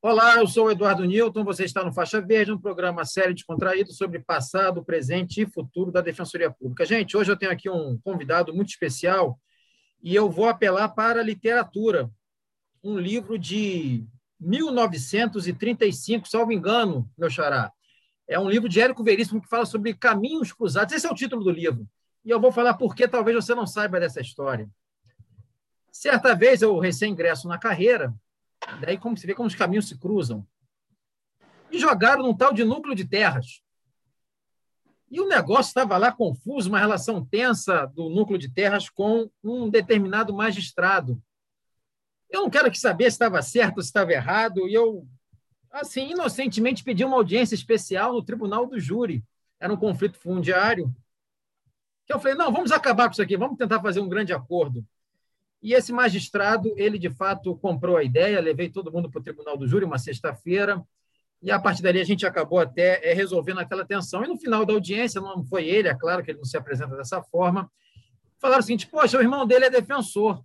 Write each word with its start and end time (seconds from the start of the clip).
Olá, 0.00 0.36
eu 0.36 0.46
sou 0.46 0.66
o 0.66 0.70
Eduardo 0.70 1.04
Newton, 1.04 1.42
você 1.42 1.64
está 1.64 1.82
no 1.82 1.92
Faixa 1.92 2.20
Verde, 2.20 2.52
um 2.52 2.60
programa 2.60 3.04
sério 3.04 3.34
descontraído 3.34 3.92
sobre 3.92 4.20
passado, 4.20 4.84
presente 4.84 5.42
e 5.42 5.50
futuro 5.50 5.90
da 5.90 6.00
Defensoria 6.00 6.52
Pública. 6.52 6.86
Gente, 6.86 7.16
hoje 7.16 7.32
eu 7.32 7.36
tenho 7.36 7.50
aqui 7.50 7.68
um 7.68 7.98
convidado 7.98 8.54
muito 8.54 8.68
especial 8.68 9.36
e 10.00 10.14
eu 10.14 10.30
vou 10.30 10.48
apelar 10.48 10.90
para 10.90 11.18
a 11.18 11.24
literatura. 11.24 12.08
Um 12.80 12.96
livro 12.96 13.36
de 13.36 14.06
1935, 14.38 16.28
salvo 16.28 16.52
engano, 16.52 17.10
meu 17.18 17.28
xará. 17.28 17.72
É 18.28 18.38
um 18.38 18.48
livro 18.48 18.68
de 18.68 18.80
Érico 18.80 19.02
Veríssimo 19.02 19.42
que 19.42 19.48
fala 19.48 19.66
sobre 19.66 19.94
caminhos 19.94 20.52
cruzados. 20.52 20.94
Esse 20.94 21.08
é 21.08 21.10
o 21.10 21.14
título 21.14 21.42
do 21.42 21.50
livro. 21.50 21.88
E 22.24 22.30
eu 22.30 22.40
vou 22.40 22.52
falar 22.52 22.74
por 22.74 22.94
que 22.94 23.08
talvez 23.08 23.34
você 23.34 23.52
não 23.52 23.66
saiba 23.66 23.98
dessa 23.98 24.20
história. 24.20 24.70
Certa 25.90 26.36
vez, 26.36 26.62
eu 26.62 26.78
recém-ingresso 26.78 27.48
na 27.48 27.58
carreira, 27.58 28.14
Daí 28.80 28.98
como 28.98 29.16
se 29.16 29.26
vê 29.26 29.34
como 29.34 29.48
os 29.48 29.54
caminhos 29.54 29.88
se 29.88 29.98
cruzam. 29.98 30.46
E 31.70 31.78
jogaram 31.78 32.22
num 32.22 32.36
tal 32.36 32.52
de 32.52 32.64
núcleo 32.64 32.94
de 32.94 33.04
terras. 33.04 33.62
E 35.10 35.20
o 35.20 35.28
negócio 35.28 35.70
estava 35.70 35.96
lá 35.96 36.12
confuso, 36.12 36.68
uma 36.68 36.78
relação 36.78 37.24
tensa 37.24 37.86
do 37.86 38.10
núcleo 38.10 38.38
de 38.38 38.48
terras 38.48 38.90
com 38.90 39.30
um 39.42 39.68
determinado 39.70 40.34
magistrado. 40.34 41.22
Eu 42.28 42.42
não 42.42 42.50
quero 42.50 42.70
que 42.70 42.78
saber 42.78 43.04
se 43.04 43.14
estava 43.14 43.40
certo 43.40 43.80
se 43.80 43.88
estava 43.88 44.12
errado, 44.12 44.68
e 44.68 44.74
eu, 44.74 45.08
assim, 45.70 46.10
inocentemente 46.10 46.84
pedi 46.84 47.04
uma 47.04 47.16
audiência 47.16 47.54
especial 47.54 48.12
no 48.12 48.22
tribunal 48.22 48.66
do 48.66 48.78
júri. 48.78 49.24
Era 49.58 49.72
um 49.72 49.78
conflito 49.78 50.18
fundiário. 50.18 50.94
Que 52.06 52.12
eu 52.12 52.20
falei, 52.20 52.36
não, 52.36 52.52
vamos 52.52 52.70
acabar 52.70 53.06
com 53.06 53.12
isso 53.12 53.22
aqui, 53.22 53.36
vamos 53.36 53.56
tentar 53.56 53.80
fazer 53.80 54.00
um 54.00 54.08
grande 54.08 54.32
acordo. 54.32 54.86
E 55.62 55.74
esse 55.74 55.92
magistrado, 55.92 56.72
ele 56.76 56.98
de 56.98 57.10
fato 57.10 57.56
comprou 57.56 57.96
a 57.96 58.04
ideia, 58.04 58.40
levei 58.40 58.68
todo 58.68 58.92
mundo 58.92 59.10
para 59.10 59.20
o 59.20 59.22
tribunal 59.22 59.56
do 59.56 59.66
júri 59.66 59.84
uma 59.84 59.98
sexta-feira, 59.98 60.82
e 61.42 61.50
a 61.50 61.58
partir 61.58 61.82
dali 61.82 62.00
a 62.00 62.04
gente 62.04 62.26
acabou 62.26 62.58
até 62.58 63.10
é, 63.10 63.12
resolvendo 63.12 63.58
aquela 63.58 63.84
tensão. 63.84 64.24
E 64.24 64.28
no 64.28 64.38
final 64.38 64.64
da 64.64 64.72
audiência, 64.72 65.20
não 65.20 65.44
foi 65.44 65.66
ele, 65.68 65.88
é 65.88 65.94
claro 65.94 66.22
que 66.22 66.30
ele 66.30 66.38
não 66.38 66.44
se 66.44 66.56
apresenta 66.56 66.96
dessa 66.96 67.22
forma, 67.22 67.70
falaram 68.38 68.60
o 68.60 68.64
seguinte: 68.64 68.86
poxa, 68.86 69.18
o 69.18 69.22
irmão 69.22 69.46
dele 69.46 69.66
é 69.66 69.70
defensor. 69.70 70.42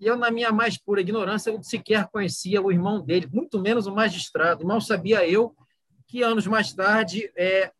E 0.00 0.06
eu, 0.06 0.16
na 0.16 0.30
minha 0.30 0.50
mais 0.52 0.76
pura 0.76 1.00
ignorância, 1.00 1.50
eu 1.50 1.62
sequer 1.62 2.08
conhecia 2.08 2.60
o 2.60 2.70
irmão 2.70 3.00
dele, 3.00 3.28
muito 3.32 3.60
menos 3.60 3.86
o 3.86 3.94
magistrado. 3.94 4.66
Mal 4.66 4.80
sabia 4.80 5.26
eu 5.26 5.54
que 6.06 6.22
anos 6.22 6.46
mais 6.46 6.72
tarde 6.72 7.30
é, 7.36 7.72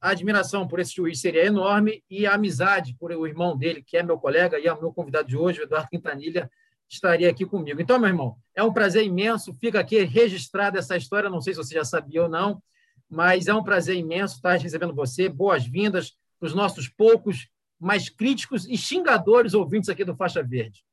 a 0.00 0.10
admiração 0.10 0.66
por 0.66 0.78
esse 0.78 0.94
juiz 0.94 1.20
seria 1.20 1.44
enorme 1.44 2.02
e 2.10 2.26
a 2.26 2.34
amizade 2.34 2.96
por 2.98 3.12
o 3.12 3.26
irmão 3.26 3.56
dele, 3.56 3.82
que 3.82 3.96
é 3.96 4.02
meu 4.02 4.18
colega 4.18 4.58
e 4.58 4.66
é 4.66 4.74
meu 4.74 4.92
convidado 4.92 5.28
de 5.28 5.36
hoje, 5.36 5.60
o 5.60 5.64
Eduardo 5.64 5.88
Quintanilha, 5.88 6.50
estaria 6.88 7.28
aqui 7.28 7.44
comigo. 7.44 7.80
Então, 7.80 7.98
meu 7.98 8.08
irmão, 8.08 8.36
é 8.54 8.62
um 8.62 8.72
prazer 8.72 9.04
imenso, 9.04 9.52
fica 9.54 9.80
aqui 9.80 10.02
registrada 10.04 10.78
essa 10.78 10.96
história, 10.96 11.30
não 11.30 11.40
sei 11.40 11.52
se 11.52 11.58
você 11.58 11.74
já 11.74 11.84
sabia 11.84 12.22
ou 12.22 12.28
não, 12.28 12.62
mas 13.08 13.46
é 13.46 13.54
um 13.54 13.62
prazer 13.62 13.96
imenso 13.96 14.36
estar 14.36 14.56
recebendo 14.56 14.94
você. 14.94 15.28
Boas-vindas 15.28 16.16
para 16.38 16.46
os 16.46 16.54
nossos 16.54 16.88
poucos, 16.88 17.48
mais 17.78 18.08
críticos 18.08 18.66
e 18.66 18.76
xingadores 18.76 19.54
ouvintes 19.54 19.88
aqui 19.88 20.04
do 20.04 20.16
Faixa 20.16 20.42
Verde. 20.42 20.84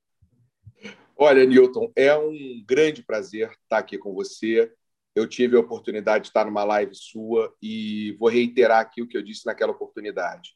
Olha, 1.15 1.45
Newton, 1.45 1.91
é 1.95 2.15
um 2.15 2.63
grande 2.65 3.03
prazer 3.03 3.51
estar 3.51 3.77
aqui 3.77 3.97
com 3.97 4.13
você 4.13 4.71
eu 5.15 5.27
tive 5.27 5.55
a 5.55 5.59
oportunidade 5.59 6.23
de 6.23 6.29
estar 6.29 6.45
numa 6.45 6.63
live 6.63 6.95
sua 6.95 7.55
e 7.61 8.15
vou 8.19 8.29
reiterar 8.29 8.79
aqui 8.79 9.01
o 9.01 9.07
que 9.07 9.17
eu 9.17 9.21
disse 9.21 9.45
naquela 9.45 9.71
oportunidade. 9.71 10.55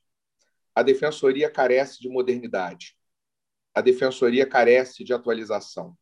A 0.74 0.82
defensoria 0.82 1.50
carece 1.50 2.00
de 2.00 2.10
modernidade. 2.10 2.96
A 3.74 3.82
defensoria 3.82 4.46
carece 4.46 5.04
de 5.04 5.14
atualização. 5.14 5.96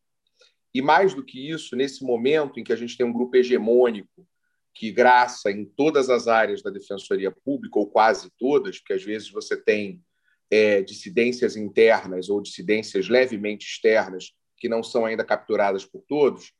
E 0.72 0.80
mais 0.80 1.14
do 1.14 1.24
que 1.24 1.50
isso, 1.50 1.76
nesse 1.76 2.04
momento 2.04 2.58
em 2.58 2.64
que 2.64 2.72
a 2.72 2.76
gente 2.76 2.96
tem 2.96 3.06
um 3.06 3.12
grupo 3.12 3.36
hegemônico 3.36 4.26
que 4.74 4.92
graça 4.92 5.50
em 5.50 5.64
todas 5.64 6.10
as 6.10 6.28
áreas 6.28 6.62
da 6.62 6.70
defensoria 6.70 7.30
pública, 7.30 7.78
ou 7.78 7.88
quase 7.88 8.30
todas, 8.38 8.78
porque 8.78 8.92
às 8.92 9.02
vezes 9.02 9.30
você 9.30 9.56
tem 9.56 10.02
é, 10.50 10.82
dissidências 10.82 11.56
internas 11.56 12.28
ou 12.28 12.42
dissidências 12.42 13.08
levemente 13.08 13.66
externas 13.66 14.32
que 14.58 14.68
não 14.68 14.82
são 14.82 15.06
ainda 15.06 15.24
capturadas 15.24 15.84
por 15.84 16.02
todos, 16.06 16.52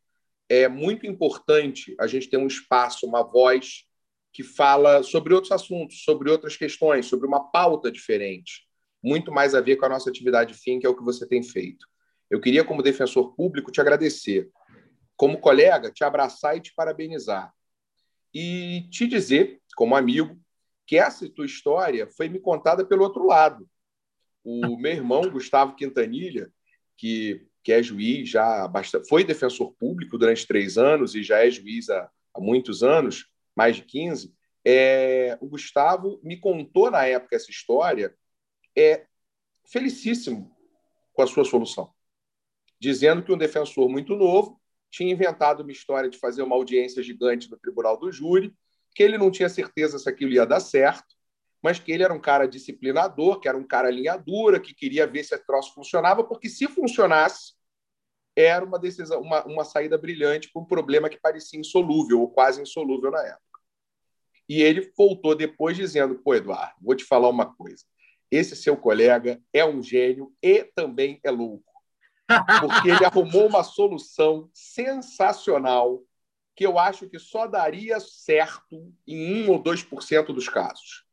é 0.49 0.69
muito 0.69 1.07
importante 1.07 1.95
a 1.99 2.07
gente 2.07 2.29
ter 2.29 2.37
um 2.37 2.47
espaço, 2.47 3.07
uma 3.07 3.23
voz 3.23 3.85
que 4.33 4.43
fala 4.43 5.03
sobre 5.03 5.35
outros 5.35 5.53
assuntos, 5.53 6.03
sobre 6.05 6.31
outras 6.31 6.57
questões, 6.57 7.07
sobre 7.07 7.27
uma 7.27 7.51
pauta 7.51 7.91
diferente, 7.91 8.67
muito 9.03 9.33
mais 9.33 9.55
a 9.55 9.61
ver 9.61 9.77
com 9.77 9.87
a 9.87 9.89
nossa 9.89 10.11
atividade 10.11 10.55
fim, 10.55 10.79
que 10.79 10.87
é 10.87 10.89
o 10.89 10.97
que 10.97 11.05
você 11.05 11.27
tem 11.27 11.43
feito. 11.43 11.87
Eu 12.31 12.41
queria, 12.41 12.65
como 12.65 12.83
defensor 12.83 13.35
público, 13.35 13.71
te 13.71 13.81
agradecer. 13.81 14.51
Como 15.17 15.41
colega, 15.41 15.91
te 15.91 16.05
abraçar 16.05 16.57
e 16.57 16.61
te 16.61 16.75
parabenizar. 16.75 17.53
E 18.35 18.89
te 18.91 19.07
dizer, 19.07 19.61
como 19.75 19.97
amigo, 19.97 20.39
que 20.87 20.97
essa 20.97 21.29
tua 21.29 21.47
história 21.47 22.07
foi 22.17 22.29
me 22.29 22.39
contada 22.39 22.85
pelo 22.85 23.05
outro 23.05 23.25
lado. 23.25 23.69
O 24.45 24.77
meu 24.77 24.93
irmão, 24.93 25.31
Gustavo 25.31 25.75
Quintanilha, 25.75 26.51
que 26.97 27.47
que 27.67 27.73
é 27.73 27.83
juiz 27.83 28.29
já 28.29 28.69
bastante, 28.69 29.09
foi 29.09 29.25
defensor 29.25 29.73
público 29.73 30.17
durante 30.17 30.47
três 30.47 30.79
anos 30.79 31.17
e 31.17 31.23
já 31.25 31.45
é 31.45 31.51
juiz 31.51 31.91
há, 31.91 32.09
há 32.33 32.41
muitos 32.41 32.85
anos, 32.85 33.29
mais 33.57 33.75
de 33.75 33.83
15, 33.83 34.33
é, 34.65 35.37
o 35.41 35.49
Gustavo 35.49 36.21
me 36.23 36.37
contou 36.39 36.93
na 36.93 37.05
época 37.07 37.35
essa 37.35 37.51
história, 37.51 38.15
é 38.79 39.05
felicíssimo 39.65 40.57
com 41.13 41.23
a 41.23 41.27
sua 41.27 41.45
solução, 41.45 41.93
dizendo 42.79 43.25
que 43.25 43.33
um 43.33 43.37
defensor 43.37 43.89
muito 43.89 44.15
novo 44.15 44.63
tinha 44.89 45.13
inventado 45.13 45.65
uma 45.65 45.73
história 45.73 46.09
de 46.09 46.19
fazer 46.19 46.43
uma 46.43 46.55
audiência 46.55 47.03
gigante 47.03 47.51
no 47.51 47.59
tribunal 47.59 47.99
do 47.99 48.13
júri, 48.13 48.55
que 48.95 49.03
ele 49.03 49.19
não 49.19 49.29
tinha 49.29 49.49
certeza 49.49 49.99
se 49.99 50.09
aquilo 50.09 50.31
ia 50.31 50.47
dar 50.47 50.61
certo, 50.61 51.17
mas 51.61 51.81
que 51.81 51.91
ele 51.91 52.05
era 52.05 52.15
um 52.15 52.21
cara 52.21 52.47
disciplinador, 52.47 53.41
que 53.41 53.49
era 53.49 53.59
um 53.59 53.67
cara 53.67 53.91
linha 53.91 54.17
dura, 54.17 54.61
que 54.61 54.73
queria 54.73 55.05
ver 55.05 55.25
se 55.25 55.35
a 55.35 55.39
troço 55.39 55.75
funcionava, 55.75 56.23
porque 56.23 56.49
se 56.49 56.69
funcionasse, 56.69 57.56
era 58.37 58.65
uma 58.65 58.79
decisão, 58.79 59.23
uma, 59.23 59.45
uma 59.47 59.65
saída 59.65 59.97
brilhante 59.97 60.51
para 60.53 60.61
um 60.61 60.67
problema 60.67 61.09
que 61.09 61.19
parecia 61.19 61.59
insolúvel, 61.59 62.21
ou 62.21 62.29
quase 62.29 62.61
insolúvel 62.61 63.11
na 63.11 63.23
época. 63.23 63.61
E 64.47 64.63
ele 64.63 64.93
voltou 64.97 65.35
depois 65.35 65.77
dizendo: 65.77 66.17
pô, 66.17 66.35
Eduardo, 66.35 66.77
vou 66.81 66.95
te 66.95 67.05
falar 67.05 67.31
uma 67.31 67.55
coisa. 67.55 67.85
Esse 68.31 68.55
seu 68.55 68.77
colega 68.77 69.41
é 69.53 69.65
um 69.65 69.83
gênio 69.83 70.33
e 70.43 70.65
também 70.65 71.19
é 71.25 71.31
louco. 71.31 71.65
Porque 72.61 72.91
ele 72.91 73.05
arrumou 73.05 73.47
uma 73.47 73.63
solução 73.63 74.51
sensacional 74.53 76.03
que 76.55 76.67
eu 76.67 76.79
acho 76.79 77.09
que 77.09 77.19
só 77.19 77.47
daria 77.47 78.01
certo 78.01 78.93
em 79.07 79.45
1 79.45 79.51
ou 79.51 79.63
2% 79.63 80.27
dos 80.33 80.49
casos. 80.49 81.05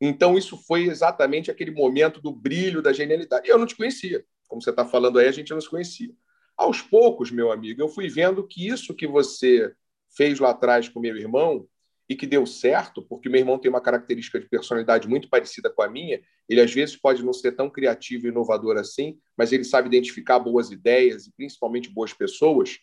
Então, 0.00 0.38
isso 0.38 0.56
foi 0.56 0.84
exatamente 0.84 1.50
aquele 1.50 1.72
momento 1.72 2.20
do 2.20 2.32
brilho, 2.32 2.80
da 2.80 2.92
genialidade. 2.92 3.48
E 3.48 3.50
eu 3.50 3.58
não 3.58 3.66
te 3.66 3.76
conhecia 3.76 4.24
como 4.48 4.62
você 4.62 4.70
está 4.70 4.84
falando 4.84 5.18
aí, 5.18 5.28
a 5.28 5.32
gente 5.32 5.52
não 5.52 5.60
se 5.60 5.68
conhecia. 5.68 6.12
Aos 6.56 6.82
poucos, 6.82 7.30
meu 7.30 7.52
amigo, 7.52 7.80
eu 7.80 7.88
fui 7.88 8.08
vendo 8.08 8.46
que 8.46 8.66
isso 8.66 8.94
que 8.94 9.06
você 9.06 9.72
fez 10.16 10.40
lá 10.40 10.50
atrás 10.50 10.88
com 10.88 10.98
meu 10.98 11.16
irmão 11.16 11.68
e 12.08 12.16
que 12.16 12.26
deu 12.26 12.46
certo, 12.46 13.02
porque 13.02 13.28
meu 13.28 13.38
irmão 13.38 13.58
tem 13.58 13.70
uma 13.70 13.82
característica 13.82 14.40
de 14.40 14.48
personalidade 14.48 15.06
muito 15.06 15.28
parecida 15.28 15.68
com 15.68 15.82
a 15.82 15.88
minha, 15.88 16.20
ele 16.48 16.60
às 16.60 16.72
vezes 16.72 16.96
pode 16.96 17.22
não 17.22 17.34
ser 17.34 17.52
tão 17.52 17.68
criativo 17.68 18.26
e 18.26 18.30
inovador 18.30 18.78
assim, 18.78 19.20
mas 19.36 19.52
ele 19.52 19.64
sabe 19.64 19.88
identificar 19.88 20.38
boas 20.38 20.70
ideias 20.70 21.26
e 21.26 21.32
principalmente 21.32 21.90
boas 21.90 22.14
pessoas. 22.14 22.78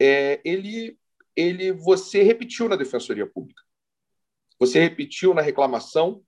É, 0.00 0.40
ele, 0.44 0.98
ele, 1.36 1.70
você 1.72 2.22
repetiu 2.22 2.68
na 2.68 2.74
defensoria 2.74 3.26
pública, 3.26 3.62
você 4.58 4.80
repetiu 4.80 5.32
na 5.32 5.42
reclamação, 5.42 6.22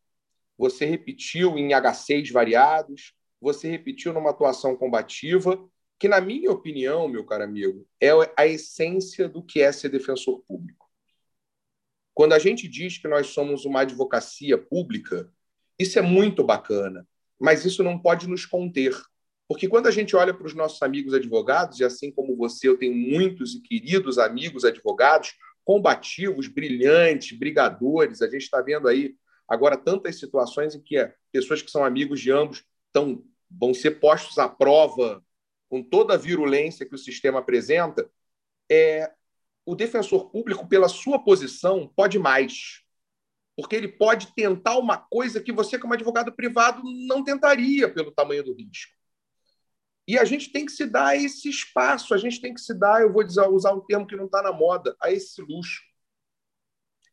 você 0.57 0.85
repetiu 0.85 1.59
em 1.59 1.71
H6 1.71 2.31
variados, 2.31 3.15
você 3.41 3.69
repetiu 3.69 4.13
numa 4.13 4.31
atuação 4.31 4.77
combativa, 4.77 5.59
que, 5.99 6.09
na 6.09 6.21
minha 6.21 6.51
opinião, 6.51 7.09
meu 7.09 7.25
caro 7.25 7.45
amigo, 7.45 7.87
é 8.01 8.11
a 8.37 8.47
essência 8.47 9.29
do 9.29 9.43
que 9.43 9.61
é 9.61 9.73
ser 9.73 9.89
defensor 9.89 10.43
público. 10.47 10.87
Quando 12.15 12.33
a 12.33 12.39
gente 12.39 12.69
diz 12.69 12.99
que 12.99 13.09
nós 13.09 13.29
somos 13.29 13.65
uma 13.65 13.81
advocacia 13.81 14.59
pública, 14.59 15.31
isso 15.79 15.99
é 15.99 16.03
muito 16.03 16.43
bacana, 16.43 17.07
mas 17.39 17.65
isso 17.65 17.83
não 17.83 17.99
pode 17.99 18.29
nos 18.29 18.45
conter. 18.45 18.93
Porque 19.49 19.69
quando 19.69 19.87
a 19.87 19.91
gente 19.91 20.15
olha 20.15 20.35
para 20.35 20.47
os 20.47 20.55
nossos 20.55 20.83
amigos 20.83 21.15
advogados, 21.15 21.81
e 21.81 21.85
assim 21.85 22.11
como 22.11 22.37
você, 22.37 22.69
eu 22.69 22.77
tenho 22.77 22.95
muitos 22.95 23.55
e 23.55 23.61
queridos 23.61 24.19
amigos 24.19 24.65
advogados, 24.65 25.35
combativos, 25.65 26.49
brilhantes, 26.49 27.37
brigadores, 27.37 28.21
a 28.21 28.27
gente 28.27 28.43
está 28.43 28.61
vendo 28.61 28.89
aí 28.89 29.15
agora 29.49 29.77
tantas 29.77 30.19
situações 30.19 30.75
em 30.75 30.81
que 30.81 30.99
é, 30.99 31.15
pessoas 31.33 31.63
que 31.63 31.71
são 31.71 31.85
amigos 31.85 32.21
de 32.21 32.31
ambos 32.31 32.65
estão, 32.89 33.25
vão 33.51 33.73
ser 33.73 34.01
postos 34.01 34.39
à 34.39 34.49
prova 34.49 35.25
com 35.69 35.83
toda 35.83 36.15
a 36.15 36.19
virulência 36.19 36.87
que 36.87 36.95
o 36.95 36.99
sistema 36.99 37.39
apresenta, 37.41 38.11
é, 38.71 39.13
o 39.65 39.75
defensor 39.75 40.31
público, 40.31 40.67
pela 40.67 40.89
sua 40.89 41.23
posição, 41.23 41.93
pode 41.95 42.19
mais. 42.19 42.83
Porque 43.55 43.77
ele 43.77 43.89
pode 43.89 44.35
tentar 44.35 44.79
uma 44.79 44.97
coisa 44.97 45.43
que 45.43 45.53
você, 45.53 45.79
como 45.79 45.93
advogado 45.93 46.33
privado, 46.33 46.83
não 47.07 47.23
tentaria 47.23 47.93
pelo 47.93 48.11
tamanho 48.11 48.43
do 48.43 48.55
risco. 48.55 48.93
E 50.07 50.19
a 50.19 50.25
gente 50.25 50.51
tem 50.51 50.65
que 50.65 50.73
se 50.73 50.87
dar 50.87 51.17
esse 51.17 51.51
espaço, 51.51 52.15
a 52.15 52.17
gente 52.17 52.41
tem 52.41 52.55
que 52.55 52.61
se 52.63 52.73
dar, 52.73 53.03
eu 53.03 53.13
vou 53.13 53.23
usar 53.53 53.75
um 53.75 53.85
termo 53.85 54.07
que 54.07 54.17
não 54.17 54.25
está 54.25 54.43
na 54.43 54.53
moda, 54.53 54.97
a 55.03 55.13
esse 55.13 55.43
luxo. 55.43 55.83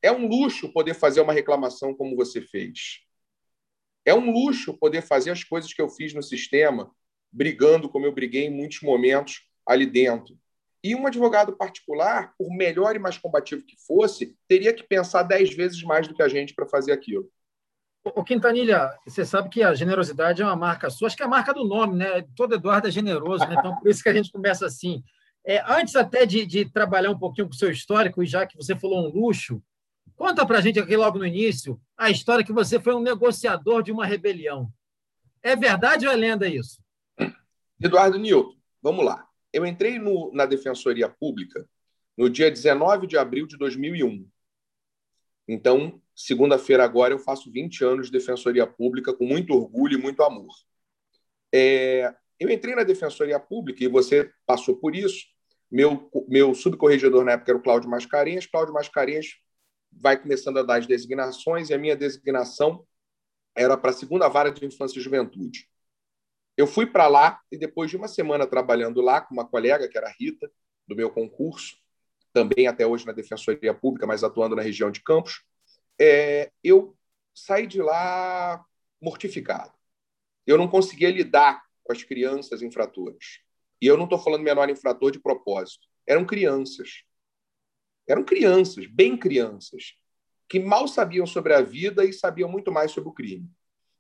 É 0.02 0.10
um 0.10 0.28
luxo 0.28 0.72
poder 0.72 0.94
fazer 0.94 1.20
uma 1.20 1.34
reclamação 1.34 1.94
como 1.94 2.16
você 2.16 2.42
fez. 2.42 3.05
É 4.06 4.14
um 4.14 4.32
luxo 4.32 4.78
poder 4.78 5.02
fazer 5.02 5.32
as 5.32 5.44
coisas 5.44 5.74
que 5.74 5.82
eu 5.82 5.90
fiz 5.90 6.14
no 6.14 6.22
sistema, 6.22 6.92
brigando 7.32 7.90
como 7.90 8.06
eu 8.06 8.14
briguei 8.14 8.46
em 8.46 8.56
muitos 8.56 8.82
momentos 8.82 9.42
ali 9.68 9.86
dentro. 9.86 10.38
E 10.84 10.94
um 10.94 11.08
advogado 11.08 11.58
particular, 11.58 12.34
por 12.38 12.50
melhor 12.56 12.96
e 12.96 13.00
mais 13.00 13.18
combativo 13.18 13.66
que 13.66 13.76
fosse, 13.88 14.38
teria 14.48 14.72
que 14.72 14.84
pensar 14.84 15.24
dez 15.24 15.54
vezes 15.54 15.82
mais 15.82 16.08
do 16.08 16.14
que 16.14 16.22
a 16.22 16.28
gente 16.28 16.54
para 16.54 16.68
fazer 16.68 16.92
aquilo. 16.92 17.28
O 18.14 18.24
Quintanilha, 18.24 18.96
você 19.04 19.26
sabe 19.26 19.50
que 19.50 19.64
a 19.64 19.74
generosidade 19.74 20.44
é 20.44 20.46
uma 20.46 20.56
marca 20.56 20.92
sua, 20.92 21.08
acho 21.08 21.18
que 21.18 21.24
é 21.24 21.26
a 21.26 21.30
marca 21.30 21.52
do 21.52 21.68
nome, 21.68 21.98
né? 21.98 22.24
Todo 22.36 22.54
Eduardo 22.54 22.88
é 22.88 22.92
generoso, 22.92 23.44
né? 23.48 23.56
Então, 23.58 23.76
por 23.78 23.90
isso 23.90 24.04
que 24.04 24.10
a 24.10 24.14
gente 24.14 24.32
começa 24.32 24.64
assim. 24.68 25.04
É, 25.44 25.64
antes 25.68 25.96
até 25.96 26.24
de, 26.24 26.46
de, 26.46 26.66
trabalhar 26.66 27.10
um 27.10 27.18
pouquinho 27.18 27.48
com 27.48 27.54
o 27.54 27.58
seu 27.58 27.72
histórico, 27.72 28.22
e 28.22 28.28
já 28.28 28.46
que 28.46 28.56
você 28.56 28.76
falou 28.76 29.08
um 29.08 29.12
luxo, 29.12 29.60
conta 30.16 30.46
para 30.46 30.60
a 30.60 30.62
gente 30.62 30.80
aqui 30.80 30.96
logo 30.96 31.18
no 31.18 31.26
início 31.26 31.80
a 31.98 32.10
história 32.10 32.44
que 32.44 32.54
você 32.54 32.80
foi 32.80 32.94
um 32.96 33.02
negociador 33.02 33.84
de 33.84 33.92
uma 33.92 34.06
rebelião. 34.06 34.72
É 35.42 35.56
verdade 35.56 36.08
ou 36.08 36.14
é 36.14 36.16
lenda 36.16 36.48
isso? 36.48 36.82
Eduardo 37.80 38.18
Newton, 38.18 38.56
vamos 38.82 39.06
lá. 39.06 39.28
Eu 39.54 39.66
entrei 39.66 40.00
no, 40.00 40.32
na 40.34 40.46
Defensoria 40.46 41.08
Pública 41.08 41.68
no 42.18 42.30
dia 42.30 42.50
19 42.50 43.08
de 43.08 43.18
abril 43.18 43.46
de 43.46 43.58
2001. 43.58 44.28
Então, 45.48 46.02
segunda-feira 46.16 46.84
agora, 46.84 47.14
eu 47.14 47.20
faço 47.20 47.52
20 47.52 47.84
anos 47.84 48.06
de 48.08 48.12
Defensoria 48.12 48.66
Pública 48.66 49.14
com 49.14 49.26
muito 49.26 49.54
orgulho 49.54 50.00
e 50.00 50.02
muito 50.02 50.24
amor. 50.24 50.54
É, 51.54 52.14
eu 52.40 52.50
entrei 52.50 52.76
na 52.76 52.84
Defensoria 52.84 53.40
Pública 53.40 53.84
e 53.84 53.88
você 53.88 54.32
passou 54.46 54.76
por 54.78 54.96
isso. 54.96 55.26
Meu, 55.72 56.10
meu 56.28 56.54
subcorregedor 56.54 57.24
na 57.24 57.34
época 57.34 57.52
era 57.52 57.58
o 57.58 57.62
Cláudio 57.62 57.90
Mascarenhas. 57.90 58.46
Cláudio 58.46 58.74
Mascarenhas 58.74 59.36
vai 59.96 60.20
começando 60.22 60.58
a 60.60 60.64
dar 60.64 60.80
as 60.80 60.88
designações 60.88 61.70
e 61.70 61.74
a 61.74 61.78
minha 61.78 61.96
designação 61.96 62.86
era 63.56 63.78
para 63.78 63.92
a 63.92 63.94
segunda 63.94 64.28
vara 64.28 64.52
de 64.52 64.66
infância 64.66 65.00
e 65.00 65.02
juventude. 65.02 65.70
Eu 66.58 66.68
fui 66.68 66.86
para 66.86 67.08
lá 67.08 67.42
e 67.52 67.58
depois 67.58 67.90
de 67.90 67.98
uma 67.98 68.08
semana 68.08 68.46
trabalhando 68.48 69.02
lá 69.02 69.22
com 69.22 69.34
uma 69.34 69.48
colega, 69.48 69.88
que 69.88 69.98
era 69.98 70.08
a 70.08 70.14
Rita, 70.18 70.52
do 70.88 70.96
meu 70.96 71.10
concurso, 71.10 71.78
também 72.34 72.68
até 72.68 72.86
hoje 72.86 73.06
na 73.06 73.14
Defensoria 73.14 73.74
Pública, 73.74 74.06
mas 74.06 74.24
atuando 74.24 74.56
na 74.56 74.62
região 74.62 74.92
de 74.92 75.02
Campos, 75.02 75.44
é, 76.00 76.52
eu 76.64 76.96
saí 77.34 77.66
de 77.66 77.82
lá 77.82 78.64
mortificado. 79.02 79.74
Eu 80.46 80.58
não 80.58 80.68
conseguia 80.68 81.10
lidar 81.10 81.64
com 81.84 81.94
as 81.94 82.04
crianças 82.04 82.62
infratoras. 82.62 83.40
E 83.82 83.88
eu 83.88 83.98
não 83.98 84.06
estou 84.06 84.20
falando 84.20 84.44
menor 84.44 84.70
infrator 84.70 85.12
de 85.12 85.20
propósito. 85.20 85.88
Eram 86.08 86.26
crianças. 86.26 87.04
Eram 88.08 88.24
crianças, 88.24 88.86
bem 88.88 89.18
crianças, 89.18 89.94
que 90.48 90.60
mal 90.60 90.88
sabiam 90.88 91.26
sobre 91.26 91.54
a 91.54 91.62
vida 91.62 92.06
e 92.06 92.14
sabiam 92.14 92.50
muito 92.50 92.72
mais 92.72 92.92
sobre 92.92 93.10
o 93.10 93.14
crime. 93.14 93.50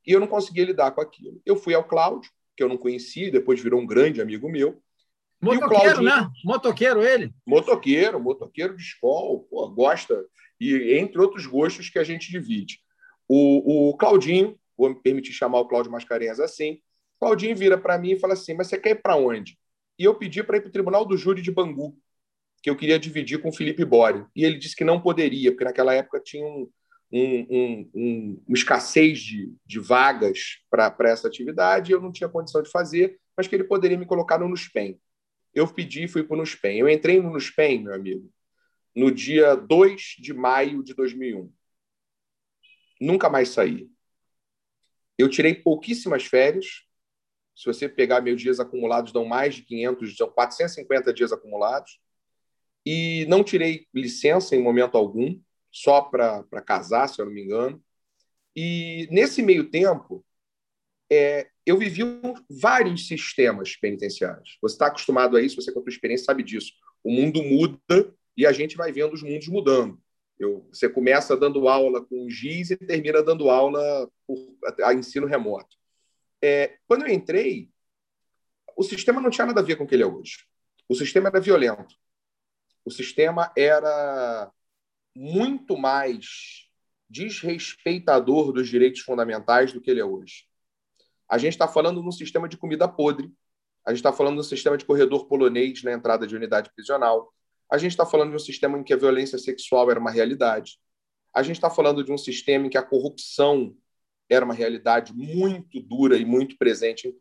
E 0.06 0.12
eu 0.12 0.19
não 0.19 0.28
conseguia 0.28 0.66
lidar 0.66 0.92
com 0.92 1.02
aquilo. 1.02 1.42
Eu 1.46 1.56
fui 1.56 1.74
ao 1.74 1.84
Cláudio, 1.84 2.30
que 2.56 2.63
eu 2.63 2.69
não 2.69 2.78
conhecia, 2.78 3.31
depois 3.31 3.62
virou 3.62 3.81
um 3.81 3.86
grande 3.86 4.22
amigo 4.22 4.50
meu. 4.50 4.81
Motoqueiro, 5.42 6.02
né? 6.02 6.30
Motoqueiro 6.44 7.04
ele? 7.04 7.34
Motoqueiro, 7.46 8.19
motoqueiro 8.19 8.75
de 8.75 8.84
escola, 8.84 9.40
pô, 9.50 9.69
gosta, 9.69 10.25
e 10.60 10.98
entre 10.98 11.19
outros 11.19 11.46
gostos 11.46 11.90
que 11.90 12.00
a 12.00 12.04
gente 12.04 12.31
divide. 12.31 12.80
O, 13.28 13.90
o 13.90 13.98
Claudinho, 13.98 14.57
vou 14.78 14.90
me 14.90 14.96
permitir 14.96 15.34
chamar 15.34 15.60
o 15.60 15.68
Cláudio 15.68 15.92
Mascarenhas 15.92 16.40
assim, 16.40 16.80
Claudinho 17.19 17.56
vira 17.56 17.78
para 17.78 17.98
mim 17.98 18.12
e 18.12 18.19
fala 18.19 18.34
assim, 18.34 18.54
mas 18.54 18.68
você 18.68 18.78
quer 18.78 18.92
ir 18.92 19.02
para 19.02 19.16
onde? 19.16 19.57
E 19.98 20.04
eu 20.04 20.16
pedi 20.16 20.44
para 20.44 20.57
ir 20.57 20.62
para 20.62 20.69
o 20.69 20.72
Tribunal 20.72 21.06
do 21.06 21.18
Júri 21.18 21.42
de 21.42 21.52
Bangu, 21.52 21.98
que 22.65 22.69
eu 22.71 22.75
queria 22.75 22.97
dividir 22.97 23.39
com 23.39 23.50
o 23.50 23.53
Felipe 23.53 23.85
Bore. 23.85 24.25
E 24.35 24.44
ele 24.44 24.57
disse 24.57 24.75
que 24.75 24.83
não 24.83 25.00
poderia, 25.00 25.51
porque 25.51 25.63
naquela 25.63 25.94
época 25.94 26.19
tinha 26.19 26.44
um, 26.44 26.67
um, 27.12 27.47
um, 27.47 27.91
um, 27.94 28.44
uma 28.47 28.57
escassez 28.57 29.19
de, 29.19 29.53
de 29.63 29.79
vagas 29.79 30.63
para 30.67 30.95
essa 31.01 31.27
atividade, 31.27 31.91
eu 31.91 32.01
não 32.01 32.12
tinha 32.12 32.27
condição 32.27 32.63
de 32.63 32.71
fazer, 32.71 33.19
mas 33.38 33.47
que 33.47 33.53
ele 33.53 33.65
poderia 33.65 34.00
me 34.00 34.07
colocar 34.07 34.39
no 34.39 34.47
NUSPEM. 34.50 35.00
Eu 35.53 35.71
pedi 35.71 36.06
e 36.06 36.07
fui 36.07 36.23
para 36.23 36.33
o 36.33 36.38
NUSPEM. 36.39 36.79
Eu 36.79 36.89
entrei 36.89 37.21
no 37.21 37.29
NUSPEM, 37.29 37.83
meu 37.83 37.94
amigo, 37.94 38.33
no 38.95 39.11
dia 39.11 39.53
2 39.53 40.15
de 40.18 40.33
maio 40.33 40.83
de 40.83 40.95
2001. 40.95 41.53
Nunca 43.00 43.29
mais 43.29 43.50
saí. 43.50 43.88
Eu 45.19 45.29
tirei 45.29 45.53
pouquíssimas 45.53 46.25
férias. 46.25 46.65
Se 47.56 47.68
você 47.68 47.88
pegar 47.88 48.21
meus 48.21 48.41
dias 48.41 48.59
acumulados, 48.59 49.13
dão 49.13 49.23
mais 49.23 49.53
de 49.53 49.61
500, 49.61 50.18
são 50.18 50.31
450 50.31 51.13
dias 51.13 51.31
acumulados. 51.31 52.03
E 52.85 53.25
não 53.27 53.43
tirei 53.43 53.87
licença 53.93 54.55
em 54.55 54.61
momento 54.61 54.95
algum 54.97 55.39
só 55.71 56.01
para 56.01 56.61
casar, 56.65 57.07
se 57.07 57.19
eu 57.19 57.25
não 57.25 57.33
me 57.33 57.43
engano. 57.43 57.83
E 58.55 59.07
nesse 59.11 59.41
meio 59.41 59.69
tempo, 59.69 60.25
é, 61.11 61.49
eu 61.65 61.77
vivi 61.77 62.03
vários 62.49 63.07
sistemas 63.07 63.75
penitenciários. 63.75 64.57
Você 64.61 64.75
está 64.75 64.87
acostumado 64.87 65.35
a 65.35 65.41
isso, 65.41 65.61
você 65.61 65.71
com 65.71 65.79
a 65.79 65.83
sua 65.83 65.91
experiência 65.91 66.25
sabe 66.25 66.43
disso. 66.43 66.71
O 67.03 67.11
mundo 67.11 67.43
muda 67.43 68.13
e 68.37 68.45
a 68.45 68.51
gente 68.51 68.77
vai 68.77 68.91
vendo 68.91 69.13
os 69.13 69.23
mundos 69.23 69.47
mudando. 69.47 69.99
Eu, 70.37 70.67
você 70.71 70.89
começa 70.89 71.35
dando 71.35 71.67
aula 71.67 72.05
com 72.05 72.29
giz 72.29 72.71
e 72.71 72.77
termina 72.77 73.23
dando 73.23 73.49
aula 73.49 74.09
por 74.27 74.37
a, 74.83 74.89
a 74.89 74.93
ensino 74.93 75.27
remoto. 75.27 75.75
É, 76.41 76.77
quando 76.87 77.05
eu 77.05 77.13
entrei, 77.13 77.69
o 78.75 78.83
sistema 78.83 79.21
não 79.21 79.29
tinha 79.29 79.47
nada 79.47 79.61
a 79.61 79.63
ver 79.63 79.77
com 79.77 79.85
o 79.85 79.87
que 79.87 79.95
ele 79.95 80.03
é 80.03 80.07
hoje. 80.07 80.45
O 80.89 80.95
sistema 80.95 81.29
era 81.29 81.39
violento. 81.39 81.95
O 82.85 82.91
sistema 82.91 83.51
era 83.57 84.51
muito 85.15 85.75
mais 85.77 86.69
desrespeitador 87.09 88.51
dos 88.51 88.69
direitos 88.69 89.01
fundamentais 89.01 89.73
do 89.73 89.81
que 89.81 89.89
ele 89.89 89.99
é 89.99 90.05
hoje. 90.05 90.45
A 91.27 91.37
gente 91.37 91.53
está 91.53 91.67
falando 91.67 92.01
num 92.03 92.11
sistema 92.11 92.47
de 92.47 92.57
comida 92.57 92.87
podre, 92.87 93.33
a 93.85 93.89
gente 93.91 93.99
está 93.99 94.13
falando 94.13 94.35
num 94.37 94.43
sistema 94.43 94.77
de 94.77 94.85
corredor 94.85 95.27
polonês 95.27 95.81
na 95.83 95.93
entrada 95.93 96.27
de 96.27 96.35
unidade 96.35 96.71
prisional, 96.75 97.33
a 97.71 97.77
gente 97.77 97.91
está 97.91 98.05
falando 98.05 98.29
de 98.29 98.35
um 98.35 98.39
sistema 98.39 98.77
em 98.77 98.83
que 98.83 98.93
a 98.93 98.97
violência 98.97 99.37
sexual 99.39 99.89
era 99.89 99.99
uma 99.99 100.11
realidade, 100.11 100.77
a 101.33 101.41
gente 101.41 101.55
está 101.55 101.69
falando 101.69 102.03
de 102.03 102.11
um 102.11 102.17
sistema 102.17 102.67
em 102.67 102.69
que 102.69 102.77
a 102.77 102.83
corrupção 102.83 103.75
era 104.29 104.45
uma 104.45 104.53
realidade 104.53 105.13
muito 105.13 105.81
dura 105.81 106.17
e 106.17 106.25
muito 106.25 106.57
presente. 106.57 107.13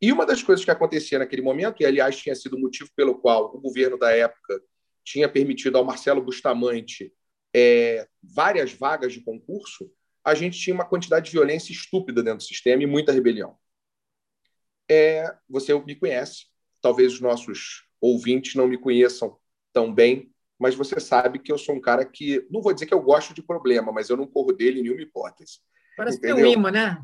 E 0.00 0.12
uma 0.12 0.26
das 0.26 0.42
coisas 0.42 0.64
que 0.64 0.70
acontecia 0.70 1.18
naquele 1.18 1.42
momento, 1.42 1.82
e 1.82 1.86
aliás 1.86 2.16
tinha 2.16 2.34
sido 2.34 2.56
o 2.56 2.60
motivo 2.60 2.90
pelo 2.96 3.18
qual 3.18 3.54
o 3.54 3.60
governo 3.60 3.98
da 3.98 4.10
época 4.10 4.60
tinha 5.04 5.28
permitido 5.28 5.76
ao 5.76 5.84
Marcelo 5.84 6.22
Bustamante 6.22 7.12
é, 7.54 8.08
várias 8.22 8.72
vagas 8.72 9.12
de 9.12 9.20
concurso, 9.20 9.90
a 10.24 10.34
gente 10.34 10.58
tinha 10.58 10.74
uma 10.74 10.86
quantidade 10.86 11.26
de 11.26 11.32
violência 11.32 11.72
estúpida 11.72 12.22
dentro 12.22 12.38
do 12.38 12.44
sistema 12.44 12.82
e 12.82 12.86
muita 12.86 13.12
rebelião. 13.12 13.56
É, 14.90 15.34
você 15.48 15.78
me 15.78 15.94
conhece, 15.94 16.46
talvez 16.80 17.14
os 17.14 17.20
nossos 17.20 17.86
ouvintes 18.00 18.54
não 18.54 18.66
me 18.66 18.78
conheçam 18.78 19.38
tão 19.72 19.92
bem, 19.92 20.32
mas 20.58 20.74
você 20.74 20.98
sabe 20.98 21.38
que 21.38 21.52
eu 21.52 21.58
sou 21.58 21.74
um 21.74 21.80
cara 21.80 22.04
que, 22.04 22.46
não 22.50 22.62
vou 22.62 22.72
dizer 22.72 22.86
que 22.86 22.94
eu 22.94 23.02
gosto 23.02 23.34
de 23.34 23.42
problema, 23.42 23.92
mas 23.92 24.08
eu 24.08 24.16
não 24.16 24.26
corro 24.26 24.52
dele 24.52 24.80
em 24.80 24.82
nenhuma 24.84 25.02
hipótese. 25.02 25.60
Parece 25.96 26.18
entendeu? 26.18 26.36
que 26.36 26.42
tem 26.42 26.50
um 26.50 26.58
imã, 26.58 26.70
né? 26.70 27.02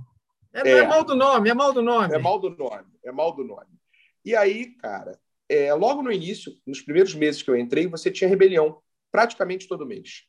É, 0.52 0.68
é, 0.68 0.78
é 0.78 0.86
mal 0.86 1.04
do 1.04 1.14
nome, 1.14 1.50
é 1.50 1.54
mal 1.54 1.72
do 1.72 1.82
nome. 1.82 2.14
É 2.14 2.18
mal 2.18 2.38
do 2.38 2.50
nome, 2.50 2.86
é 3.04 3.12
mal 3.12 3.34
do 3.34 3.44
nome. 3.44 3.68
E 4.24 4.34
aí, 4.34 4.74
cara, 4.76 5.18
é, 5.48 5.72
logo 5.74 6.02
no 6.02 6.12
início, 6.12 6.52
nos 6.66 6.80
primeiros 6.80 7.14
meses 7.14 7.42
que 7.42 7.50
eu 7.50 7.56
entrei, 7.56 7.86
você 7.86 8.10
tinha 8.10 8.28
rebelião 8.28 8.80
praticamente 9.10 9.66
todo 9.66 9.86
mês. 9.86 10.24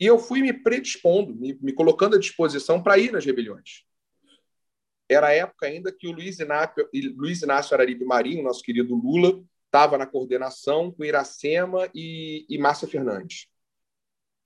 E 0.00 0.06
eu 0.06 0.18
fui 0.18 0.42
me 0.42 0.52
predispondo, 0.52 1.34
me, 1.34 1.58
me 1.60 1.72
colocando 1.72 2.16
à 2.16 2.18
disposição 2.18 2.82
para 2.82 2.98
ir 2.98 3.12
nas 3.12 3.24
rebeliões. 3.24 3.84
Era 5.08 5.28
a 5.28 5.32
época 5.32 5.66
ainda 5.66 5.90
que 5.90 6.06
o 6.06 6.12
Luiz 6.12 6.38
Inácio, 6.38 6.88
Luiz 7.16 7.42
Inácio 7.42 7.74
Araripe 7.74 8.04
Marinho, 8.04 8.44
nosso 8.44 8.62
querido 8.62 8.94
Lula, 8.94 9.42
estava 9.64 9.96
na 9.98 10.06
coordenação 10.06 10.92
com 10.92 11.04
Iracema 11.04 11.88
e, 11.94 12.46
e 12.48 12.58
Márcia 12.58 12.86
Fernandes. 12.86 13.46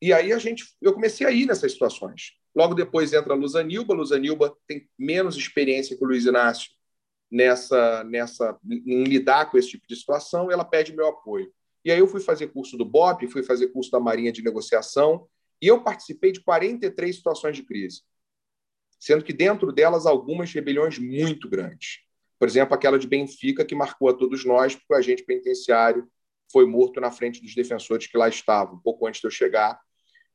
E 0.00 0.12
aí 0.12 0.32
a 0.32 0.38
gente, 0.38 0.64
eu 0.80 0.92
comecei 0.92 1.26
a 1.26 1.30
ir 1.30 1.46
nessas 1.46 1.72
situações. 1.72 2.32
Logo 2.54 2.74
depois 2.74 3.12
entra 3.12 3.32
a 3.32 3.36
Luzanilba. 3.36 3.94
Luzanilba 3.94 4.56
tem 4.66 4.88
menos 4.98 5.36
experiência 5.36 5.96
que 5.96 6.04
o 6.04 6.06
Luiz 6.06 6.24
Inácio 6.24 6.70
nessa, 7.32 8.04
nessa 8.04 8.58
em 8.70 9.04
lidar 9.04 9.50
com 9.50 9.56
esse 9.56 9.70
tipo 9.70 9.86
de 9.88 9.96
situação, 9.96 10.50
ela 10.50 10.64
pede 10.64 10.94
meu 10.94 11.08
apoio. 11.08 11.50
E 11.82 11.90
aí 11.90 11.98
eu 11.98 12.06
fui 12.06 12.20
fazer 12.20 12.48
curso 12.48 12.76
do 12.76 12.84
BOP, 12.84 13.26
fui 13.26 13.42
fazer 13.42 13.68
curso 13.68 13.90
da 13.90 13.98
Marinha 13.98 14.30
de 14.30 14.42
Negociação, 14.42 15.26
e 15.60 15.66
eu 15.66 15.82
participei 15.82 16.30
de 16.30 16.40
43 16.40 17.16
situações 17.16 17.56
de 17.56 17.62
crise, 17.62 18.02
sendo 19.00 19.24
que 19.24 19.32
dentro 19.32 19.72
delas 19.72 20.06
algumas 20.06 20.52
rebeliões 20.52 20.98
muito 20.98 21.48
grandes. 21.48 22.00
Por 22.38 22.46
exemplo, 22.46 22.74
aquela 22.74 22.98
de 22.98 23.06
Benfica, 23.06 23.64
que 23.64 23.74
marcou 23.74 24.08
a 24.08 24.14
todos 24.14 24.44
nós, 24.44 24.74
porque 24.74 24.92
o 24.92 24.96
agente 24.96 25.24
penitenciário 25.24 26.06
foi 26.52 26.66
morto 26.66 27.00
na 27.00 27.10
frente 27.10 27.40
dos 27.40 27.54
defensores 27.54 28.06
que 28.06 28.18
lá 28.18 28.28
estavam, 28.28 28.78
pouco 28.80 29.06
antes 29.06 29.20
de 29.20 29.26
eu 29.26 29.30
chegar, 29.30 29.80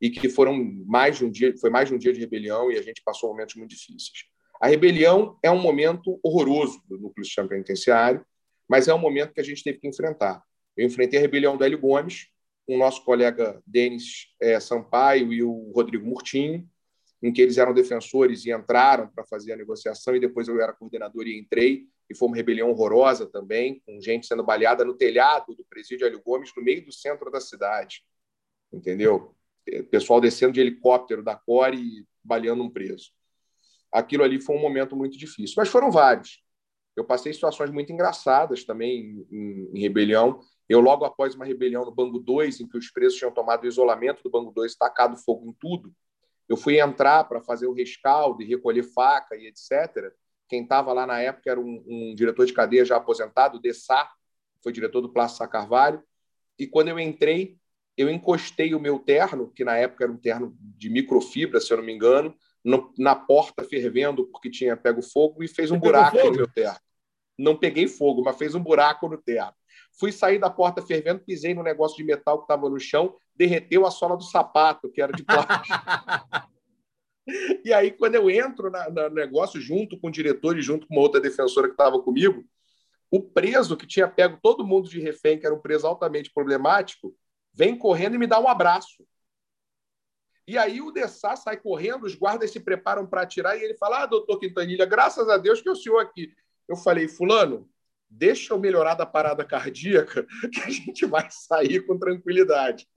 e 0.01 0.09
que 0.09 0.29
foram 0.29 0.55
mais 0.85 1.17
de 1.17 1.25
um 1.25 1.31
dia, 1.31 1.55
foi 1.59 1.69
mais 1.69 1.89
de 1.89 1.95
um 1.95 1.97
dia 1.97 2.13
de 2.13 2.19
rebelião 2.19 2.71
e 2.71 2.77
a 2.77 2.81
gente 2.81 3.01
passou 3.03 3.29
momentos 3.29 3.55
muito 3.55 3.71
difíceis. 3.71 4.25
A 4.61 4.67
rebelião 4.67 5.37
é 5.43 5.51
um 5.51 5.59
momento 5.59 6.19
horroroso 6.23 6.81
do 6.87 6.97
núcleo 6.97 7.25
sistema 7.25 7.47
penitenciário, 7.47 8.25
mas 8.67 8.87
é 8.87 8.93
um 8.93 8.99
momento 8.99 9.33
que 9.33 9.41
a 9.41 9.43
gente 9.43 9.63
teve 9.63 9.79
que 9.79 9.87
enfrentar. 9.87 10.43
Eu 10.75 10.85
enfrentei 10.85 11.19
a 11.19 11.21
rebelião 11.21 11.57
do 11.57 11.63
Hélio 11.63 11.79
Gomes, 11.79 12.27
com 12.65 12.75
o 12.75 12.77
nosso 12.77 13.03
colega 13.03 13.61
Denis 13.65 14.27
é, 14.41 14.59
Sampaio 14.59 15.31
e 15.31 15.41
o 15.41 15.71
Rodrigo 15.73 16.05
Murtinho, 16.05 16.67
em 17.21 17.31
que 17.31 17.41
eles 17.41 17.57
eram 17.57 17.73
defensores 17.73 18.45
e 18.45 18.51
entraram 18.51 19.07
para 19.07 19.23
fazer 19.23 19.53
a 19.53 19.55
negociação, 19.55 20.15
e 20.15 20.19
depois 20.19 20.47
eu 20.47 20.61
era 20.61 20.73
coordenador 20.73 21.25
e 21.25 21.39
entrei, 21.39 21.85
e 22.09 22.15
foi 22.15 22.27
uma 22.27 22.37
rebelião 22.37 22.69
horrorosa 22.69 23.25
também, 23.25 23.81
com 23.85 23.99
gente 23.99 24.27
sendo 24.27 24.43
baleada 24.43 24.85
no 24.85 24.93
telhado 24.93 25.55
do 25.55 25.65
presídio 25.65 26.05
Hélio 26.05 26.21
Gomes, 26.21 26.51
no 26.55 26.63
meio 26.63 26.85
do 26.85 26.91
centro 26.91 27.31
da 27.31 27.41
cidade, 27.41 28.03
entendeu? 28.71 29.35
Pessoal 29.89 30.21
descendo 30.21 30.53
de 30.53 30.61
helicóptero 30.61 31.23
da 31.23 31.35
Core 31.35 31.77
e 31.77 32.05
baleando 32.23 32.63
um 32.63 32.69
preso. 32.69 33.11
Aquilo 33.91 34.23
ali 34.23 34.41
foi 34.41 34.55
um 34.55 34.61
momento 34.61 34.95
muito 34.95 35.17
difícil, 35.17 35.55
mas 35.57 35.69
foram 35.69 35.91
vários. 35.91 36.43
Eu 36.95 37.05
passei 37.05 37.31
situações 37.31 37.69
muito 37.69 37.91
engraçadas 37.91 38.63
também 38.63 39.25
em, 39.31 39.69
em 39.73 39.79
rebelião. 39.79 40.39
Eu, 40.67 40.79
logo 40.79 41.05
após 41.05 41.35
uma 41.35 41.45
rebelião 41.45 41.85
no 41.85 41.93
Bangu 41.93 42.19
2, 42.19 42.59
em 42.59 42.67
que 42.67 42.77
os 42.77 42.91
presos 42.91 43.17
tinham 43.17 43.31
tomado 43.31 43.63
o 43.63 43.67
isolamento 43.67 44.23
do 44.23 44.29
Bangu 44.29 44.51
2, 44.51 44.75
tacado 44.75 45.15
fogo 45.15 45.47
em 45.49 45.53
tudo, 45.53 45.93
eu 46.49 46.57
fui 46.57 46.79
entrar 46.79 47.25
para 47.25 47.41
fazer 47.41 47.67
o 47.67 47.73
rescaldo 47.73 48.41
e 48.41 48.45
recolher 48.45 48.83
faca 48.83 49.35
e 49.35 49.47
etc. 49.47 50.11
Quem 50.47 50.63
estava 50.63 50.93
lá 50.93 51.05
na 51.05 51.19
época 51.19 51.51
era 51.51 51.59
um, 51.59 51.83
um, 51.85 52.15
diretor 52.15 52.45
de 52.45 52.53
cadeia 52.53 52.85
já 52.85 52.95
aposentado, 52.95 53.59
Dessá, 53.59 54.09
foi 54.63 54.71
diretor 54.71 55.01
do 55.01 55.27
Sá 55.27 55.47
Carvalho. 55.47 56.01
E 56.57 56.65
quando 56.65 56.87
eu 56.87 56.99
entrei, 56.99 57.57
eu 57.97 58.09
encostei 58.09 58.75
o 58.75 58.79
meu 58.79 58.99
terno, 58.99 59.51
que 59.55 59.63
na 59.63 59.75
época 59.75 60.03
era 60.03 60.13
um 60.13 60.17
terno 60.17 60.55
de 60.59 60.89
microfibra, 60.89 61.59
se 61.59 61.73
eu 61.73 61.77
não 61.77 61.83
me 61.83 61.93
engano, 61.93 62.35
no, 62.63 62.93
na 62.97 63.15
porta 63.15 63.63
fervendo 63.63 64.27
porque 64.27 64.49
tinha 64.49 64.77
pego 64.77 65.01
fogo 65.01 65.43
e 65.43 65.47
fez 65.47 65.71
um 65.71 65.79
Você 65.79 65.85
buraco 65.85 66.17
no 66.17 66.31
meu 66.31 66.47
terno 66.47 66.77
não 67.37 67.55
peguei 67.55 67.87
fogo, 67.87 68.23
mas 68.23 68.37
fez 68.37 68.55
um 68.55 68.59
buraco 68.59 69.07
no 69.07 69.17
teto. 69.17 69.53
Fui 69.99 70.11
sair 70.11 70.39
da 70.39 70.49
porta 70.49 70.81
fervendo, 70.81 71.19
pisei 71.19 71.53
no 71.53 71.63
negócio 71.63 71.97
de 71.97 72.03
metal 72.03 72.39
que 72.39 72.45
estava 72.45 72.69
no 72.69 72.79
chão, 72.79 73.15
derreteu 73.35 73.85
a 73.85 73.91
sola 73.91 74.17
do 74.17 74.23
sapato, 74.23 74.89
que 74.89 75.01
era 75.01 75.13
de 75.13 75.23
plástico. 75.23 75.77
e 77.63 77.73
aí, 77.73 77.91
quando 77.91 78.15
eu 78.15 78.29
entro 78.29 78.71
no 78.71 79.09
negócio, 79.09 79.61
junto 79.61 79.99
com 79.99 80.07
o 80.07 80.11
diretor 80.11 80.57
e 80.57 80.61
junto 80.61 80.87
com 80.87 80.95
uma 80.95 81.01
outra 81.01 81.21
defensora 81.21 81.67
que 81.67 81.73
estava 81.73 82.01
comigo, 82.01 82.43
o 83.09 83.21
preso 83.21 83.77
que 83.77 83.87
tinha 83.87 84.07
pego 84.07 84.39
todo 84.41 84.65
mundo 84.65 84.89
de 84.89 84.99
refém, 84.99 85.39
que 85.39 85.45
era 85.45 85.55
um 85.55 85.61
preso 85.61 85.87
altamente 85.87 86.31
problemático, 86.33 87.15
vem 87.57 87.77
correndo 87.77 88.15
e 88.15 88.19
me 88.19 88.27
dá 88.27 88.39
um 88.39 88.47
abraço. 88.47 89.05
E 90.47 90.57
aí 90.57 90.81
o 90.81 90.91
Dessá 90.91 91.35
sai 91.35 91.57
correndo, 91.57 92.05
os 92.05 92.15
guardas 92.15 92.51
se 92.51 92.59
preparam 92.59 93.05
para 93.05 93.21
atirar 93.21 93.57
e 93.57 93.63
ele 93.63 93.75
fala: 93.75 94.03
Ah, 94.03 94.05
doutor 94.05 94.39
Quintanilha, 94.39 94.85
graças 94.85 95.27
a 95.27 95.37
Deus 95.37 95.61
que 95.61 95.67
é 95.67 95.71
o 95.71 95.75
senhor 95.75 95.99
aqui 95.99 96.33
eu 96.67 96.75
falei, 96.75 97.07
fulano, 97.07 97.69
deixa 98.09 98.53
eu 98.53 98.59
melhorar 98.59 98.95
da 98.95 99.05
parada 99.05 99.43
cardíaca 99.43 100.25
que 100.51 100.61
a 100.61 100.69
gente 100.69 101.05
vai 101.05 101.27
sair 101.31 101.85
com 101.85 101.97
tranquilidade. 101.97 102.87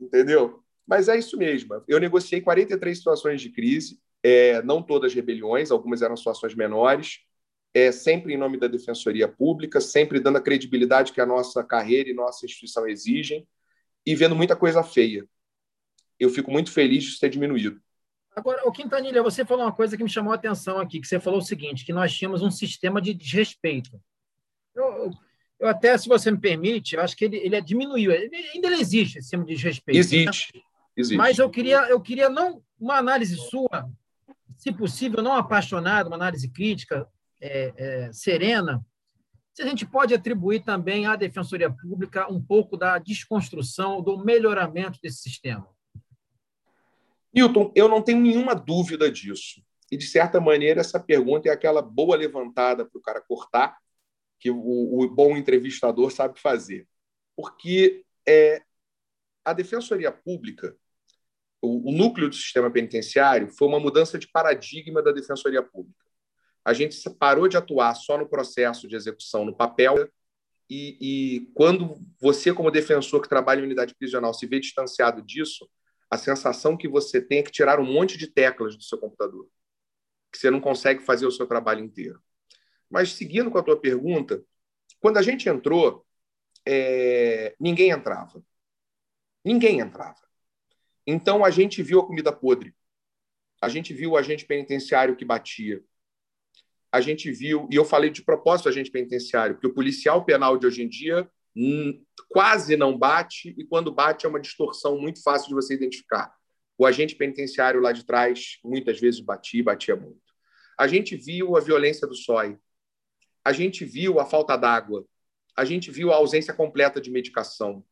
Entendeu? 0.00 0.62
Mas 0.86 1.08
é 1.08 1.18
isso 1.18 1.36
mesmo. 1.36 1.82
Eu 1.86 1.98
negociei 1.98 2.40
43 2.40 2.96
situações 2.96 3.40
de 3.40 3.50
crise, 3.50 4.00
é, 4.22 4.62
não 4.62 4.82
todas 4.82 5.14
rebeliões, 5.14 5.70
algumas 5.70 6.02
eram 6.02 6.16
situações 6.16 6.54
menores, 6.54 7.20
é, 7.72 7.92
sempre 7.92 8.34
em 8.34 8.36
nome 8.36 8.58
da 8.58 8.66
Defensoria 8.66 9.28
Pública, 9.28 9.80
sempre 9.80 10.18
dando 10.18 10.38
a 10.38 10.40
credibilidade 10.40 11.12
que 11.12 11.20
a 11.20 11.26
nossa 11.26 11.62
carreira 11.62 12.10
e 12.10 12.14
nossa 12.14 12.44
instituição 12.44 12.88
exigem, 12.88 13.46
e 14.04 14.14
vendo 14.14 14.34
muita 14.36 14.56
coisa 14.56 14.82
feia. 14.82 15.26
Eu 16.18 16.30
fico 16.30 16.50
muito 16.50 16.70
feliz 16.70 17.04
de 17.04 17.18
ter 17.18 17.30
diminuído. 17.30 17.80
Agora, 18.34 18.66
o 18.66 18.72
Quintanilha, 18.72 19.22
você 19.22 19.44
falou 19.44 19.64
uma 19.64 19.72
coisa 19.72 19.96
que 19.96 20.04
me 20.04 20.08
chamou 20.08 20.32
a 20.32 20.36
atenção 20.36 20.78
aqui, 20.78 21.00
que 21.00 21.06
você 21.06 21.18
falou 21.18 21.40
o 21.40 21.44
seguinte, 21.44 21.84
que 21.84 21.92
nós 21.92 22.14
tínhamos 22.14 22.42
um 22.42 22.50
sistema 22.50 23.00
de 23.00 23.12
desrespeito. 23.12 24.00
Eu, 24.74 25.10
eu 25.58 25.68
até, 25.68 25.96
se 25.98 26.08
você 26.08 26.30
me 26.30 26.38
permite, 26.38 26.94
eu 26.94 27.02
acho 27.02 27.16
que 27.16 27.24
ele, 27.24 27.36
ele 27.36 27.56
é 27.56 27.60
diminuiu. 27.60 28.12
Ele, 28.12 28.34
ainda 28.54 28.68
existe 28.68 29.18
esse 29.18 29.22
sistema 29.22 29.44
de 29.44 29.54
desrespeito. 29.54 29.98
Existe, 29.98 30.56
né? 30.56 30.62
existe. 30.96 31.16
Mas 31.16 31.38
eu 31.38 31.50
queria, 31.50 31.88
eu 31.88 32.00
queria 32.00 32.28
não 32.28 32.62
uma 32.78 32.96
análise 32.96 33.36
sua, 33.36 33.90
se 34.56 34.72
possível, 34.72 35.22
não 35.22 35.34
apaixonada, 35.34 36.08
uma 36.08 36.16
análise 36.16 36.48
crítica, 36.48 37.06
é, 37.40 37.72
é, 37.76 38.12
serena, 38.12 38.84
se 39.52 39.62
a 39.62 39.66
gente 39.66 39.86
pode 39.86 40.14
atribuir 40.14 40.62
também 40.62 41.06
à 41.06 41.16
Defensoria 41.16 41.70
Pública 41.70 42.30
um 42.30 42.42
pouco 42.42 42.76
da 42.76 42.98
desconstrução, 42.98 44.00
do 44.00 44.18
melhoramento 44.18 44.98
desse 45.02 45.18
sistema. 45.22 45.68
Newton, 47.32 47.72
eu 47.74 47.88
não 47.88 48.02
tenho 48.02 48.20
nenhuma 48.20 48.54
dúvida 48.54 49.10
disso. 49.10 49.62
E, 49.90 49.96
de 49.96 50.06
certa 50.06 50.40
maneira, 50.40 50.80
essa 50.80 51.00
pergunta 51.00 51.48
é 51.48 51.52
aquela 51.52 51.82
boa 51.82 52.16
levantada 52.16 52.84
para 52.84 52.98
o 52.98 53.02
cara 53.02 53.20
cortar, 53.20 53.76
que 54.38 54.50
o, 54.50 54.58
o, 54.58 55.08
bom 55.10 55.36
entrevistador 55.36 56.10
sabe 56.10 56.40
fazer. 56.40 56.88
Porque 57.36 58.04
é, 58.26 58.62
a 59.44 59.52
Defensoria 59.52 60.12
Pública, 60.12 60.76
o, 61.60 61.90
o 61.90 61.92
núcleo 61.92 62.28
do 62.28 62.34
sistema 62.34 62.70
penitenciário, 62.70 63.48
foi 63.48 63.68
uma 63.68 63.80
mudança 63.80 64.18
de 64.18 64.28
paradigma 64.28 65.02
da 65.02 65.12
Defensoria 65.12 65.62
Pública. 65.62 66.09
A 66.64 66.72
gente 66.72 66.98
parou 67.18 67.48
de 67.48 67.56
atuar 67.56 67.94
só 67.94 68.18
no 68.18 68.28
processo 68.28 68.86
de 68.86 68.96
execução 68.96 69.44
no 69.44 69.54
papel 69.54 70.08
e, 70.70 70.96
e, 71.00 71.40
quando 71.52 72.00
você, 72.20 72.54
como 72.54 72.70
defensor 72.70 73.20
que 73.20 73.28
trabalha 73.28 73.60
em 73.60 73.64
unidade 73.64 73.92
prisional, 73.94 74.32
se 74.32 74.46
vê 74.46 74.60
distanciado 74.60 75.20
disso, 75.20 75.68
a 76.08 76.16
sensação 76.16 76.76
que 76.76 76.86
você 76.86 77.20
tem 77.20 77.40
é 77.40 77.42
que 77.42 77.50
tirar 77.50 77.80
um 77.80 77.84
monte 77.84 78.16
de 78.16 78.28
teclas 78.28 78.76
do 78.76 78.82
seu 78.84 78.96
computador, 78.96 79.48
que 80.30 80.38
você 80.38 80.48
não 80.48 80.60
consegue 80.60 81.02
fazer 81.02 81.26
o 81.26 81.30
seu 81.32 81.44
trabalho 81.44 81.84
inteiro. 81.84 82.22
Mas 82.88 83.12
seguindo 83.12 83.50
com 83.50 83.58
a 83.58 83.62
tua 83.64 83.80
pergunta, 83.80 84.44
quando 85.00 85.16
a 85.16 85.22
gente 85.22 85.48
entrou, 85.48 86.06
é... 86.64 87.56
ninguém 87.58 87.90
entrava. 87.90 88.40
Ninguém 89.44 89.80
entrava. 89.80 90.20
Então 91.04 91.44
a 91.44 91.50
gente 91.50 91.82
viu 91.82 92.00
a 92.00 92.06
comida 92.06 92.32
podre. 92.32 92.74
A 93.60 93.68
gente 93.68 93.92
viu 93.92 94.12
o 94.12 94.16
agente 94.16 94.46
penitenciário 94.46 95.16
que 95.16 95.24
batia. 95.24 95.82
A 96.92 97.00
gente 97.00 97.30
viu, 97.30 97.68
e 97.70 97.76
eu 97.76 97.84
falei 97.84 98.10
de 98.10 98.22
propósito 98.22 98.68
agente 98.68 98.90
penitenciário, 98.90 99.54
porque 99.54 99.68
o 99.68 99.74
policial 99.74 100.24
penal 100.24 100.58
de 100.58 100.66
hoje 100.66 100.82
em 100.82 100.88
dia 100.88 101.28
Hum, 101.56 102.04
quase 102.28 102.76
não 102.76 102.96
bate, 102.96 103.54
e 103.58 103.64
quando 103.64 103.92
bate 103.92 104.24
é 104.24 104.28
uma 104.28 104.40
distorção 104.40 104.98
muito 104.98 105.22
fácil 105.22 105.48
de 105.48 105.54
você 105.54 105.74
identificar. 105.74 106.32
O 106.78 106.86
agente 106.86 107.16
penitenciário 107.16 107.80
lá 107.80 107.92
de 107.92 108.04
trás 108.04 108.58
muitas 108.64 109.00
vezes 109.00 109.20
batia, 109.20 109.62
batia 109.62 109.96
muito. 109.96 110.20
A 110.78 110.86
gente 110.86 111.16
viu 111.16 111.56
a 111.56 111.60
violência 111.60 112.06
do 112.06 112.14
SOI, 112.14 112.56
a 113.44 113.52
gente 113.52 113.84
viu 113.84 114.20
a 114.20 114.24
falta 114.24 114.56
d'água, 114.56 115.04
a 115.56 115.64
gente 115.64 115.90
viu 115.90 116.12
a 116.12 116.16
ausência 116.16 116.54
completa 116.54 117.00
de 117.00 117.10
medicação, 117.10 117.84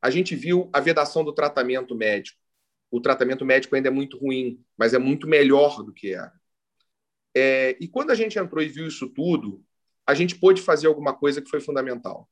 a 0.00 0.10
gente 0.10 0.34
viu 0.34 0.68
a 0.72 0.80
vedação 0.80 1.22
do 1.22 1.32
tratamento 1.32 1.94
médico. 1.94 2.40
O 2.90 3.00
tratamento 3.00 3.44
médico 3.44 3.76
ainda 3.76 3.88
é 3.88 3.92
muito 3.92 4.18
ruim, 4.18 4.60
mas 4.76 4.92
é 4.92 4.98
muito 4.98 5.28
melhor 5.28 5.82
do 5.82 5.92
que 5.92 6.12
era. 6.12 6.32
É, 7.34 7.76
e 7.80 7.88
quando 7.88 8.10
a 8.10 8.14
gente 8.14 8.38
entrou 8.38 8.62
e 8.62 8.68
viu 8.68 8.86
isso 8.86 9.08
tudo, 9.08 9.64
a 10.06 10.14
gente 10.14 10.34
pôde 10.34 10.60
fazer 10.60 10.86
alguma 10.86 11.14
coisa 11.14 11.40
que 11.40 11.48
foi 11.48 11.60
fundamental 11.60 12.28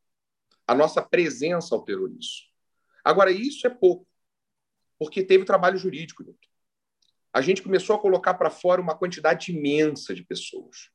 a 0.70 0.74
nossa 0.74 1.02
presença 1.02 1.74
alterou 1.74 2.06
isso. 2.06 2.44
Agora, 3.04 3.32
isso 3.32 3.66
é 3.66 3.70
pouco, 3.70 4.06
porque 5.00 5.20
teve 5.20 5.44
trabalho 5.44 5.76
jurídico. 5.76 6.24
A 7.32 7.40
gente 7.40 7.60
começou 7.60 7.96
a 7.96 7.98
colocar 7.98 8.34
para 8.34 8.50
fora 8.50 8.80
uma 8.80 8.96
quantidade 8.96 9.50
imensa 9.50 10.14
de 10.14 10.22
pessoas. 10.22 10.88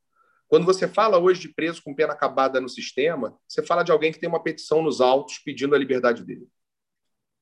Quando 0.48 0.66
você 0.66 0.88
fala 0.88 1.20
hoje 1.20 1.42
de 1.42 1.50
preso 1.50 1.84
com 1.84 1.94
pena 1.94 2.14
acabada 2.14 2.62
no 2.62 2.70
sistema, 2.70 3.38
você 3.46 3.62
fala 3.62 3.84
de 3.84 3.92
alguém 3.92 4.14
que 4.14 4.20
tem 4.20 4.30
uma 4.30 4.42
petição 4.42 4.82
nos 4.82 5.02
autos 5.02 5.40
pedindo 5.40 5.76
a 5.76 5.78
liberdade 5.78 6.24
dele. 6.24 6.48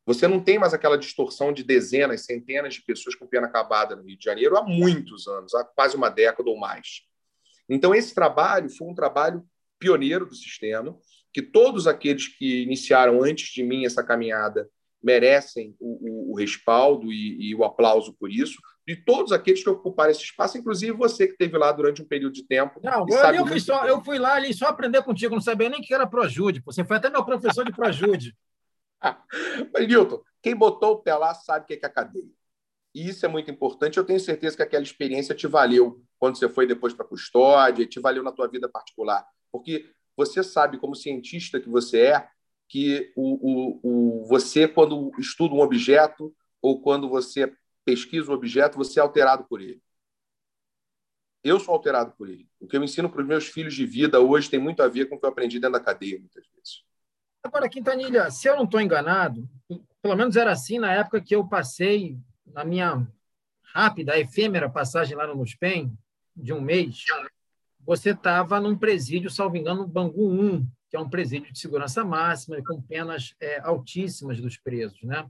Você 0.05 0.27
não 0.27 0.39
tem 0.39 0.59
mais 0.59 0.73
aquela 0.73 0.97
distorção 0.97 1.53
de 1.53 1.63
dezenas, 1.63 2.25
centenas 2.25 2.73
de 2.73 2.83
pessoas 2.83 3.15
com 3.15 3.25
pena 3.25 3.47
acabada 3.47 3.95
no 3.95 4.03
Rio 4.03 4.17
de 4.17 4.23
Janeiro 4.23 4.57
há 4.57 4.63
muitos 4.63 5.27
anos, 5.27 5.53
há 5.55 5.63
quase 5.63 5.95
uma 5.95 6.09
década 6.09 6.49
ou 6.49 6.57
mais. 6.57 7.01
Então, 7.69 7.95
esse 7.95 8.13
trabalho 8.13 8.69
foi 8.69 8.87
um 8.87 8.95
trabalho 8.95 9.45
pioneiro 9.79 10.25
do 10.25 10.35
sistema, 10.35 10.97
que 11.33 11.41
todos 11.41 11.87
aqueles 11.87 12.27
que 12.27 12.63
iniciaram 12.63 13.23
antes 13.23 13.51
de 13.53 13.63
mim 13.63 13.85
essa 13.85 14.03
caminhada 14.03 14.69
merecem 15.01 15.75
o, 15.79 16.29
o, 16.29 16.31
o 16.31 16.35
respaldo 16.37 17.11
e, 17.11 17.49
e, 17.49 17.55
o 17.55 17.65
aplauso 17.65 18.13
por 18.13 18.31
isso, 18.31 18.57
de 18.87 18.95
todos 18.95 19.33
aqueles 19.33 19.61
que 19.61 19.69
ocuparam 19.69 20.11
esse 20.11 20.23
espaço, 20.23 20.57
inclusive 20.57 20.93
você 20.93 21.27
que 21.27 21.33
esteve 21.33 21.57
lá 21.57 21.71
durante 21.71 22.01
um 22.01 22.07
período 22.07 22.33
de 22.33 22.45
tempo. 22.45 22.79
Não, 22.81 23.05
eu, 23.09 23.17
eu, 23.35 23.47
fui 23.47 23.59
só, 23.59 23.85
eu 23.85 24.01
fui 24.01 24.17
lá 24.17 24.35
ali 24.35 24.53
só 24.53 24.67
aprender 24.67 25.01
contigo, 25.03 25.35
não 25.35 25.41
sabia 25.41 25.69
nem 25.69 25.81
que 25.81 25.93
era 25.93 26.07
Projude. 26.07 26.61
Você 26.65 26.83
foi 26.85 26.97
até 26.97 27.09
meu 27.09 27.25
professor 27.25 27.65
de 27.65 27.73
Projude. 27.73 28.33
Mas, 29.73 29.87
Nilton, 29.87 30.21
quem 30.41 30.55
botou 30.55 30.93
o 30.93 31.01
pé 31.01 31.15
lá 31.15 31.33
sabe 31.33 31.65
o 31.65 31.67
que 31.67 31.73
é, 31.73 31.77
que 31.77 31.85
é 31.85 31.89
a 31.89 31.91
cadeia. 31.91 32.31
E 32.93 33.09
isso 33.09 33.25
é 33.25 33.29
muito 33.29 33.49
importante. 33.49 33.97
Eu 33.97 34.05
tenho 34.05 34.19
certeza 34.19 34.55
que 34.55 34.63
aquela 34.63 34.83
experiência 34.83 35.33
te 35.33 35.47
valeu 35.47 36.01
quando 36.19 36.37
você 36.37 36.47
foi 36.47 36.67
depois 36.67 36.93
para 36.93 37.05
a 37.05 37.09
custódia, 37.09 37.87
te 37.87 37.99
valeu 37.99 38.23
na 38.23 38.31
tua 38.31 38.47
vida 38.47 38.69
particular. 38.69 39.25
Porque 39.51 39.89
você 40.15 40.43
sabe, 40.43 40.77
como 40.77 40.95
cientista 40.95 41.59
que 41.59 41.69
você 41.69 42.01
é, 42.07 42.27
que 42.69 43.11
o, 43.15 43.79
o, 43.81 44.21
o, 44.21 44.25
você, 44.25 44.67
quando 44.67 45.11
estuda 45.19 45.55
um 45.55 45.61
objeto 45.61 46.35
ou 46.61 46.81
quando 46.81 47.09
você 47.09 47.53
pesquisa 47.83 48.31
um 48.31 48.35
objeto, 48.35 48.77
você 48.77 48.99
é 48.99 49.03
alterado 49.03 49.43
por 49.45 49.59
ele. 49.59 49.81
Eu 51.43 51.59
sou 51.59 51.73
alterado 51.73 52.13
por 52.17 52.29
ele. 52.29 52.47
O 52.59 52.67
que 52.67 52.77
eu 52.77 52.83
ensino 52.83 53.09
para 53.09 53.21
os 53.21 53.27
meus 53.27 53.47
filhos 53.47 53.73
de 53.73 53.85
vida 53.85 54.19
hoje 54.21 54.49
tem 54.49 54.59
muito 54.59 54.81
a 54.81 54.87
ver 54.87 55.09
com 55.09 55.15
o 55.15 55.19
que 55.19 55.25
eu 55.25 55.29
aprendi 55.29 55.59
dentro 55.59 55.77
da 55.77 55.83
cadeia, 55.83 56.17
muitas 56.17 56.45
vezes. 56.47 56.83
Agora, 57.43 57.67
Quintanilha, 57.67 58.31
se 58.31 58.47
eu 58.47 58.55
não 58.55 58.63
estou 58.63 58.79
enganado, 58.79 59.47
pelo 60.01 60.15
menos 60.15 60.37
era 60.37 60.51
assim 60.51 60.79
na 60.79 60.93
época 60.93 61.19
que 61.19 61.35
eu 61.35 61.45
passei 61.45 62.17
na 62.45 62.63
minha 62.63 63.05
rápida, 63.61 64.17
efêmera 64.17 64.69
passagem 64.69 65.17
lá 65.17 65.27
no 65.27 65.35
Nuspen, 65.35 65.91
de 66.35 66.53
um 66.53 66.61
mês, 66.61 67.03
você 67.85 68.11
estava 68.11 68.59
num 68.59 68.77
presídio, 68.77 69.29
salvo 69.29 69.57
engano, 69.57 69.85
Bangu 69.85 70.29
1, 70.31 70.65
que 70.89 70.95
é 70.95 70.99
um 70.99 71.09
presídio 71.09 71.51
de 71.51 71.59
segurança 71.59 72.03
máxima, 72.03 72.63
com 72.63 72.81
penas 72.81 73.35
é, 73.39 73.59
altíssimas 73.59 74.39
dos 74.39 74.57
presos. 74.57 75.01
Né? 75.03 75.27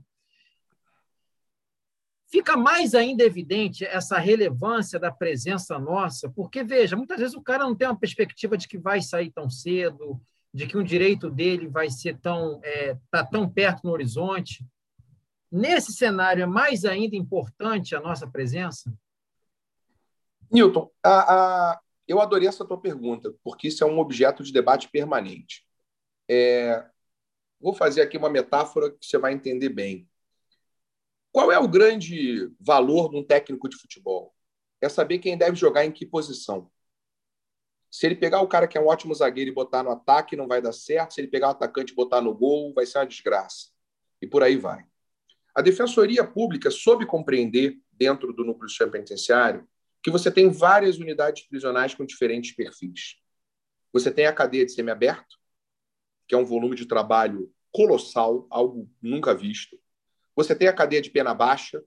Fica 2.28 2.56
mais 2.56 2.94
ainda 2.94 3.24
evidente 3.24 3.84
essa 3.84 4.18
relevância 4.18 4.98
da 4.98 5.10
presença 5.10 5.78
nossa, 5.78 6.30
porque, 6.30 6.62
veja, 6.62 6.96
muitas 6.96 7.18
vezes 7.18 7.34
o 7.34 7.42
cara 7.42 7.64
não 7.64 7.74
tem 7.74 7.88
uma 7.88 7.98
perspectiva 7.98 8.56
de 8.56 8.68
que 8.68 8.78
vai 8.78 9.02
sair 9.02 9.30
tão 9.30 9.50
cedo, 9.50 10.20
de 10.54 10.68
que 10.68 10.78
um 10.78 10.84
direito 10.84 11.28
dele 11.28 11.66
vai 11.66 11.90
ser 11.90 12.16
tão 12.20 12.60
é, 12.62 12.96
tá 13.10 13.26
tão 13.26 13.50
perto 13.50 13.82
no 13.82 13.90
horizonte. 13.90 14.64
Nesse 15.50 15.92
cenário 15.92 16.44
é 16.44 16.46
mais 16.46 16.84
ainda 16.84 17.16
importante 17.16 17.96
a 17.96 18.00
nossa 18.00 18.24
presença? 18.24 18.96
Newton, 20.50 20.88
a, 21.02 21.72
a, 21.72 21.80
eu 22.06 22.20
adorei 22.20 22.46
essa 22.46 22.64
tua 22.64 22.80
pergunta, 22.80 23.34
porque 23.42 23.66
isso 23.66 23.82
é 23.82 23.86
um 23.86 23.98
objeto 23.98 24.44
de 24.44 24.52
debate 24.52 24.88
permanente. 24.88 25.66
É, 26.30 26.86
vou 27.60 27.74
fazer 27.74 28.02
aqui 28.02 28.16
uma 28.16 28.30
metáfora 28.30 28.92
que 28.92 29.04
você 29.04 29.18
vai 29.18 29.32
entender 29.32 29.70
bem. 29.70 30.08
Qual 31.32 31.50
é 31.50 31.58
o 31.58 31.66
grande 31.66 32.48
valor 32.60 33.10
de 33.10 33.16
um 33.16 33.24
técnico 33.24 33.68
de 33.68 33.76
futebol? 33.76 34.32
É 34.80 34.88
saber 34.88 35.18
quem 35.18 35.36
deve 35.36 35.56
jogar 35.56 35.84
em 35.84 35.90
que 35.90 36.06
posição. 36.06 36.70
Se 37.94 38.06
ele 38.06 38.16
pegar 38.16 38.40
o 38.40 38.48
cara 38.48 38.66
que 38.66 38.76
é 38.76 38.80
um 38.80 38.88
ótimo 38.88 39.14
zagueiro 39.14 39.50
e 39.50 39.54
botar 39.54 39.84
no 39.84 39.90
ataque, 39.92 40.34
não 40.34 40.48
vai 40.48 40.60
dar 40.60 40.72
certo. 40.72 41.14
Se 41.14 41.20
ele 41.20 41.28
pegar 41.28 41.46
o 41.46 41.50
atacante 41.52 41.92
e 41.92 41.94
botar 41.94 42.20
no 42.20 42.34
gol, 42.34 42.74
vai 42.74 42.84
ser 42.84 42.98
uma 42.98 43.06
desgraça. 43.06 43.68
E 44.20 44.26
por 44.26 44.42
aí 44.42 44.56
vai. 44.56 44.84
A 45.54 45.62
Defensoria 45.62 46.24
Pública 46.26 46.72
soube 46.72 47.06
compreender, 47.06 47.78
dentro 47.92 48.32
do 48.32 48.44
núcleo 48.44 48.68
penitenciário, 48.90 49.64
que 50.02 50.10
você 50.10 50.28
tem 50.28 50.50
várias 50.50 50.98
unidades 50.98 51.46
prisionais 51.46 51.94
com 51.94 52.04
diferentes 52.04 52.50
perfis. 52.50 53.14
Você 53.92 54.10
tem 54.10 54.26
a 54.26 54.32
cadeia 54.32 54.66
de 54.66 54.72
semiaberto, 54.72 55.36
que 56.26 56.34
é 56.34 56.38
um 56.38 56.44
volume 56.44 56.74
de 56.74 56.86
trabalho 56.86 57.48
colossal, 57.70 58.48
algo 58.50 58.90
nunca 59.00 59.32
visto. 59.32 59.78
Você 60.34 60.52
tem 60.52 60.66
a 60.66 60.72
cadeia 60.72 61.00
de 61.00 61.10
pena 61.10 61.32
baixa, 61.32 61.80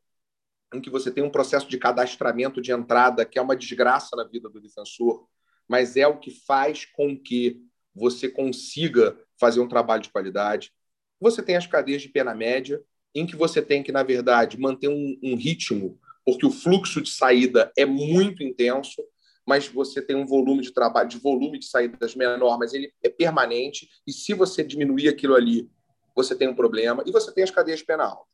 em 0.74 0.80
que 0.80 0.90
você 0.90 1.12
tem 1.12 1.22
um 1.22 1.30
processo 1.30 1.68
de 1.68 1.78
cadastramento 1.78 2.62
de 2.62 2.72
entrada 2.72 3.26
que 3.26 3.38
é 3.38 3.42
uma 3.42 3.58
desgraça 3.58 4.16
na 4.16 4.24
vida 4.24 4.48
do 4.48 4.62
defensor, 4.62 5.28
mas 5.68 5.98
é 5.98 6.08
o 6.08 6.18
que 6.18 6.32
faz 6.32 6.86
com 6.86 7.18
que 7.18 7.62
você 7.94 8.30
consiga 8.30 9.18
fazer 9.40 9.60
um 9.60 9.68
trabalho 9.68 10.04
de 10.04 10.10
qualidade. 10.10 10.72
Você 11.20 11.42
tem 11.42 11.56
as 11.56 11.68
cadeias 11.68 12.02
de 12.02 12.10
pena 12.10 12.34
média, 12.34 12.82
em 13.14 13.26
que 13.26 13.36
você 13.36 13.62
tem 13.62 13.82
que, 13.82 13.92
na 13.92 14.04
verdade, 14.04 14.60
manter 14.60 14.88
um, 14.88 15.18
um 15.24 15.36
ritmo, 15.36 16.00
porque 16.24 16.46
o 16.46 16.52
fluxo 16.52 17.02
de 17.02 17.10
saída 17.10 17.72
é 17.76 17.86
muito 17.86 18.44
intenso, 18.44 19.04
mas 19.46 19.68
você 19.68 20.02
tem 20.02 20.16
um 20.16 20.26
volume 20.26 20.62
de 20.62 20.72
trabalho, 20.72 21.10
de 21.10 21.18
volume 21.18 21.58
de 21.58 21.66
saídas 21.66 22.16
menor, 22.16 22.60
mas 22.60 22.74
ele 22.74 22.94
é 23.02 23.10
permanente, 23.10 23.90
e 24.06 24.12
se 24.12 24.34
você 24.34 24.64
diminuir 24.64 25.08
aquilo 25.08 25.36
ali, 25.36 25.70
você 26.16 26.36
tem 26.36 26.48
um 26.48 26.56
problema, 26.56 27.04
e 27.06 27.12
você 27.12 27.32
tem 27.32 27.44
as 27.44 27.52
cadeias 27.52 27.82
penal. 27.82 28.28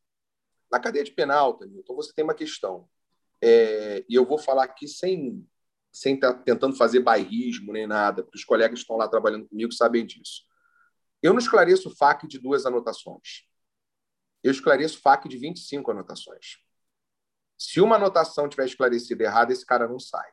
Na 0.72 0.80
cadeia 0.80 1.04
de 1.04 1.12
penal, 1.12 1.60
então 1.62 1.96
você 1.96 2.12
tem 2.14 2.24
uma 2.24 2.34
questão, 2.34 2.88
é, 3.42 4.04
e 4.10 4.16
eu 4.16 4.26
vou 4.26 4.40
falar 4.40 4.64
aqui 4.64 4.88
sem 4.88 5.46
sem 5.94 6.16
estar 6.16 6.34
tentando 6.44 6.76
fazer 6.76 7.00
bairrismo 7.00 7.72
nem 7.72 7.88
nada, 7.88 8.24
porque 8.24 8.38
os 8.38 8.44
colegas 8.44 8.80
que 8.80 8.82
estão 8.82 8.98
lá 8.98 9.08
trabalhando 9.08 9.48
comigo 9.48 9.72
sabem 9.72 10.06
disso. 10.06 10.42
Eu 11.22 11.32
não 11.32 11.40
esclareço 11.40 11.88
o 11.88 11.96
FAQ 11.96 12.28
de 12.28 12.38
duas 12.38 12.66
anotações 12.66 13.46
eu 14.44 14.52
esclareço 14.52 15.00
FAQ 15.00 15.30
de 15.30 15.38
25 15.38 15.90
anotações. 15.90 16.58
Se 17.58 17.80
uma 17.80 17.96
anotação 17.96 18.50
tiver 18.50 18.66
esclarecido 18.66 19.24
errado, 19.24 19.52
esse 19.52 19.66
cara 19.66 19.88
não 19.88 19.98
sai. 19.98 20.30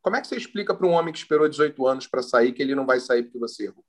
Como 0.00 0.16
é 0.16 0.20
que 0.20 0.26
você 0.26 0.36
explica 0.36 0.74
para 0.74 0.86
um 0.86 0.92
homem 0.92 1.12
que 1.12 1.18
esperou 1.18 1.48
18 1.48 1.86
anos 1.86 2.06
para 2.06 2.22
sair 2.22 2.52
que 2.52 2.62
ele 2.62 2.74
não 2.74 2.86
vai 2.86 3.00
sair 3.00 3.24
porque 3.24 3.38
você 3.38 3.66
errou? 3.66 3.84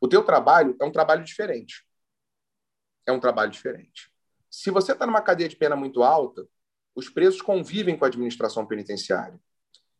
O 0.00 0.06
teu 0.06 0.24
trabalho 0.24 0.76
é 0.80 0.84
um 0.84 0.92
trabalho 0.92 1.24
diferente. 1.24 1.84
É 3.04 3.10
um 3.10 3.18
trabalho 3.18 3.50
diferente. 3.50 4.12
Se 4.48 4.70
você 4.70 4.92
está 4.92 5.06
numa 5.06 5.22
cadeia 5.22 5.48
de 5.48 5.56
pena 5.56 5.74
muito 5.74 6.02
alta, 6.02 6.46
os 6.96 7.10
presos 7.10 7.42
convivem 7.42 7.96
com 7.96 8.04
a 8.04 8.08
administração 8.08 8.66
penitenciária. 8.66 9.38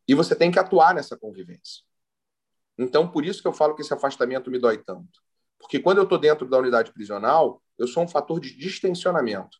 E 0.07 0.15
você 0.15 0.35
tem 0.35 0.51
que 0.51 0.57
atuar 0.57 0.95
nessa 0.95 1.15
convivência. 1.15 1.83
Então, 2.77 3.09
por 3.09 3.23
isso 3.23 3.41
que 3.41 3.47
eu 3.47 3.53
falo 3.53 3.75
que 3.75 3.81
esse 3.81 3.93
afastamento 3.93 4.49
me 4.49 4.57
dói 4.57 4.79
tanto. 4.79 5.21
Porque 5.59 5.79
quando 5.79 5.99
eu 5.99 6.03
estou 6.03 6.17
dentro 6.17 6.47
da 6.49 6.57
unidade 6.57 6.91
prisional, 6.91 7.61
eu 7.77 7.87
sou 7.87 8.03
um 8.03 8.07
fator 8.07 8.39
de 8.39 8.55
distensionamento. 8.57 9.57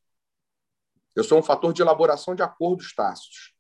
Eu 1.16 1.24
sou 1.24 1.38
um 1.38 1.44
fator 1.44 1.72
de 1.74 1.82
elaboração 1.82 2.36
de 2.36 2.42
acordos 2.42 2.94
tácitos. 2.94 3.54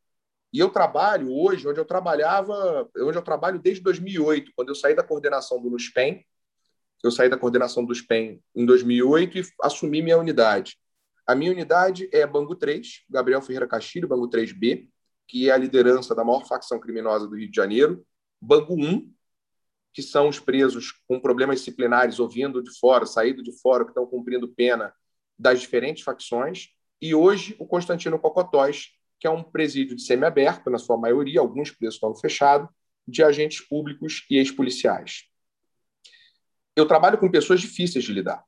E 0.52 0.60
eu 0.60 0.70
trabalho 0.70 1.32
hoje 1.32 1.68
onde 1.68 1.80
eu 1.80 1.86
trabalhava, 1.86 2.90
onde 2.98 3.18
eu 3.18 3.22
trabalho 3.22 3.60
desde 3.60 3.84
2008, 3.84 4.52
quando 4.56 4.70
eu 4.70 4.76
saí 4.76 4.96
da 4.96 5.04
coordenação 5.04 5.62
do 5.62 5.70
NUSPEN. 5.70 6.26
Eu 7.04 7.12
saí 7.12 7.30
da 7.30 7.38
coordenação 7.38 7.86
do 7.86 7.94
SPEN 7.94 8.42
em 8.56 8.66
2008 8.66 9.38
e 9.38 9.44
assumi 9.62 10.02
minha 10.02 10.18
unidade. 10.18 10.80
A 11.28 11.36
minha 11.36 11.52
unidade 11.52 12.10
é 12.14 12.26
Bangu 12.26 12.56
3, 12.56 13.04
Gabriel 13.10 13.42
Ferreira 13.42 13.68
Castilho, 13.68 14.08
Bangu 14.08 14.30
3B, 14.30 14.90
que 15.28 15.50
é 15.50 15.54
a 15.54 15.58
liderança 15.58 16.16
da 16.16 16.24
maior 16.24 16.48
facção 16.48 16.80
criminosa 16.80 17.28
do 17.28 17.36
Rio 17.36 17.52
de 17.52 17.56
Janeiro. 17.56 18.06
Bangu 18.42 18.74
1, 18.74 19.14
que 19.92 20.02
são 20.02 20.30
os 20.30 20.40
presos 20.40 20.94
com 21.06 21.20
problemas 21.20 21.60
disciplinares 21.60 22.18
ou 22.18 22.30
vindo 22.30 22.64
de 22.64 22.80
fora, 22.80 23.06
saído 23.06 23.44
de 23.44 23.52
fora, 23.60 23.84
que 23.84 23.92
estão 23.92 24.06
cumprindo 24.06 24.48
pena 24.48 24.94
das 25.38 25.60
diferentes 25.60 26.02
facções, 26.02 26.70
e 27.02 27.14
hoje 27.14 27.56
o 27.60 27.68
Constantino 27.68 28.18
Cocotóis, 28.18 28.92
que 29.20 29.28
é 29.28 29.30
um 29.30 29.44
presídio 29.44 29.96
de 29.96 30.04
semiaberto, 30.04 30.70
na 30.70 30.78
sua 30.78 30.98
maioria, 30.98 31.42
alguns 31.42 31.72
presos 31.72 31.96
estão 31.96 32.16
fechados, 32.16 32.70
de 33.06 33.22
agentes 33.22 33.62
públicos 33.62 34.26
e 34.30 34.38
ex-policiais. 34.38 35.24
Eu 36.76 36.88
trabalho 36.88 37.18
com 37.18 37.30
pessoas 37.30 37.60
difíceis 37.60 38.06
de 38.06 38.14
lidar. 38.14 38.44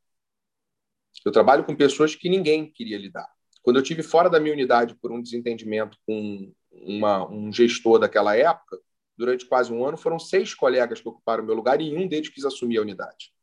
Eu 1.26 1.32
trabalho 1.32 1.64
com 1.64 1.76
pessoas 1.76 2.16
que 2.16 2.30
ninguém 2.30 2.72
queria 2.72 2.98
lidar. 2.98 3.28
Quando 3.62 3.78
eu 3.78 3.84
tive 3.84 4.02
fora 4.02 4.30
da 4.30 4.40
minha 4.40 4.54
unidade 4.54 4.96
por 4.96 5.12
um 5.12 5.22
desentendimento 5.22 5.98
com 6.06 6.52
uma, 6.72 7.30
um 7.30 7.52
gestor 7.52 8.00
daquela 8.00 8.36
época, 8.36 8.80
durante 9.18 9.46
quase 9.46 9.74
um 9.74 9.86
ano, 9.86 9.98
foram 9.98 10.18
seis 10.18 10.54
colegas 10.54 11.02
que 11.02 11.08
ocuparam 11.10 11.44
o 11.44 11.46
meu 11.46 11.56
lugar 11.56 11.82
e 11.82 11.96
um 11.96 12.08
deles 12.08 12.30
quis 12.30 12.46
assumir 12.46 12.78
a 12.78 12.82
unidade. 12.82 13.34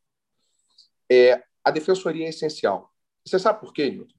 É, 1.11 1.45
a 1.63 1.71
defensoria 1.71 2.27
é 2.27 2.31
essencial. 2.31 2.93
Você 3.25 3.39
sabe 3.39 3.61
por 3.61 3.73
quê, 3.73 3.91
Newton? 3.91 4.17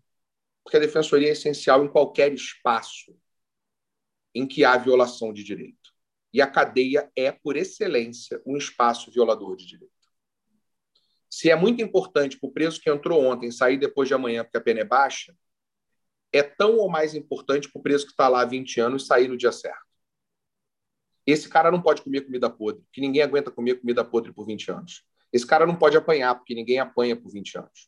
Porque 0.64 0.78
a 0.78 0.82
defensoria 0.82 1.30
é 1.30 1.32
essencial 1.32 1.84
em 1.84 1.88
qualquer 1.88 2.32
espaço 2.32 3.18
em 4.36 4.46
que 4.46 4.64
há 4.64 4.78
violação 4.78 5.34
de 5.34 5.44
direito. 5.44 5.92
E 6.32 6.42
a 6.42 6.48
cadeia 6.48 7.12
é, 7.16 7.32
por 7.32 7.58
excelência, 7.58 8.40
um 8.46 8.56
espaço 8.56 9.10
violador 9.12 9.56
de 9.56 9.66
direito. 9.66 9.97
Se 11.38 11.52
é 11.52 11.56
muito 11.56 11.84
importante 11.84 12.36
para 12.36 12.50
o 12.50 12.52
preso 12.52 12.82
que 12.82 12.90
entrou 12.90 13.24
ontem 13.24 13.52
sair 13.52 13.78
depois 13.78 14.08
de 14.08 14.16
amanhã 14.16 14.44
porque 14.44 14.58
a 14.58 14.62
pena 14.62 14.80
é 14.80 14.84
baixa, 14.84 15.38
é 16.34 16.42
tão 16.42 16.78
ou 16.78 16.90
mais 16.90 17.14
importante 17.14 17.70
para 17.72 17.80
o 17.80 17.84
preso 17.84 18.06
que 18.06 18.12
está 18.12 18.28
lá 18.28 18.42
há 18.42 18.46
20 18.46 18.82
anos 18.82 19.06
sair 19.06 19.28
no 19.28 19.38
dia 19.38 19.52
certo. 19.52 19.86
Esse 21.28 21.48
cara 21.48 21.70
não 21.70 21.80
pode 21.80 22.02
comer 22.02 22.22
comida 22.22 22.50
podre, 22.50 22.84
que 22.92 23.00
ninguém 23.00 23.22
aguenta 23.22 23.52
comer 23.52 23.76
comida 23.76 24.04
podre 24.04 24.34
por 24.34 24.48
20 24.48 24.72
anos. 24.72 25.04
Esse 25.32 25.46
cara 25.46 25.68
não 25.68 25.76
pode 25.76 25.96
apanhar, 25.96 26.34
porque 26.34 26.56
ninguém 26.56 26.80
apanha 26.80 27.16
por 27.16 27.32
20 27.32 27.60
anos. 27.60 27.88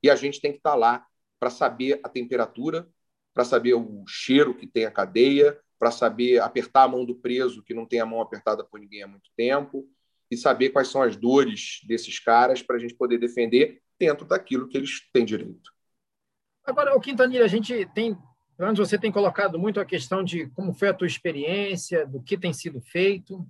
E 0.00 0.08
a 0.08 0.14
gente 0.14 0.40
tem 0.40 0.52
que 0.52 0.58
estar 0.58 0.76
lá 0.76 1.04
para 1.40 1.50
saber 1.50 1.98
a 2.04 2.08
temperatura, 2.08 2.88
para 3.34 3.44
saber 3.44 3.74
o 3.74 4.04
cheiro 4.06 4.56
que 4.56 4.68
tem 4.68 4.84
a 4.84 4.90
cadeia, 4.92 5.60
para 5.80 5.90
saber 5.90 6.40
apertar 6.40 6.84
a 6.84 6.88
mão 6.88 7.04
do 7.04 7.16
preso 7.16 7.60
que 7.60 7.74
não 7.74 7.86
tem 7.86 7.98
a 7.98 8.06
mão 8.06 8.20
apertada 8.20 8.62
por 8.62 8.78
ninguém 8.78 9.02
há 9.02 9.08
muito 9.08 9.30
tempo, 9.36 9.84
e 10.30 10.36
saber 10.36 10.70
quais 10.70 10.88
são 10.88 11.02
as 11.02 11.16
dores 11.16 11.80
desses 11.86 12.18
caras 12.18 12.62
para 12.62 12.76
a 12.76 12.78
gente 12.78 12.94
poder 12.94 13.18
defender 13.18 13.80
dentro 13.98 14.26
daquilo 14.26 14.68
que 14.68 14.76
eles 14.76 15.08
têm 15.12 15.24
direito. 15.24 15.72
Agora, 16.64 16.96
o 16.96 17.00
Quintanilha, 17.00 17.44
a 17.44 17.48
gente 17.48 17.86
tem 17.94 18.16
Antes 18.58 18.88
você 18.88 18.96
tem 18.96 19.10
colocado 19.10 19.58
muito 19.58 19.80
a 19.80 19.84
questão 19.84 20.22
de 20.22 20.46
como 20.50 20.72
foi 20.72 20.88
a 20.88 20.94
tua 20.94 21.08
experiência, 21.08 22.06
do 22.06 22.22
que 22.22 22.38
tem 22.38 22.52
sido 22.52 22.80
feito, 22.80 23.44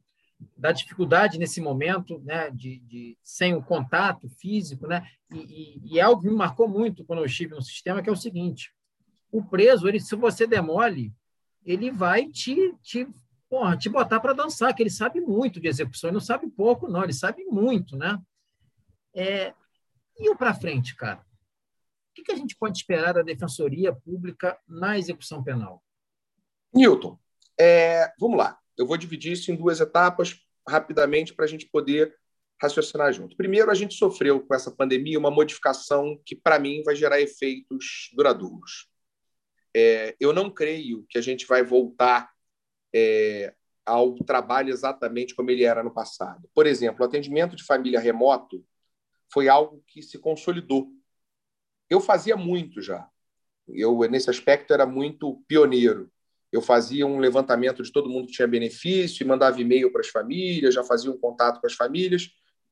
da 0.57 0.73
dificuldade 0.73 1.39
nesse 1.39 1.61
momento, 1.61 2.21
né, 2.21 2.51
de, 2.51 2.79
de 2.81 3.19
sem 3.23 3.55
o 3.55 3.63
contato 3.63 4.29
físico, 4.41 4.87
né, 4.87 5.07
e, 5.31 5.39
e, 5.39 5.95
e, 5.95 5.99
é 5.99 6.03
algo 6.03 6.23
que 6.23 6.29
me 6.29 6.35
marcou 6.35 6.69
muito 6.69 7.05
quando 7.05 7.19
eu 7.19 7.27
estive 7.27 7.55
no 7.55 7.63
sistema, 7.63 8.03
que 8.03 8.09
é 8.09 8.13
o 8.13 8.17
seguinte: 8.17 8.73
o 9.31 9.45
preso, 9.45 9.87
ele, 9.87 10.01
se 10.01 10.17
você 10.17 10.47
demole, 10.47 11.13
ele 11.65 11.91
vai 11.91 12.27
te, 12.29 12.75
te, 12.83 13.07
porra, 13.55 13.77
te 13.77 13.89
botar 13.89 14.19
para 14.19 14.33
dançar, 14.33 14.75
que 14.75 14.83
ele 14.83 14.91
sabe 14.91 15.21
muito 15.21 15.61
de 15.61 15.69
execução, 15.69 16.11
ele 16.11 16.15
não 16.15 16.21
sabe 16.21 16.51
pouco, 16.51 16.89
não, 16.89 17.05
ele 17.05 17.13
sabe 17.13 17.45
muito, 17.45 17.97
né? 17.97 18.21
É, 19.15 19.55
e 20.19 20.29
o 20.29 20.37
para 20.37 20.53
frente, 20.53 20.97
cara? 20.97 21.25
O 22.19 22.25
que 22.25 22.33
a 22.33 22.35
gente 22.35 22.57
pode 22.57 22.77
esperar 22.77 23.15
da 23.15 23.23
Defensoria 23.23 23.95
Pública 23.95 24.59
na 24.67 24.99
execução 24.99 25.41
penal? 25.45 25.81
Newton, 26.75 27.17
É, 27.57 28.13
vamos 28.19 28.37
lá. 28.37 28.59
Eu 28.77 28.89
vou 28.89 28.97
dividir 28.97 29.31
isso 29.31 29.53
em 29.53 29.55
duas 29.55 29.79
etapas 29.79 30.37
rapidamente 30.69 31.33
para 31.33 31.45
a 31.45 31.49
gente 31.49 31.67
poder 31.67 32.13
raciocinar 32.61 33.13
junto. 33.13 33.37
Primeiro, 33.37 33.71
a 33.71 33.75
gente 33.75 33.95
sofreu 33.95 34.41
com 34.41 34.53
essa 34.53 34.73
pandemia 34.73 35.17
uma 35.17 35.31
modificação 35.31 36.21
que, 36.27 36.35
para 36.35 36.59
mim, 36.59 36.83
vai 36.83 36.97
gerar 36.97 37.21
efeitos 37.21 38.11
duradouros. 38.17 38.89
É, 39.73 40.17
eu 40.19 40.33
não 40.33 40.51
creio 40.51 41.07
que 41.09 41.19
a 41.19 41.23
gente 41.23 41.47
vai 41.47 41.63
voltar 41.63 42.34
é, 42.95 43.53
ao 43.85 44.15
trabalho 44.15 44.71
exatamente 44.71 45.35
como 45.35 45.51
ele 45.51 45.65
era 45.65 45.83
no 45.83 45.93
passado. 45.93 46.49
Por 46.55 46.67
exemplo, 46.67 47.03
o 47.03 47.05
atendimento 47.05 47.57
de 47.57 47.65
família 47.65 47.99
remoto 47.99 48.65
foi 49.33 49.49
algo 49.49 49.83
que 49.87 50.01
se 50.01 50.19
consolidou. 50.19 50.89
Eu 51.91 52.01
fazia 52.01 52.37
muito 52.37 52.81
já. 52.81 53.09
Eu, 53.67 53.99
nesse 54.09 54.31
aspecto, 54.31 54.73
era 54.73 54.87
muito 54.87 55.43
pioneiro. 55.49 56.11
Eu 56.53 56.63
fazia 56.63 57.07
um 57.07 57.19
levantamento 57.19 57.83
de 57.83 57.91
todo 57.91 58.09
mundo 58.09 58.29
que 58.29 58.35
tinha 58.35 58.47
benefício, 58.47 59.27
mandava 59.27 59.61
e-mail 59.61 59.91
para 59.91 60.03
as 60.03 60.09
famílias, 60.09 60.75
já 60.75 60.85
fazia 60.85 61.11
um 61.11 61.19
contato 61.19 61.61
com 61.61 61.67
as 61.67 61.75
famílias 61.75 62.31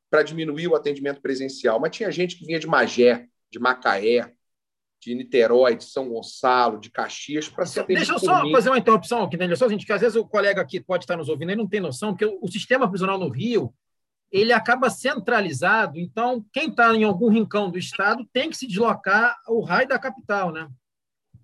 para 0.08 0.22
diminuir 0.22 0.68
o 0.68 0.76
atendimento 0.76 1.20
presencial. 1.20 1.80
Mas 1.80 1.96
tinha 1.96 2.10
gente 2.12 2.36
que 2.36 2.46
vinha 2.46 2.60
de 2.60 2.66
Magé, 2.66 3.26
de 3.50 3.58
Macaé, 3.58 4.32
de 5.02 5.16
Niterói, 5.16 5.74
de 5.74 5.84
São 5.84 6.08
Gonçalo, 6.08 6.78
de 6.78 6.88
Caxias, 6.88 7.48
para 7.48 7.66
ser 7.66 7.80
atendido. 7.80 8.06
Deixa 8.06 8.12
eu 8.12 8.18
só 8.20 8.44
mim. 8.44 8.52
fazer 8.52 8.70
uma 8.70 8.78
interrupção 8.78 9.24
aqui, 9.24 9.36
né? 9.36 9.52
Só, 9.56 9.68
gente, 9.68 9.84
que 9.84 9.92
às 9.92 10.00
vezes 10.00 10.14
o 10.16 10.24
colega 10.24 10.62
aqui 10.62 10.80
pode 10.80 11.02
estar 11.02 11.16
nos 11.16 11.28
ouvindo 11.28 11.50
e 11.50 11.56
não 11.56 11.66
tem 11.66 11.80
noção, 11.80 12.14
porque 12.14 12.38
o 12.40 12.46
sistema 12.46 12.88
prisional 12.88 13.18
no 13.18 13.28
Rio 13.28 13.74
ele 14.30 14.52
acaba 14.52 14.88
centralizado, 14.88 15.98
então 15.98 16.46
quem 16.52 16.70
está 16.70 16.94
em 16.94 17.04
algum 17.04 17.28
rincão 17.28 17.70
do 17.70 17.78
estado 17.78 18.26
tem 18.32 18.48
que 18.48 18.56
se 18.56 18.66
deslocar 18.66 19.38
ao 19.44 19.60
raio 19.60 19.88
da 19.88 19.98
capital, 19.98 20.52
né? 20.52 20.70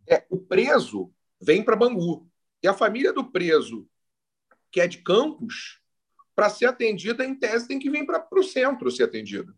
É, 0.07 0.25
o 0.31 0.39
preso 0.39 1.13
vem 1.41 1.63
para 1.63 1.77
Bangu. 1.77 2.27
E 2.63 2.69
a 2.69 2.73
família 2.73 3.13
do 3.13 3.25
preso, 3.25 3.87
que 4.71 4.81
é 4.81 4.87
de 4.87 4.99
Campos, 4.99 5.81
para 6.35 6.49
ser 6.49 6.67
atendida, 6.67 7.25
em 7.25 7.35
tese, 7.35 7.67
tem 7.67 7.79
que 7.79 7.91
vir 7.91 8.07
para 8.07 8.25
o 8.33 8.43
centro 8.43 8.91
ser 8.91 9.03
atendida. 9.03 9.53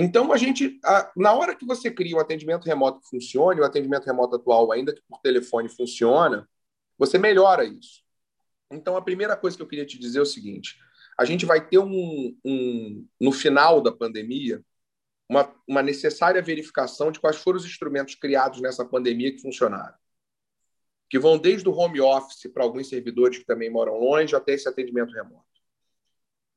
Então, 0.00 0.32
a 0.32 0.36
gente, 0.36 0.78
a, 0.84 1.10
na 1.16 1.32
hora 1.32 1.56
que 1.56 1.66
você 1.66 1.90
cria 1.90 2.16
um 2.16 2.20
atendimento 2.20 2.64
remoto 2.64 3.00
que 3.00 3.08
funcione, 3.08 3.60
o 3.60 3.64
atendimento 3.64 4.04
remoto 4.04 4.36
atual, 4.36 4.70
ainda 4.70 4.94
que 4.94 5.02
por 5.08 5.18
telefone 5.20 5.68
funciona, 5.68 6.48
você 6.96 7.18
melhora 7.18 7.64
isso. 7.64 8.04
Então, 8.70 8.96
a 8.96 9.02
primeira 9.02 9.36
coisa 9.36 9.56
que 9.56 9.62
eu 9.62 9.66
queria 9.66 9.84
te 9.84 9.98
dizer 9.98 10.20
é 10.20 10.22
o 10.22 10.26
seguinte: 10.26 10.78
a 11.18 11.24
gente 11.24 11.44
vai 11.44 11.66
ter 11.66 11.78
um, 11.78 12.36
um 12.44 13.08
no 13.20 13.32
final 13.32 13.80
da 13.80 13.90
pandemia, 13.90 14.64
uma, 15.28 15.52
uma 15.66 15.82
necessária 15.82 16.40
verificação 16.40 17.10
de 17.10 17.18
quais 17.18 17.38
foram 17.38 17.58
os 17.58 17.66
instrumentos 17.66 18.14
criados 18.14 18.60
nessa 18.60 18.84
pandemia 18.84 19.32
que 19.32 19.42
funcionaram. 19.42 19.96
Que 21.10 21.18
vão 21.18 21.36
desde 21.36 21.68
o 21.68 21.72
home 21.72 22.00
office 22.00 22.48
para 22.52 22.62
alguns 22.62 22.88
servidores 22.88 23.38
que 23.38 23.44
também 23.44 23.68
moram 23.68 23.98
longe 23.98 24.36
até 24.36 24.52
esse 24.52 24.68
atendimento 24.68 25.12
remoto. 25.12 25.44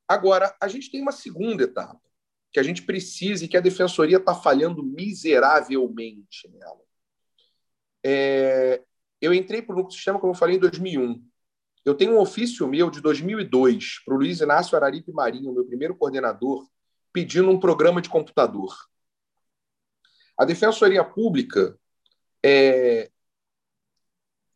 Agora, 0.08 0.56
a 0.62 0.68
gente 0.68 0.92
tem 0.92 1.02
uma 1.02 1.12
segunda 1.12 1.64
etapa 1.64 2.11
que 2.52 2.60
a 2.60 2.64
gente 2.64 2.84
precisa 2.84 3.46
e 3.46 3.48
que 3.48 3.56
a 3.56 3.62
defensoria 3.62 4.18
está 4.18 4.36
falhando 4.36 4.84
miseravelmente 4.84 6.50
nela. 6.50 6.82
É, 8.04 8.84
eu 9.22 9.34
entrei 9.34 9.62
para 9.62 9.80
o 9.80 9.90
sistema, 9.90 10.20
como 10.20 10.34
eu 10.34 10.38
falei, 10.38 10.58
em 10.58 10.60
2001. 10.60 11.24
Eu 11.86 11.96
tenho 11.96 12.14
um 12.14 12.20
ofício 12.20 12.68
meu 12.68 12.90
de 12.92 13.00
2002 13.02 14.04
para 14.04 14.14
o 14.14 14.18
Luiz 14.18 14.42
Inácio 14.42 14.76
Araripe 14.76 15.12
Marinho, 15.12 15.54
meu 15.54 15.66
primeiro 15.66 15.96
coordenador, 15.96 16.68
pedindo 17.14 17.50
um 17.50 17.60
programa 17.60 18.02
de 18.02 18.10
computador. 18.10 18.76
A 20.38 20.46
Defensoria 20.46 21.04
Pública, 21.04 21.78
é, 22.44 23.10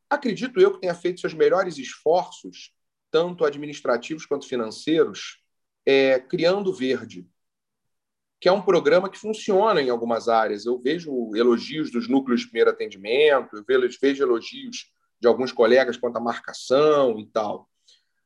acredito 0.10 0.60
eu 0.60 0.74
que 0.74 0.82
tenha 0.82 0.94
feito 0.94 1.22
seus 1.22 1.34
melhores 1.34 1.78
esforços, 1.78 2.74
tanto 3.10 3.46
administrativos 3.46 4.26
quanto 4.26 4.48
financeiros, 4.48 5.42
é, 5.86 6.20
criando 6.20 6.74
Verde 6.74 7.28
que 8.46 8.50
é 8.50 8.52
um 8.52 8.62
programa 8.62 9.10
que 9.10 9.18
funciona 9.18 9.82
em 9.82 9.90
algumas 9.90 10.30
áreas. 10.30 10.68
Eu 10.68 10.78
vejo 10.78 11.36
elogios 11.36 11.90
dos 11.90 12.08
núcleos 12.08 12.42
de 12.42 12.46
primeiro 12.46 12.70
atendimento, 12.70 13.58
eu 13.58 13.66
vejo 14.00 14.22
elogios 14.22 14.94
de 15.20 15.28
alguns 15.28 15.52
colegas 15.52 15.98
quanto 15.98 16.18
à 16.18 16.20
marcação 16.20 17.18
e 17.20 17.26
tal. 17.26 17.68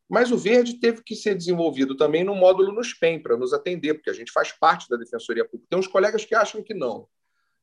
Mas 0.09 0.29
o 0.29 0.37
verde 0.37 0.73
teve 0.73 1.01
que 1.03 1.15
ser 1.15 1.35
desenvolvido 1.35 1.95
também 1.95 2.25
no 2.25 2.35
módulo 2.35 2.73
no 2.73 2.83
SPEM, 2.83 3.23
para 3.23 3.37
nos 3.37 3.53
atender, 3.53 3.93
porque 3.93 4.09
a 4.09 4.13
gente 4.13 4.29
faz 4.29 4.51
parte 4.51 4.89
da 4.89 4.97
Defensoria 4.97 5.45
Pública. 5.45 5.67
Tem 5.69 5.79
uns 5.79 5.87
colegas 5.87 6.25
que 6.25 6.35
acham 6.35 6.61
que 6.61 6.73
não, 6.73 7.07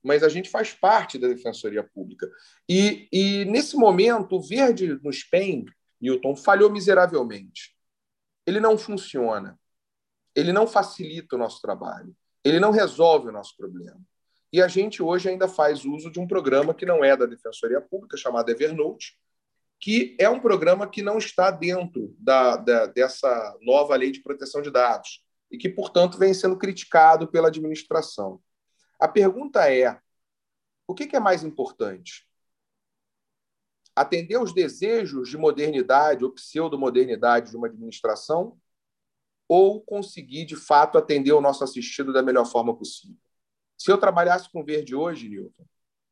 mas 0.02 0.22
a 0.22 0.28
gente 0.30 0.48
faz 0.48 0.72
parte 0.72 1.18
da 1.18 1.28
Defensoria 1.28 1.82
Pública. 1.84 2.26
E, 2.66 3.06
e 3.12 3.44
nesse 3.44 3.76
momento, 3.76 4.34
o 4.34 4.40
verde 4.40 4.98
no 5.02 5.12
SPEM, 5.12 5.66
Newton, 6.00 6.34
falhou 6.34 6.72
miseravelmente. 6.72 7.76
Ele 8.46 8.60
não 8.60 8.78
funciona. 8.78 9.60
Ele 10.34 10.54
não 10.54 10.66
facilita 10.66 11.36
o 11.36 11.38
nosso 11.38 11.60
trabalho 11.60 12.16
ele 12.46 12.60
não 12.60 12.70
resolve 12.70 13.28
o 13.28 13.32
nosso 13.32 13.56
problema. 13.56 14.00
E 14.52 14.62
a 14.62 14.68
gente 14.68 15.02
hoje 15.02 15.28
ainda 15.28 15.48
faz 15.48 15.84
uso 15.84 16.10
de 16.10 16.20
um 16.20 16.26
programa 16.26 16.72
que 16.72 16.86
não 16.86 17.04
é 17.04 17.16
da 17.16 17.26
Defensoria 17.26 17.80
Pública, 17.80 18.16
chamado 18.16 18.48
Evernote, 18.48 19.18
que 19.80 20.16
é 20.18 20.28
um 20.28 20.40
programa 20.40 20.88
que 20.88 21.02
não 21.02 21.18
está 21.18 21.50
dentro 21.50 22.14
da, 22.18 22.56
da, 22.56 22.86
dessa 22.86 23.56
nova 23.60 23.96
lei 23.96 24.10
de 24.10 24.22
proteção 24.22 24.62
de 24.62 24.70
dados 24.70 25.24
e 25.50 25.58
que, 25.58 25.68
portanto, 25.68 26.18
vem 26.18 26.32
sendo 26.32 26.56
criticado 26.56 27.26
pela 27.28 27.48
administração. 27.48 28.40
A 28.98 29.08
pergunta 29.08 29.70
é: 29.70 30.00
o 30.86 30.94
que, 30.94 31.14
é 31.14 31.20
mais 31.20 31.42
importante? 31.42 32.26
Atender 33.94 34.38
os 34.38 34.54
desejos 34.54 35.28
de 35.28 35.36
modernidade 35.36 36.24
ou 36.24 36.32
pseudo-modernidade 36.32 37.50
de 37.50 37.56
uma 37.56 37.66
administração 37.66 38.56
ou 39.48 39.80
conseguir, 39.80 40.44
de 40.44 40.56
fato, 40.56 40.98
atender 40.98 41.32
o 41.32 41.40
nosso 41.40 41.62
assistido 41.62 42.12
da 42.12 42.22
melhor 42.22 42.46
forma 42.46 42.76
possível. 42.76 43.16
Se 43.76 43.90
eu 43.90 43.98
trabalhasse 43.98 44.50
com 44.50 44.64
verde 44.64 44.94
hoje, 44.94 45.28
Newton, 45.28 45.64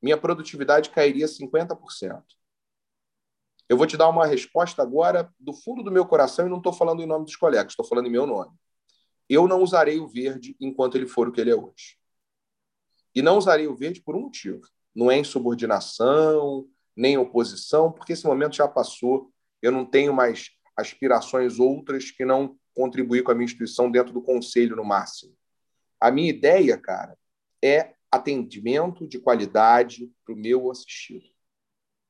minha 0.03 0.17
produtividade 0.17 0.91
cairia 0.91 1.27
50%. 1.27 2.23
Eu 3.69 3.79
vou 3.79 3.87
te 3.87 3.97
dar 3.97 4.09
uma 4.09 4.27
resposta 4.27 4.83
agora 4.83 5.33
do 5.41 5.53
fundo 5.53 5.83
do 5.83 5.91
meu 5.91 6.05
coração 6.05 6.47
e 6.47 6.51
não 6.51 6.59
estou 6.59 6.73
falando 6.73 7.03
em 7.03 7.07
nome 7.07 7.25
dos 7.25 7.37
colegas, 7.37 7.73
estou 7.73 7.85
falando 7.85 8.07
em 8.07 8.11
meu 8.11 8.27
nome. 8.27 8.53
Eu 9.29 9.49
não 9.49 9.63
usarei 9.63 9.99
o 9.99 10.07
verde 10.07 10.55
enquanto 10.61 10.97
ele 10.97 11.07
for 11.07 11.29
o 11.29 11.33
que 11.33 11.41
ele 11.41 11.51
é 11.51 11.57
hoje. 11.57 11.97
E 13.15 13.23
não 13.23 13.39
usarei 13.39 13.67
o 13.67 13.75
verde 13.75 14.03
por 14.03 14.15
um 14.15 14.23
motivo. 14.23 14.61
Não 14.95 15.11
é 15.11 15.19
insubordinação, 15.19 16.69
nem 16.95 17.17
oposição, 17.17 17.91
porque 17.91 18.13
esse 18.13 18.27
momento 18.27 18.57
já 18.57 18.69
passou. 18.69 19.33
Eu 19.63 19.73
não 19.73 19.87
tenho 19.87 20.13
mais 20.13 20.51
aspirações 20.77 21.59
outras 21.59 22.11
que 22.11 22.25
não 22.25 22.59
contribuir 22.75 23.23
com 23.23 23.31
a 23.31 23.35
minha 23.35 23.45
instituição 23.45 23.91
dentro 23.91 24.13
do 24.13 24.21
conselho 24.21 24.77
no 24.77 24.85
máximo. 24.85 25.33
A 26.01 26.11
minha 26.11 26.29
ideia, 26.29 26.77
cara, 26.77 27.17
é 27.63 27.95
atendimento 28.11 29.07
de 29.07 29.19
qualidade 29.19 30.11
para 30.25 30.35
o 30.35 30.39
meu 30.39 30.71
assistido. 30.71 31.25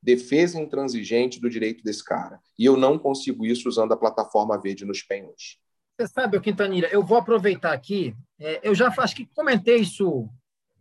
Defesa 0.01 0.59
intransigente 0.59 1.39
do 1.39 1.49
direito 1.49 1.83
desse 1.83 2.03
cara. 2.03 2.39
E 2.59 2.65
eu 2.65 2.77
não 2.77 2.99
consigo 2.99 3.45
isso 3.45 3.67
usando 3.67 3.93
a 3.93 3.97
plataforma 3.97 4.59
verde 4.59 4.85
nos 4.85 5.01
PENs. 5.01 5.57
Você 5.97 6.07
sabe, 6.07 6.39
Quintanilha, 6.41 6.89
eu 6.91 7.03
vou 7.03 7.17
aproveitar 7.17 7.71
aqui. 7.71 8.13
É, 8.37 8.59
eu 8.67 8.75
já 8.75 8.93
acho 8.97 9.15
que 9.15 9.25
comentei 9.33 9.77
isso, 9.77 10.29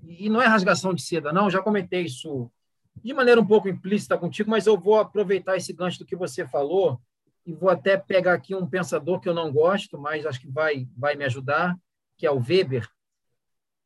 e 0.03 0.29
não 0.29 0.43
é 0.43 0.47
rasgação 0.47 0.93
de 0.93 1.03
seda, 1.03 1.33
não, 1.33 1.49
já 1.49 1.63
comentei 1.63 2.03
isso 2.03 2.51
de 3.03 3.15
maneira 3.15 3.41
um 3.41 3.47
pouco 3.47 3.69
implícita 3.69 4.19
contigo, 4.19 4.51
mas 4.51 4.67
eu 4.67 4.79
vou 4.79 4.99
aproveitar 4.99 5.57
esse 5.57 5.73
gancho 5.73 6.01
do 6.01 6.07
que 6.07 6.17
você 6.17 6.47
falou 6.47 7.01
e 7.47 7.53
vou 7.53 7.69
até 7.69 7.97
pegar 7.97 8.35
aqui 8.35 8.55
um 8.55 8.67
pensador 8.67 9.21
que 9.21 9.29
eu 9.29 9.35
não 9.35 9.53
gosto, 9.53 9.99
mas 9.99 10.25
acho 10.25 10.41
que 10.41 10.51
vai, 10.51 10.89
vai 10.97 11.15
me 11.15 11.25
ajudar, 11.25 11.77
que 12.17 12.27
é 12.27 12.31
o 12.31 12.43
Weber, 12.43 12.89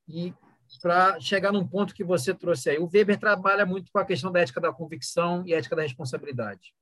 e 0.07 0.33
para 0.81 1.19
chegar 1.21 1.53
num 1.53 1.67
ponto 1.67 1.95
que 1.95 2.05
você 2.05 2.35
trouxe 2.35 2.71
aí. 2.71 2.79
O 2.79 2.89
Weber 2.93 3.19
trabalha 3.19 3.65
muito 3.65 3.91
com 3.91 3.99
a 3.99 4.05
questão 4.05 4.31
da 4.31 4.41
ética 4.41 4.61
da 4.61 4.73
convicção 4.73 5.43
e 5.47 5.55
ética 5.55 5.75
da 5.75 5.83
responsabilidade. 5.83 6.75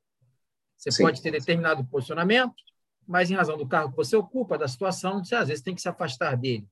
Você 0.77 0.91
Sim. 0.91 1.05
pode 1.05 1.23
ter 1.23 1.31
determinado 1.31 1.85
posicionamento, 1.85 2.55
mas 3.07 3.31
em 3.31 3.35
razão 3.35 3.57
do 3.57 3.67
cargo 3.67 3.91
que 3.91 3.97
você 3.97 4.17
ocupa, 4.17 4.59
da 4.59 4.69
situação, 4.69 5.25
você 5.25 5.35
às 5.35 5.49
vezes 5.49 5.63
tem 5.63 5.75
que 5.75 5.81
se 5.81 5.89
afastar 5.89 6.37
dele. 6.37 6.67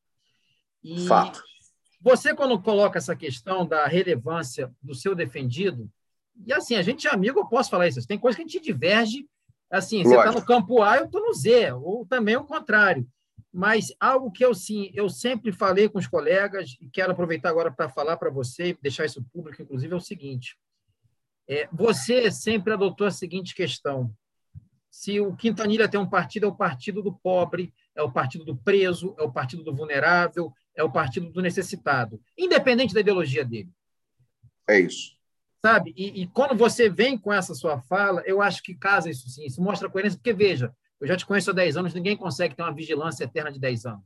E 0.82 1.06
Fato. 1.06 1.42
Você, 2.00 2.34
quando 2.34 2.60
coloca 2.60 2.98
essa 2.98 3.16
questão 3.16 3.64
da 3.66 3.86
relevância 3.86 4.70
do 4.82 4.94
seu 4.94 5.14
defendido, 5.14 5.90
e 6.44 6.52
assim, 6.52 6.74
a 6.74 6.82
gente 6.82 7.06
é 7.06 7.10
amigo, 7.14 7.38
eu 7.38 7.46
posso 7.46 7.70
falar 7.70 7.88
isso, 7.88 8.06
tem 8.06 8.18
coisa 8.18 8.36
que 8.36 8.42
a 8.42 8.46
gente 8.46 8.60
diverge 8.60 9.26
Assim, 9.70 10.02
você 10.02 10.16
está 10.16 10.32
no 10.32 10.44
campo 10.44 10.82
A, 10.82 10.98
eu 10.98 11.06
estou 11.06 11.20
no 11.20 11.34
Z, 11.34 11.72
ou 11.72 12.06
também 12.06 12.36
o 12.36 12.44
contrário. 12.44 13.06
Mas 13.52 13.94
algo 14.00 14.30
que 14.30 14.44
eu, 14.44 14.54
sim, 14.54 14.90
eu 14.94 15.08
sempre 15.08 15.52
falei 15.52 15.88
com 15.88 15.98
os 15.98 16.06
colegas, 16.06 16.76
e 16.80 16.88
quero 16.88 17.12
aproveitar 17.12 17.50
agora 17.50 17.70
para 17.70 17.88
falar 17.88 18.16
para 18.16 18.30
você, 18.30 18.76
deixar 18.82 19.04
isso 19.04 19.24
público, 19.32 19.62
inclusive, 19.62 19.92
é 19.92 19.96
o 19.96 20.00
seguinte. 20.00 20.56
É, 21.48 21.68
você 21.72 22.30
sempre 22.30 22.72
adotou 22.72 23.06
a 23.06 23.10
seguinte 23.10 23.54
questão. 23.54 24.12
Se 24.90 25.20
o 25.20 25.34
Quintanilha 25.34 25.88
tem 25.88 26.00
um 26.00 26.08
partido, 26.08 26.46
é 26.46 26.48
o 26.48 26.54
partido 26.54 27.02
do 27.02 27.12
pobre, 27.12 27.72
é 27.94 28.02
o 28.02 28.10
partido 28.10 28.44
do 28.44 28.56
preso, 28.56 29.14
é 29.18 29.22
o 29.22 29.32
partido 29.32 29.62
do 29.62 29.74
vulnerável, 29.74 30.52
é 30.74 30.82
o 30.82 30.90
partido 30.90 31.30
do 31.30 31.42
necessitado, 31.42 32.20
independente 32.38 32.94
da 32.94 33.00
ideologia 33.00 33.44
dele. 33.44 33.70
É 34.68 34.80
isso. 34.80 35.13
Sabe? 35.64 35.94
E, 35.96 36.20
e, 36.22 36.26
quando 36.26 36.54
você 36.54 36.90
vem 36.90 37.16
com 37.16 37.32
essa 37.32 37.54
sua 37.54 37.80
fala, 37.80 38.22
eu 38.26 38.42
acho 38.42 38.62
que 38.62 38.74
casa 38.74 39.08
isso 39.08 39.30
sim, 39.30 39.46
isso 39.46 39.62
mostra 39.62 39.88
coerência, 39.88 40.18
porque 40.18 40.34
veja, 40.34 40.70
eu 41.00 41.06
já 41.06 41.16
te 41.16 41.24
conheço 41.24 41.50
há 41.50 41.54
10 41.54 41.78
anos, 41.78 41.94
ninguém 41.94 42.18
consegue 42.18 42.54
ter 42.54 42.62
uma 42.62 42.74
vigilância 42.74 43.24
eterna 43.24 43.50
de 43.50 43.58
10 43.58 43.86
anos. 43.86 44.04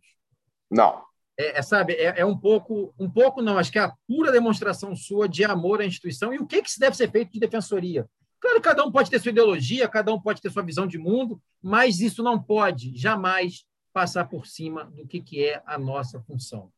Não. 0.70 1.02
É, 1.36 1.58
é 1.58 1.62
sabe, 1.62 1.94
é, 1.94 2.20
é, 2.20 2.24
um 2.24 2.38
pouco, 2.38 2.94
um 2.96 3.10
pouco 3.10 3.42
não, 3.42 3.58
acho 3.58 3.72
que 3.72 3.78
é 3.80 3.82
a 3.82 3.92
pura 4.06 4.30
demonstração 4.30 4.94
sua 4.94 5.28
de 5.28 5.44
amor 5.44 5.80
à 5.80 5.84
instituição 5.84 6.32
e 6.32 6.38
o 6.38 6.46
que, 6.46 6.62
que 6.62 6.70
se 6.70 6.78
deve 6.78 6.96
ser 6.96 7.10
feito 7.10 7.32
de 7.32 7.40
defensoria. 7.40 8.08
Claro, 8.38 8.60
cada 8.60 8.84
um 8.84 8.92
pode 8.92 9.10
ter 9.10 9.18
sua 9.18 9.32
ideologia, 9.32 9.88
cada 9.88 10.14
um 10.14 10.20
pode 10.20 10.40
ter 10.40 10.52
sua 10.52 10.62
visão 10.62 10.86
de 10.86 10.96
mundo, 10.96 11.42
mas 11.60 11.98
isso 11.98 12.22
não 12.22 12.40
pode 12.40 12.96
jamais 12.96 13.64
passar 13.92 14.28
por 14.28 14.46
cima 14.46 14.84
do 14.84 15.08
que, 15.08 15.20
que 15.20 15.44
é 15.44 15.60
a 15.66 15.76
nossa 15.76 16.20
função. 16.20 16.70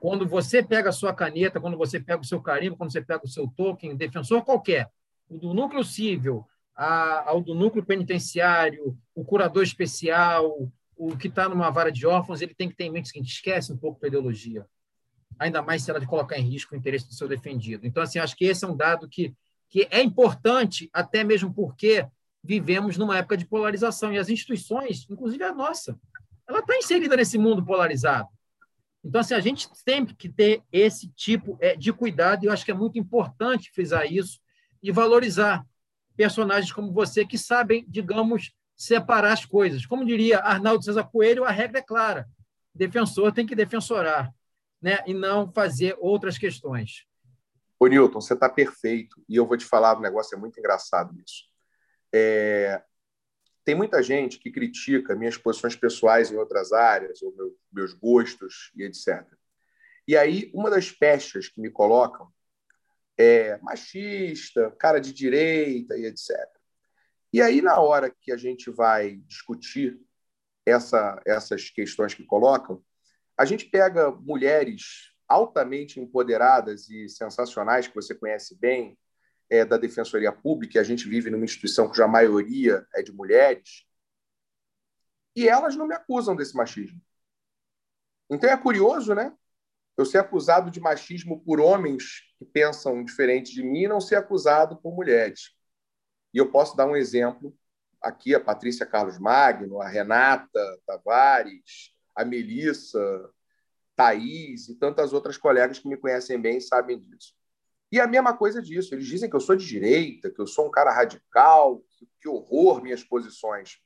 Quando 0.00 0.26
você 0.26 0.62
pega 0.62 0.88
a 0.88 0.92
sua 0.92 1.12
caneta, 1.12 1.60
quando 1.60 1.76
você 1.76 2.00
pega 2.00 2.22
o 2.22 2.24
seu 2.24 2.40
carimbo, 2.40 2.76
quando 2.76 2.90
você 2.90 3.02
pega 3.02 3.22
o 3.22 3.28
seu 3.28 3.46
token, 3.46 3.94
defensor 3.94 4.42
qualquer, 4.42 4.90
o 5.28 5.36
do 5.36 5.52
núcleo 5.52 5.84
civil, 5.84 6.46
a, 6.74 7.28
ao 7.28 7.42
do 7.42 7.54
núcleo 7.54 7.84
penitenciário, 7.84 8.96
o 9.14 9.22
curador 9.22 9.62
especial, 9.62 10.70
o 10.96 11.16
que 11.16 11.28
está 11.28 11.48
numa 11.48 11.70
vara 11.70 11.92
de 11.92 12.06
órfãos, 12.06 12.40
ele 12.40 12.54
tem 12.54 12.70
que 12.70 12.74
ter 12.74 12.84
em 12.84 12.90
mente 12.90 13.06
o 13.06 13.08
seguinte: 13.08 13.32
esquece 13.32 13.70
um 13.70 13.76
pouco 13.76 14.00
da 14.00 14.08
ideologia. 14.08 14.66
Ainda 15.38 15.60
mais 15.60 15.82
se 15.82 15.90
ela 15.90 16.00
de 16.00 16.06
colocar 16.06 16.38
em 16.38 16.48
risco 16.48 16.74
o 16.74 16.78
interesse 16.78 17.06
do 17.06 17.14
seu 17.14 17.28
defendido. 17.28 17.86
Então, 17.86 18.02
assim, 18.02 18.18
acho 18.18 18.34
que 18.34 18.46
esse 18.46 18.64
é 18.64 18.68
um 18.68 18.76
dado 18.76 19.06
que, 19.06 19.34
que 19.68 19.86
é 19.90 20.02
importante, 20.02 20.88
até 20.92 21.22
mesmo 21.22 21.52
porque 21.52 22.06
vivemos 22.42 22.96
numa 22.96 23.18
época 23.18 23.36
de 23.36 23.46
polarização 23.46 24.12
e 24.12 24.18
as 24.18 24.30
instituições, 24.30 25.06
inclusive 25.10 25.44
a 25.44 25.54
nossa, 25.54 25.98
ela 26.48 26.60
está 26.60 26.76
inserida 26.76 27.16
nesse 27.16 27.36
mundo 27.36 27.64
polarizado. 27.64 28.28
Então, 29.04 29.20
assim, 29.20 29.34
a 29.34 29.40
gente 29.40 29.68
tem 29.84 30.04
que 30.04 30.28
ter 30.28 30.62
esse 30.70 31.08
tipo 31.08 31.56
é, 31.60 31.74
de 31.74 31.92
cuidado, 31.92 32.44
e 32.44 32.46
eu 32.46 32.52
acho 32.52 32.64
que 32.64 32.70
é 32.70 32.74
muito 32.74 32.98
importante 32.98 33.70
frisar 33.72 34.10
isso 34.10 34.38
e 34.82 34.92
valorizar 34.92 35.64
personagens 36.16 36.70
como 36.72 36.92
você 36.92 37.24
que 37.24 37.38
sabem, 37.38 37.84
digamos, 37.88 38.52
separar 38.76 39.32
as 39.32 39.44
coisas. 39.44 39.86
Como 39.86 40.04
diria 40.04 40.40
Arnaldo 40.40 40.84
César 40.84 41.04
Coelho, 41.04 41.44
a 41.44 41.50
regra 41.50 41.78
é 41.78 41.82
clara: 41.82 42.28
defensor 42.74 43.32
tem 43.32 43.46
que 43.46 43.54
defensorar, 43.54 44.30
né? 44.80 44.98
e 45.06 45.14
não 45.14 45.50
fazer 45.50 45.96
outras 45.98 46.36
questões. 46.36 47.06
Ô, 47.78 47.86
Newton, 47.86 48.20
você 48.20 48.34
está 48.34 48.48
perfeito, 48.48 49.22
e 49.26 49.36
eu 49.36 49.46
vou 49.46 49.56
te 49.56 49.64
falar 49.64 49.96
um 49.96 50.02
negócio, 50.02 50.36
é 50.36 50.38
muito 50.38 50.58
engraçado 50.58 51.18
isso. 51.18 51.44
É, 52.12 52.82
tem 53.70 53.76
muita 53.76 54.02
gente 54.02 54.40
que 54.40 54.50
critica 54.50 55.14
minhas 55.14 55.36
posições 55.36 55.76
pessoais 55.76 56.32
em 56.32 56.36
outras 56.36 56.72
áreas, 56.72 57.22
ou 57.22 57.32
meu, 57.36 57.56
meus 57.72 57.92
gostos 57.92 58.72
e 58.74 58.82
etc. 58.82 59.24
E 60.08 60.16
aí, 60.16 60.50
uma 60.52 60.68
das 60.68 60.90
pechas 60.90 61.48
que 61.48 61.60
me 61.60 61.70
colocam 61.70 62.28
é 63.16 63.58
machista, 63.58 64.72
cara 64.72 64.98
de 64.98 65.12
direita 65.12 65.96
e 65.96 66.04
etc. 66.04 66.36
E 67.32 67.40
aí, 67.40 67.62
na 67.62 67.78
hora 67.78 68.10
que 68.10 68.32
a 68.32 68.36
gente 68.36 68.72
vai 68.72 69.18
discutir 69.28 70.00
essa, 70.66 71.22
essas 71.24 71.70
questões 71.70 72.12
que 72.12 72.24
colocam, 72.24 72.82
a 73.38 73.44
gente 73.44 73.66
pega 73.66 74.10
mulheres 74.10 75.12
altamente 75.28 76.00
empoderadas 76.00 76.90
e 76.90 77.08
sensacionais, 77.08 77.86
que 77.86 77.94
você 77.94 78.16
conhece 78.16 78.58
bem, 78.58 78.98
é, 79.50 79.64
da 79.64 79.76
Defensoria 79.76 80.32
Pública, 80.32 80.78
e 80.78 80.80
a 80.80 80.84
gente 80.84 81.08
vive 81.08 81.28
numa 81.28 81.44
instituição 81.44 81.88
cuja 81.88 82.06
maioria 82.06 82.86
é 82.94 83.02
de 83.02 83.12
mulheres, 83.12 83.84
e 85.34 85.48
elas 85.48 85.76
não 85.76 85.86
me 85.86 85.94
acusam 85.94 86.36
desse 86.36 86.56
machismo. 86.56 87.00
Então 88.30 88.48
é 88.48 88.56
curioso, 88.56 89.14
né? 89.14 89.34
Eu 89.96 90.04
ser 90.04 90.18
acusado 90.18 90.70
de 90.70 90.80
machismo 90.80 91.42
por 91.44 91.60
homens 91.60 92.22
que 92.38 92.44
pensam 92.44 93.04
diferente 93.04 93.52
de 93.52 93.62
mim 93.62 93.82
e 93.82 93.88
não 93.88 94.00
ser 94.00 94.16
acusado 94.16 94.76
por 94.76 94.94
mulheres. 94.94 95.50
E 96.32 96.38
eu 96.38 96.50
posso 96.50 96.76
dar 96.76 96.86
um 96.86 96.96
exemplo 96.96 97.56
aqui, 98.00 98.34
a 98.34 98.40
Patrícia 98.40 98.86
Carlos 98.86 99.18
Magno, 99.18 99.80
a 99.80 99.88
Renata 99.88 100.80
Tavares, 100.86 101.92
a 102.14 102.24
Melissa, 102.24 103.30
Thaís 103.96 104.68
e 104.68 104.76
tantas 104.76 105.12
outras 105.12 105.36
colegas 105.36 105.78
que 105.78 105.88
me 105.88 105.96
conhecem 105.96 106.40
bem 106.40 106.60
sabem 106.60 106.98
disso. 106.98 107.34
E 107.92 108.00
a 108.00 108.06
mesma 108.06 108.36
coisa 108.36 108.62
disso. 108.62 108.94
Eles 108.94 109.06
dizem 109.06 109.28
que 109.28 109.36
eu 109.36 109.40
sou 109.40 109.56
de 109.56 109.66
direita, 109.66 110.30
que 110.30 110.40
eu 110.40 110.46
sou 110.46 110.68
um 110.68 110.70
cara 110.70 110.92
radical, 110.92 111.82
que, 111.88 112.08
que 112.20 112.28
horror 112.28 112.82
minhas 112.82 113.02
posições. 113.02 113.80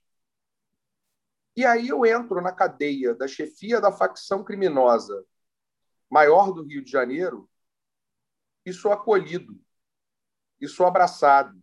E 1.56 1.64
aí 1.64 1.88
eu 1.88 2.04
entro 2.04 2.40
na 2.42 2.52
cadeia 2.52 3.14
da 3.14 3.28
chefia 3.28 3.80
da 3.80 3.92
facção 3.92 4.42
criminosa 4.42 5.24
maior 6.10 6.52
do 6.52 6.62
Rio 6.62 6.84
de 6.84 6.90
Janeiro 6.90 7.48
e 8.64 8.72
sou 8.72 8.92
acolhido, 8.92 9.60
e 10.60 10.66
sou 10.68 10.86
abraçado. 10.86 11.60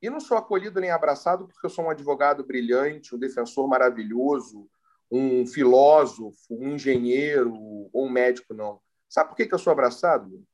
E 0.00 0.08
não 0.08 0.20
sou 0.20 0.36
acolhido 0.36 0.80
nem 0.80 0.90
abraçado 0.90 1.46
porque 1.46 1.64
eu 1.64 1.70
sou 1.70 1.84
um 1.84 1.90
advogado 1.90 2.44
brilhante, 2.44 3.14
um 3.14 3.18
defensor 3.18 3.68
maravilhoso, 3.68 4.68
um 5.10 5.46
filósofo, 5.46 6.54
um 6.54 6.74
engenheiro 6.74 7.54
ou 7.92 8.06
um 8.06 8.10
médico, 8.10 8.54
não. 8.54 8.80
Sabe 9.08 9.30
por 9.30 9.36
que 9.36 9.52
eu 9.52 9.58
sou 9.58 9.72
abraçado? 9.72 10.46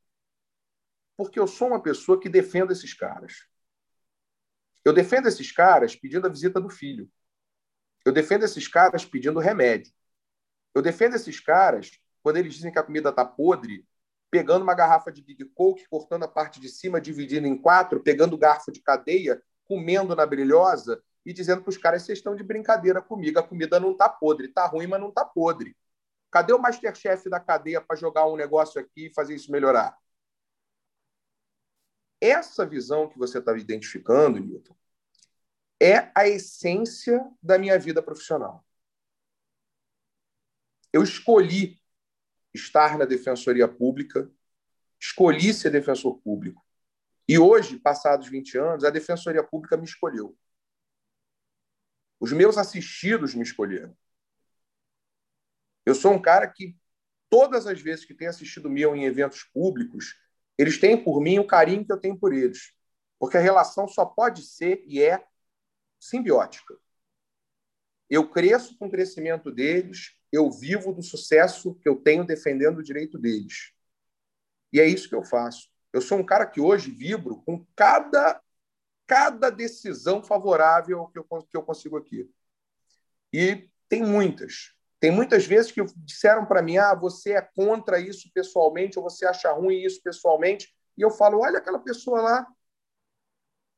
Porque 1.16 1.40
eu 1.40 1.46
sou 1.46 1.68
uma 1.68 1.82
pessoa 1.82 2.20
que 2.20 2.28
defende 2.28 2.72
esses 2.72 2.92
caras. 2.92 3.46
Eu 4.84 4.92
defendo 4.92 5.26
esses 5.26 5.50
caras 5.50 5.96
pedindo 5.96 6.26
a 6.26 6.30
visita 6.30 6.60
do 6.60 6.70
filho. 6.70 7.10
Eu 8.04 8.12
defendo 8.12 8.44
esses 8.44 8.68
caras 8.68 9.04
pedindo 9.04 9.40
remédio. 9.40 9.92
Eu 10.74 10.82
defendo 10.82 11.16
esses 11.16 11.40
caras 11.40 11.90
quando 12.22 12.36
eles 12.36 12.54
dizem 12.54 12.72
que 12.72 12.78
a 12.78 12.82
comida 12.82 13.10
está 13.10 13.24
podre, 13.24 13.86
pegando 14.30 14.62
uma 14.62 14.74
garrafa 14.74 15.10
de 15.10 15.22
Big 15.22 15.44
Coke, 15.46 15.88
cortando 15.88 16.24
a 16.24 16.28
parte 16.28 16.60
de 16.60 16.68
cima, 16.68 17.00
dividindo 17.00 17.46
em 17.46 17.56
quatro, 17.56 18.02
pegando 18.02 18.36
garfo 18.36 18.70
de 18.70 18.80
cadeia, 18.80 19.40
comendo 19.64 20.14
na 20.14 20.26
brilhosa 20.26 21.02
e 21.24 21.32
dizendo 21.32 21.62
para 21.62 21.70
os 21.70 21.78
caras: 21.78 22.02
vocês 22.02 22.18
estão 22.18 22.34
de 22.34 22.42
brincadeira 22.42 23.00
comigo, 23.00 23.38
a 23.38 23.42
comida 23.42 23.80
não 23.80 23.92
está 23.92 24.08
podre, 24.08 24.48
está 24.48 24.66
ruim, 24.66 24.86
mas 24.86 25.00
não 25.00 25.08
está 25.08 25.24
podre. 25.24 25.76
Cadê 26.30 26.52
o 26.52 26.58
Masterchef 26.58 27.28
da 27.30 27.40
cadeia 27.40 27.80
para 27.80 27.96
jogar 27.96 28.26
um 28.26 28.36
negócio 28.36 28.80
aqui 28.80 29.06
e 29.06 29.14
fazer 29.14 29.34
isso 29.34 29.50
melhorar? 29.50 29.96
Essa 32.20 32.66
visão 32.66 33.08
que 33.08 33.18
você 33.18 33.38
está 33.38 33.56
identificando, 33.56 34.38
Newton, 34.38 34.76
é 35.80 36.10
a 36.14 36.26
essência 36.26 37.20
da 37.42 37.58
minha 37.58 37.78
vida 37.78 38.02
profissional. 38.02 38.64
Eu 40.92 41.02
escolhi 41.02 41.78
estar 42.54 42.96
na 42.96 43.04
Defensoria 43.04 43.68
Pública, 43.68 44.30
escolhi 44.98 45.52
ser 45.52 45.70
defensor 45.70 46.18
público. 46.22 46.64
E 47.28 47.38
hoje, 47.38 47.78
passados 47.78 48.28
20 48.28 48.56
anos, 48.56 48.84
a 48.84 48.90
Defensoria 48.90 49.42
Pública 49.42 49.76
me 49.76 49.84
escolheu. 49.84 50.36
Os 52.18 52.32
meus 52.32 52.56
assistidos 52.56 53.34
me 53.34 53.42
escolheram. 53.42 53.96
Eu 55.84 55.94
sou 55.94 56.12
um 56.12 56.22
cara 56.22 56.48
que, 56.48 56.76
todas 57.28 57.66
as 57.66 57.80
vezes 57.80 58.04
que 58.04 58.14
tem 58.14 58.28
assistido 58.28 58.70
meu 58.70 58.96
em 58.96 59.04
eventos 59.04 59.44
públicos, 59.44 60.14
eles 60.58 60.78
têm 60.78 61.02
por 61.02 61.20
mim 61.20 61.38
o 61.38 61.46
carinho 61.46 61.84
que 61.84 61.92
eu 61.92 62.00
tenho 62.00 62.18
por 62.18 62.32
eles. 62.32 62.72
Porque 63.18 63.36
a 63.36 63.40
relação 63.40 63.86
só 63.88 64.04
pode 64.04 64.42
ser 64.42 64.82
e 64.86 65.02
é 65.02 65.24
simbiótica. 65.98 66.76
Eu 68.08 68.30
cresço 68.30 68.76
com 68.78 68.86
o 68.86 68.90
crescimento 68.90 69.50
deles, 69.50 70.16
eu 70.30 70.50
vivo 70.50 70.92
do 70.92 71.02
sucesso 71.02 71.74
que 71.76 71.88
eu 71.88 71.96
tenho 71.96 72.24
defendendo 72.24 72.78
o 72.78 72.82
direito 72.82 73.18
deles. 73.18 73.72
E 74.72 74.80
é 74.80 74.86
isso 74.86 75.08
que 75.08 75.14
eu 75.14 75.24
faço. 75.24 75.68
Eu 75.92 76.00
sou 76.00 76.18
um 76.18 76.24
cara 76.26 76.46
que 76.46 76.60
hoje 76.60 76.90
vibro 76.90 77.42
com 77.42 77.64
cada, 77.74 78.40
cada 79.06 79.50
decisão 79.50 80.22
favorável 80.22 81.06
que 81.08 81.18
eu, 81.18 81.24
que 81.24 81.56
eu 81.56 81.62
consigo 81.62 81.96
aqui. 81.96 82.30
E 83.32 83.68
tem 83.88 84.02
muitas. 84.04 84.75
Tem 84.98 85.10
muitas 85.10 85.46
vezes 85.46 85.70
que 85.70 85.84
disseram 85.96 86.46
para 86.46 86.62
mim: 86.62 86.78
ah, 86.78 86.94
você 86.94 87.32
é 87.34 87.42
contra 87.42 88.00
isso 88.00 88.30
pessoalmente, 88.32 88.98
ou 88.98 89.02
você 89.02 89.26
acha 89.26 89.52
ruim 89.52 89.78
isso 89.82 90.02
pessoalmente. 90.02 90.74
E 90.96 91.02
eu 91.02 91.10
falo: 91.10 91.40
olha 91.40 91.58
aquela 91.58 91.78
pessoa 91.78 92.20
lá, 92.20 92.46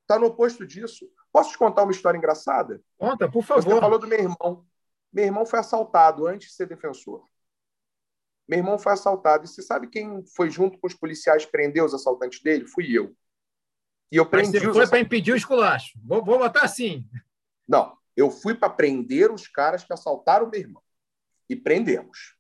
está 0.03 0.19
no 0.19 0.27
oposto 0.27 0.67
disso. 0.67 1.11
Posso 1.33 1.51
te 1.51 1.59
contar 1.59 1.83
uma 1.83 1.93
história 1.93 2.17
engraçada? 2.17 2.81
Conta, 2.97 3.31
por 3.31 3.43
favor. 3.43 3.63
Você 3.63 3.81
falou 3.81 3.99
do 3.99 4.07
meu 4.07 4.19
irmão. 4.19 4.67
Meu 5.13 5.25
irmão 5.25 5.45
foi 5.45 5.59
assaltado 5.59 6.27
antes 6.27 6.49
de 6.49 6.55
ser 6.55 6.67
defensor. 6.67 7.25
Meu 8.47 8.59
irmão 8.59 8.79
foi 8.79 8.93
assaltado. 8.93 9.45
E 9.45 9.49
você 9.49 9.63
sabe 9.63 9.89
quem 9.89 10.25
foi 10.35 10.51
junto 10.51 10.79
com 10.79 10.87
os 10.87 10.95
policiais 10.95 11.45
prender 11.45 11.85
os 11.85 11.93
assaltantes 11.93 12.43
dele? 12.43 12.67
Fui 12.67 12.87
eu. 12.97 13.15
E 14.11 14.17
eu 14.17 14.25
prendi 14.25 14.53
Mas 14.53 14.63
você 14.63 14.73
foi 14.73 14.87
para 14.87 15.01
impedir 15.01 15.33
o 15.33 15.37
esculacho. 15.37 15.99
Vou, 16.03 16.25
vou 16.25 16.39
botar 16.39 16.63
assim. 16.63 17.05
Não, 17.67 17.95
eu 18.17 18.31
fui 18.31 18.55
para 18.55 18.71
prender 18.71 19.31
os 19.31 19.47
caras 19.47 19.85
que 19.85 19.93
assaltaram 19.93 20.49
meu 20.49 20.61
irmão 20.61 20.83
e 21.49 21.57
prendemos. 21.57 22.37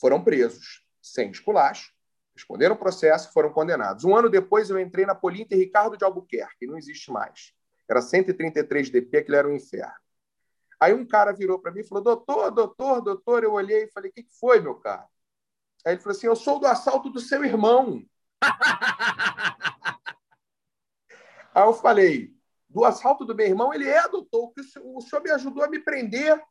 Foram 0.00 0.22
presos 0.22 0.84
sem 1.00 1.30
esculacho, 1.30 1.92
responderam 2.34 2.74
o 2.74 2.78
processo 2.78 3.28
e 3.28 3.32
foram 3.32 3.52
condenados. 3.52 4.04
Um 4.04 4.16
ano 4.16 4.28
depois, 4.30 4.70
eu 4.70 4.78
entrei 4.78 5.04
na 5.04 5.14
Polinter 5.14 5.58
Ricardo 5.58 5.96
de 5.96 6.04
Albuquerque, 6.04 6.58
que 6.60 6.66
não 6.66 6.78
existe 6.78 7.10
mais. 7.10 7.52
Era 7.88 8.00
133 8.00 8.90
DP, 8.90 9.18
aquilo 9.18 9.36
era 9.36 9.48
um 9.48 9.54
inferno. 9.54 9.92
Aí 10.80 10.94
um 10.94 11.06
cara 11.06 11.32
virou 11.32 11.58
para 11.58 11.70
mim 11.70 11.80
e 11.80 11.84
falou: 11.84 12.02
Doutor, 12.02 12.50
doutor, 12.50 13.00
doutor. 13.00 13.44
Eu 13.44 13.52
olhei 13.52 13.84
e 13.84 13.90
falei: 13.90 14.10
O 14.10 14.12
que 14.12 14.26
foi, 14.40 14.60
meu 14.60 14.74
cara? 14.76 15.06
Aí 15.84 15.94
ele 15.94 16.00
falou 16.00 16.16
assim: 16.16 16.26
Eu 16.26 16.34
sou 16.34 16.58
do 16.58 16.66
assalto 16.66 17.10
do 17.10 17.20
seu 17.20 17.44
irmão. 17.44 18.04
Aí 21.54 21.64
eu 21.64 21.74
falei, 21.74 22.34
do 22.68 22.84
assalto 22.84 23.24
do 23.24 23.34
meu 23.34 23.46
irmão, 23.46 23.74
ele 23.74 23.86
é, 23.86 24.08
doutor, 24.08 24.52
o 24.82 25.00
senhor 25.02 25.22
me 25.22 25.30
ajudou 25.30 25.62
a 25.62 25.68
me 25.68 25.78
prender. 25.78 26.42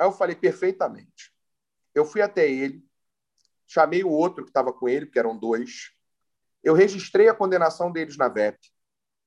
Aí 0.00 0.06
eu 0.06 0.12
falei, 0.12 0.34
perfeitamente. 0.34 1.30
Eu 1.94 2.06
fui 2.06 2.22
até 2.22 2.50
ele, 2.50 2.82
chamei 3.66 4.02
o 4.02 4.08
outro 4.08 4.42
que 4.42 4.48
estava 4.48 4.72
com 4.72 4.88
ele, 4.88 5.04
que 5.04 5.18
eram 5.18 5.36
dois. 5.36 5.90
Eu 6.64 6.72
registrei 6.72 7.28
a 7.28 7.34
condenação 7.34 7.92
deles 7.92 8.16
na 8.16 8.26
VEP. 8.26 8.58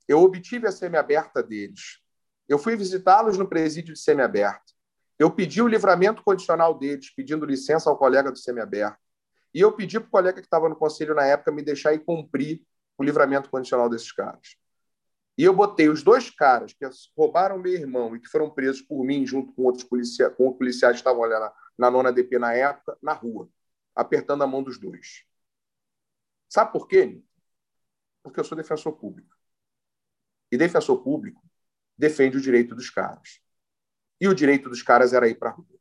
Eu 0.08 0.20
obtive 0.24 0.66
a 0.66 0.72
semiaberta 0.72 1.44
deles. 1.44 2.00
Eu 2.50 2.58
fui 2.58 2.76
visitá-los 2.76 3.38
no 3.38 3.48
presídio 3.48 3.94
de 3.94 4.00
semiaberto. 4.00 4.74
Eu 5.20 5.30
pedi 5.30 5.62
o 5.62 5.68
livramento 5.68 6.24
condicional 6.24 6.74
deles, 6.74 7.14
pedindo 7.14 7.46
licença 7.46 7.88
ao 7.88 7.98
colega 7.98 8.32
do 8.32 8.38
semiaberto. 8.40 8.98
E 9.54 9.62
eu 9.62 9.72
pedi 9.74 10.00
para 10.00 10.08
o 10.08 10.12
colega 10.12 10.42
que 10.42 10.48
estava 10.48 10.68
no 10.68 10.76
conselho 10.76 11.14
na 11.14 11.24
época 11.24 11.52
me 11.52 11.62
deixar 11.62 11.94
ir 11.94 12.00
cumprir 12.00 12.64
o 12.98 13.04
livramento 13.04 13.48
condicional 13.48 13.88
desses 13.88 14.12
caras. 14.12 14.58
E 15.38 15.44
eu 15.44 15.56
botei 15.56 15.90
os 15.90 16.04
dois 16.04 16.30
caras 16.30 16.74
que 16.74 16.86
roubaram 17.18 17.58
meu 17.58 17.74
irmão 17.74 18.16
e 18.16 18.20
que 18.20 18.28
foram 18.28 18.50
presos 18.50 18.82
por 18.82 19.04
mim, 19.04 19.26
junto 19.26 19.52
com 19.54 19.64
outros 19.64 19.84
policiais, 19.84 20.36
com 20.36 20.54
policiais 20.54 20.94
que 20.94 21.00
estavam 21.00 21.28
na, 21.28 21.54
na 21.78 21.92
nona 21.92 22.12
DP 22.12 22.38
na 22.38 22.54
época, 22.54 22.98
na 23.02 23.14
rua, 23.14 23.50
apertando 23.96 24.44
a 24.44 24.48
mão 24.48 24.62
dos 24.62 24.80
dois. 24.80 25.26
Sabe 26.48 26.72
por 26.72 26.88
quê? 26.88 27.22
Porque 28.22 28.40
eu 28.40 28.44
sou 28.44 28.56
defensor 28.56 28.94
público. 28.94 29.36
E 30.52 30.58
defensor 30.58 31.04
público 31.04 31.44
defende 31.98 32.38
o 32.38 32.42
direito 32.42 32.76
dos 32.76 32.92
caras. 32.92 33.42
E 34.22 34.28
o 34.28 34.36
direito 34.36 34.70
dos 34.70 34.84
caras 34.84 35.14
era 35.14 35.28
ir 35.28 35.36
para 35.40 35.50
a 35.50 35.54
rua. 35.54 35.80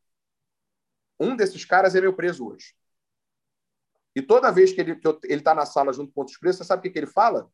Um 1.21 1.37
desses 1.37 1.65
caras 1.65 1.95
é 1.95 2.01
meu 2.01 2.15
preso 2.15 2.49
hoje. 2.49 2.75
E 4.15 4.23
toda 4.23 4.51
vez 4.51 4.73
que 4.73 4.81
ele 4.81 4.99
está 5.25 5.55
na 5.55 5.67
sala 5.67 5.93
junto 5.93 6.13
com 6.13 6.21
outros 6.21 6.39
presos, 6.39 6.59
você 6.59 6.65
sabe 6.65 6.81
o 6.81 6.83
que, 6.83 6.91
que 6.91 6.99
ele 6.99 7.07
fala? 7.07 7.51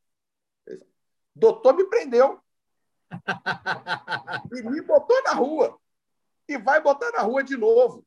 Doutor 1.38 1.76
me 1.76 1.84
prendeu. 1.84 2.40
e 4.52 4.62
me 4.62 4.80
botou 4.82 5.22
na 5.22 5.32
rua. 5.32 5.78
E 6.48 6.58
vai 6.58 6.80
botar 6.80 7.10
na 7.12 7.22
rua 7.22 7.42
de 7.42 7.56
novo. 7.56 8.04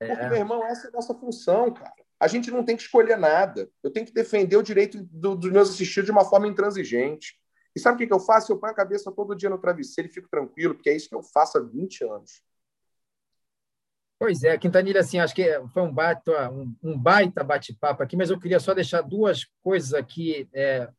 É. 0.00 0.08
Porque, 0.08 0.26
meu 0.26 0.38
irmão, 0.38 0.64
essa 0.64 0.86
é 0.86 0.90
a 0.90 0.92
nossa 0.92 1.14
função, 1.14 1.72
cara. 1.72 1.94
A 2.18 2.26
gente 2.26 2.50
não 2.50 2.64
tem 2.64 2.76
que 2.76 2.82
escolher 2.82 3.16
nada. 3.16 3.70
Eu 3.82 3.90
tenho 3.90 4.06
que 4.06 4.12
defender 4.12 4.56
o 4.56 4.62
direito 4.62 5.02
do, 5.04 5.36
dos 5.36 5.50
meus 5.50 5.70
assistidos 5.70 6.06
de 6.06 6.12
uma 6.12 6.24
forma 6.24 6.46
intransigente. 6.46 7.38
E 7.74 7.80
sabe 7.80 7.94
o 7.94 7.98
que, 7.98 8.06
que 8.06 8.12
eu 8.12 8.20
faço? 8.20 8.52
Eu 8.52 8.58
ponho 8.58 8.72
a 8.72 8.76
cabeça 8.76 9.12
todo 9.12 9.34
dia 9.34 9.48
no 9.48 9.58
travesseiro 9.58 10.08
e 10.08 10.12
fico 10.12 10.28
tranquilo, 10.28 10.74
porque 10.74 10.90
é 10.90 10.96
isso 10.96 11.08
que 11.08 11.14
eu 11.14 11.22
faço 11.22 11.58
há 11.58 11.62
20 11.62 12.04
anos. 12.04 12.42
Pois 14.18 14.42
é, 14.42 14.58
Quintanilha, 14.58 15.00
assim, 15.00 15.18
acho 15.18 15.34
que 15.34 15.48
foi 15.72 15.82
um 15.82 15.90
baita, 15.90 16.50
um, 16.50 16.74
um 16.82 16.98
baita 16.98 17.42
bate-papo 17.42 18.02
aqui, 18.02 18.16
mas 18.16 18.28
eu 18.28 18.38
queria 18.38 18.60
só 18.60 18.74
deixar 18.74 19.00
duas 19.00 19.46
coisas 19.62 19.94
aqui 19.94 20.46
é, 20.52 20.90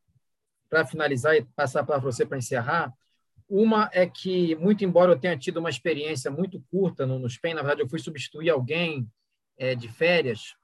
para 0.72 0.86
finalizar 0.86 1.36
e 1.36 1.44
passar 1.44 1.84
para 1.84 1.98
você 1.98 2.26
para 2.26 2.38
encerrar. 2.38 2.94
Uma 3.50 3.90
é 3.92 4.08
que, 4.08 4.56
muito 4.56 4.86
embora 4.86 5.12
eu 5.12 5.20
tenha 5.20 5.38
tido 5.38 5.58
uma 5.58 5.70
experiência 5.70 6.32
muito 6.32 6.64
curta 6.72 7.06
no, 7.06 7.20
no 7.20 7.30
SPEN, 7.30 7.54
na 7.54 7.62
verdade, 7.62 7.82
eu 7.82 7.90
fui 7.90 8.00
substituir 8.00 8.50
alguém 8.50 9.06
é, 9.58 9.76
de 9.76 9.90
férias, 9.90 10.56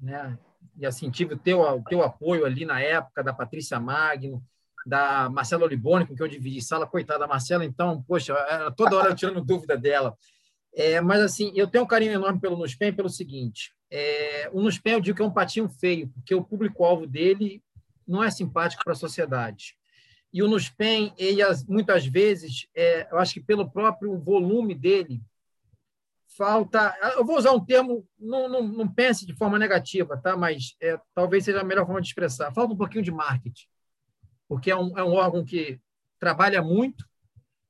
né? 0.00 0.38
e 0.78 0.86
assim, 0.86 1.10
tive 1.10 1.34
o 1.34 1.38
teu, 1.38 1.60
o 1.62 1.82
teu 1.82 2.00
apoio 2.02 2.46
ali 2.46 2.64
na 2.64 2.80
época, 2.80 3.24
da 3.24 3.32
Patrícia 3.32 3.80
Magno, 3.80 4.40
da 4.86 5.28
Marcela 5.28 5.64
Olibone, 5.64 6.06
com 6.06 6.14
quem 6.14 6.24
eu 6.24 6.30
dividi 6.30 6.62
sala, 6.62 6.86
coitada 6.86 7.18
da 7.18 7.26
Marcela, 7.26 7.64
então, 7.64 8.04
poxa, 8.04 8.34
toda 8.76 8.96
hora 8.96 9.10
eu 9.10 9.16
tirando 9.16 9.40
dúvida 9.44 9.76
dela. 9.76 10.16
É, 10.72 11.00
mas, 11.00 11.20
assim, 11.20 11.50
eu 11.56 11.66
tenho 11.66 11.82
um 11.82 11.88
carinho 11.88 12.12
enorme 12.12 12.38
pelo 12.38 12.56
Nuspen 12.56 12.92
pelo 12.92 13.08
seguinte, 13.08 13.74
é, 13.90 14.48
o 14.52 14.62
Nuspen 14.62 14.92
eu 14.92 15.00
digo 15.00 15.16
que 15.16 15.22
é 15.22 15.26
um 15.26 15.32
patinho 15.32 15.68
feio, 15.68 16.08
porque 16.10 16.32
o 16.32 16.44
público-alvo 16.44 17.08
dele 17.08 17.60
não 18.10 18.22
é 18.22 18.30
simpático 18.30 18.82
para 18.82 18.92
a 18.92 18.96
sociedade. 18.96 19.76
E 20.32 20.42
o 20.42 20.48
Nuspen, 20.48 21.12
ele, 21.16 21.42
muitas 21.68 22.06
vezes, 22.06 22.68
é, 22.74 23.08
eu 23.10 23.18
acho 23.18 23.34
que 23.34 23.40
pelo 23.40 23.70
próprio 23.70 24.18
volume 24.18 24.74
dele, 24.74 25.20
falta. 26.36 26.96
Eu 27.16 27.24
vou 27.24 27.36
usar 27.36 27.52
um 27.52 27.64
termo, 27.64 28.06
não, 28.18 28.48
não, 28.48 28.62
não 28.62 28.88
pense 28.88 29.26
de 29.26 29.34
forma 29.34 29.58
negativa, 29.58 30.16
tá? 30.16 30.36
mas 30.36 30.76
é, 30.80 30.98
talvez 31.14 31.44
seja 31.44 31.60
a 31.60 31.64
melhor 31.64 31.84
forma 31.84 32.00
de 32.00 32.08
expressar. 32.08 32.52
Falta 32.52 32.74
um 32.74 32.76
pouquinho 32.76 33.04
de 33.04 33.10
marketing, 33.10 33.66
porque 34.48 34.70
é 34.70 34.76
um, 34.76 34.96
é 34.96 35.02
um 35.02 35.14
órgão 35.14 35.44
que 35.44 35.80
trabalha 36.18 36.62
muito, 36.62 37.04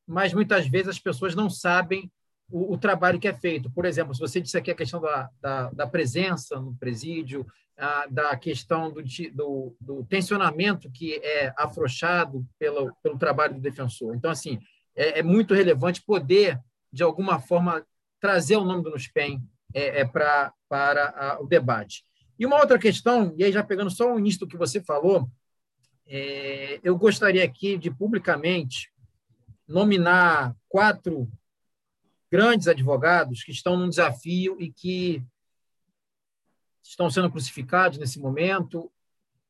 mas 0.06 0.34
muitas 0.34 0.66
vezes 0.66 0.88
as 0.88 0.98
pessoas 0.98 1.34
não 1.34 1.48
sabem 1.48 2.10
o, 2.50 2.74
o, 2.74 2.78
trabalho 2.78 3.18
que 3.18 3.28
é 3.28 3.34
feito. 3.34 3.70
Por 3.70 3.84
exemplo, 3.84 4.14
se 4.14 4.20
você 4.20 4.40
disser 4.40 4.60
aqui 4.60 4.70
a 4.70 4.74
questão 4.74 5.00
da, 5.00 5.30
da, 5.40 5.70
da 5.70 5.86
presença 5.86 6.60
no 6.60 6.74
presídio, 6.74 7.46
a, 7.76 8.06
da 8.06 8.36
questão 8.36 8.92
do, 8.92 9.02
do, 9.32 9.76
do, 9.80 10.04
tensionamento 10.04 10.90
que 10.90 11.14
é 11.22 11.52
afrouxado 11.56 12.46
pelo, 12.58 12.94
pelo 13.02 13.18
trabalho 13.18 13.54
do 13.54 13.60
defensor. 13.60 14.14
Então, 14.14 14.30
assim, 14.30 14.58
é, 14.94 15.20
é 15.20 15.22
muito 15.22 15.54
relevante 15.54 16.02
poder, 16.02 16.60
de 16.92 17.02
alguma 17.02 17.38
forma, 17.40 17.84
trazer 18.20 18.56
o 18.56 18.64
nome 18.64 18.82
do 18.82 18.90
NUSPEM 18.90 19.42
é, 19.72 20.00
é 20.00 20.04
pra, 20.04 20.52
para 20.68 21.08
a, 21.16 21.40
o 21.40 21.46
debate. 21.46 22.04
E 22.38 22.46
uma 22.46 22.58
outra 22.58 22.78
questão, 22.78 23.34
e 23.36 23.44
aí 23.44 23.52
já 23.52 23.62
pegando 23.62 23.90
só 23.90 24.14
o 24.14 24.18
início 24.18 24.40
do 24.40 24.48
que 24.48 24.56
você 24.56 24.80
falou, 24.80 25.30
é, 26.06 26.80
eu 26.82 26.96
gostaria 26.98 27.44
aqui 27.44 27.78
de 27.78 27.90
publicamente 27.90 28.90
nominar 29.66 30.54
quatro 30.68 31.30
grandes 32.30 32.68
advogados 32.68 33.42
que 33.42 33.50
estão 33.50 33.76
num 33.76 33.88
desafio 33.88 34.56
e 34.60 34.70
que 34.70 35.22
estão 36.82 37.10
sendo 37.10 37.30
crucificados 37.30 37.98
nesse 37.98 38.18
momento 38.18 38.90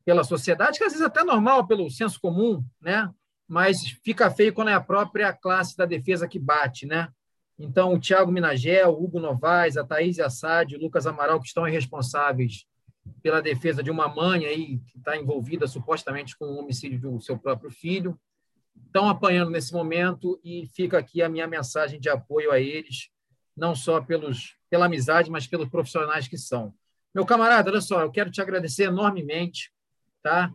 pela 0.04 0.24
sociedade, 0.24 0.78
que 0.78 0.84
às 0.84 0.92
vezes 0.92 1.04
é 1.04 1.06
até 1.06 1.22
normal 1.22 1.66
pelo 1.66 1.90
senso 1.90 2.20
comum, 2.20 2.64
né? 2.80 3.12
Mas 3.46 3.80
fica 4.02 4.30
feio 4.30 4.52
quando 4.52 4.68
é 4.68 4.74
a 4.74 4.80
própria 4.80 5.32
classe 5.32 5.76
da 5.76 5.84
defesa 5.84 6.28
que 6.28 6.38
bate, 6.38 6.86
né? 6.86 7.08
Então, 7.58 7.92
o 7.92 8.00
Tiago 8.00 8.32
Minagel, 8.32 8.90
o 8.90 9.04
Hugo 9.04 9.20
Novaes, 9.20 9.76
a 9.76 9.84
Thaís 9.84 10.18
Assad, 10.18 10.74
o 10.74 10.80
Lucas 10.80 11.06
Amaral, 11.06 11.40
que 11.40 11.46
estão 11.46 11.64
responsáveis 11.64 12.66
pela 13.22 13.42
defesa 13.42 13.82
de 13.82 13.90
uma 13.90 14.08
mãe 14.08 14.46
aí 14.46 14.78
que 14.78 14.96
está 14.96 15.16
envolvida 15.16 15.66
supostamente 15.66 16.36
com 16.38 16.46
o 16.46 16.58
homicídio 16.58 16.98
do 16.98 17.20
seu 17.20 17.38
próprio 17.38 17.70
filho 17.70 18.18
estão 18.86 19.08
apanhando 19.08 19.50
nesse 19.50 19.72
momento 19.72 20.40
e 20.44 20.66
fica 20.74 20.98
aqui 20.98 21.22
a 21.22 21.28
minha 21.28 21.46
mensagem 21.46 22.00
de 22.00 22.08
apoio 22.08 22.50
a 22.50 22.58
eles, 22.58 23.08
não 23.56 23.74
só 23.74 24.00
pelos, 24.00 24.56
pela 24.68 24.86
amizade, 24.86 25.30
mas 25.30 25.46
pelos 25.46 25.68
profissionais 25.68 26.26
que 26.26 26.36
são. 26.36 26.74
Meu 27.14 27.24
camarada, 27.26 27.70
olha 27.70 27.80
só, 27.80 28.02
eu 28.02 28.10
quero 28.10 28.30
te 28.30 28.40
agradecer 28.40 28.84
enormemente. 28.84 29.72
Tá? 30.22 30.52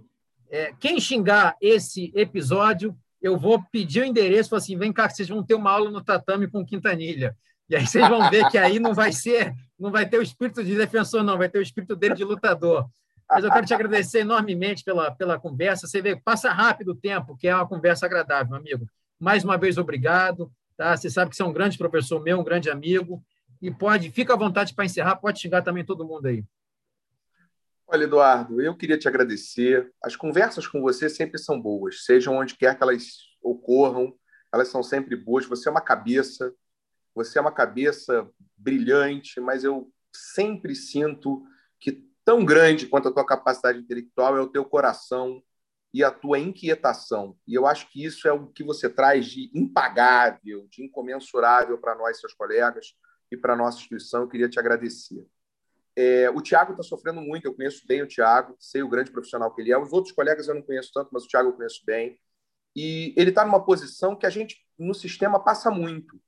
É, 0.49 0.73
quem 0.80 0.99
xingar 0.99 1.56
esse 1.62 2.12
episódio, 2.15 2.97
eu 3.21 3.38
vou 3.38 3.63
pedir 3.71 4.01
o 4.01 4.06
endereço, 4.06 4.49
falar 4.49 4.62
assim, 4.62 4.78
vem 4.78 4.93
cá, 4.93 5.10
vocês 5.10 5.28
vão 5.28 5.43
ter 5.43 5.56
uma 5.56 5.71
aula 5.71 5.89
no 5.89 6.04
tatame 6.04 6.47
com 6.47 6.65
Quintanilha. 6.65 7.36
E 7.69 7.75
aí 7.75 7.86
vocês 7.86 8.08
vão 8.08 8.30
ver 8.30 8.47
que 8.49 8.58
aí 8.58 8.80
não 8.80 8.93
vai 8.93 9.12
ser, 9.12 9.54
não 9.80 9.91
vai 9.91 10.08
ter 10.08 10.19
o 10.19 10.21
espírito 10.21 10.63
de 10.63 10.75
defensor, 10.75 11.23
não, 11.23 11.38
vai 11.38 11.49
ter 11.49 11.60
o 11.60 11.63
espírito 11.63 11.95
dele 11.95 12.15
de 12.15 12.23
lutador. 12.23 12.88
Mas 13.30 13.44
eu 13.44 13.52
quero 13.52 13.66
te 13.66 13.74
agradecer 13.74 14.20
enormemente 14.20 14.84
pela, 14.84 15.12
pela 15.12 15.40
conversa. 15.40 15.88
Você 15.88 16.02
vê, 16.02 16.16
passa 16.16 16.52
rápido 16.52 16.90
o 16.90 16.96
tempo, 16.96 17.36
que 17.36 17.48
é 17.48 17.56
uma 17.56 17.68
conversa 17.68 18.06
agradável, 18.06 18.52
meu 18.52 18.60
amigo. 18.60 18.88
Mais 19.20 19.44
uma 19.44 19.58
vez, 19.58 19.78
obrigado. 19.78 20.52
Tá? 20.78 20.96
Você 20.96 21.10
sabe 21.10 21.32
que 21.32 21.36
você 21.36 21.42
é 21.42 21.46
um 21.46 21.54
grande 21.54 21.78
professor 21.78 22.22
meu, 22.22 22.40
um 22.40 22.44
grande 22.44 22.70
amigo. 22.70 23.24
E 23.62 23.72
pode, 23.72 24.12
fica 24.12 24.34
à 24.34 24.38
vontade 24.38 24.74
para 24.74 24.86
encerrar, 24.86 25.16
pode 25.16 25.40
xingar 25.40 25.64
também 25.64 25.84
todo 25.84 26.06
mundo 26.06 26.28
aí. 26.28 26.44
Olha, 27.88 28.04
Eduardo, 28.04 28.62
eu 28.62 28.76
queria 28.76 28.98
te 28.98 29.08
agradecer. 29.08 29.92
As 30.04 30.16
conversas 30.16 30.68
com 30.68 30.82
você 30.82 31.10
sempre 31.10 31.40
são 31.40 31.60
boas, 31.60 32.04
sejam 32.04 32.36
onde 32.36 32.56
quer 32.56 32.76
que 32.76 32.84
elas 32.84 33.06
ocorram, 33.42 34.14
elas 34.54 34.68
são 34.68 34.84
sempre 34.84 35.16
boas. 35.16 35.46
Você 35.46 35.70
é 35.70 35.72
uma 35.72 35.82
cabeça, 35.82 36.54
você 37.14 37.38
é 37.38 37.42
uma 37.42 37.52
cabeça 37.52 38.28
brilhante, 38.58 39.40
mas 39.40 39.64
eu 39.64 39.92
sempre 40.14 40.76
sinto 40.76 41.46
tão 42.26 42.44
grande 42.44 42.88
quanto 42.88 43.08
a 43.08 43.12
tua 43.14 43.26
capacidade 43.26 43.80
intelectual 43.80 44.36
é 44.36 44.42
o 44.42 44.50
teu 44.50 44.66
coração 44.66 45.42
e 45.94 46.04
a 46.04 46.12
tua 46.12 46.40
inquietação. 46.40 47.38
E 47.47 47.54
eu 47.54 47.66
acho 47.66 47.89
que 47.89 48.04
isso 48.04 48.28
é 48.28 48.34
o 48.34 48.47
que 48.47 48.64
você 48.64 48.89
traz 48.89 49.28
de 49.28 49.49
impagável, 49.54 50.68
de 50.70 50.84
incomensurável 50.84 51.78
para 51.78 51.95
nós, 51.95 52.20
seus 52.20 52.34
colegas, 52.34 52.93
e 53.32 53.38
para 53.38 53.54
a 53.54 53.56
nossa 53.56 53.78
instituição. 53.78 54.22
Eu 54.22 54.28
queria 54.28 54.49
te 54.49 54.60
agradecer. 54.60 55.26
É, 55.95 56.30
o 56.30 56.41
Tiago 56.41 56.72
está 56.72 56.84
sofrendo 56.84 57.22
muito, 57.22 57.45
eu 57.45 57.54
conheço 57.54 57.88
bem 57.88 58.02
o 58.02 58.08
Tiago, 58.08 58.56
sei 58.60 58.84
o 58.84 58.89
grande 58.89 59.12
profissional 59.12 59.54
que 59.54 59.62
ele 59.62 59.72
é. 59.72 59.78
Os 59.78 59.93
outros 59.93 60.14
colegas 60.14 60.47
eu 60.47 60.56
não 60.56 60.62
conheço 60.62 60.91
tanto, 60.93 61.10
mas 61.14 61.24
o 61.24 61.28
Tiago 61.28 61.49
eu 61.49 61.54
conheço 61.54 61.82
bem. 61.86 62.20
E 62.76 63.14
ele 63.16 63.30
está 63.30 63.45
numa 63.45 63.64
posição 63.64 64.16
que 64.16 64.26
a 64.26 64.30
gente, 64.30 64.58
no 64.78 64.93
sistema, 64.93 65.41
passa 65.41 65.72
muito. 65.72 66.20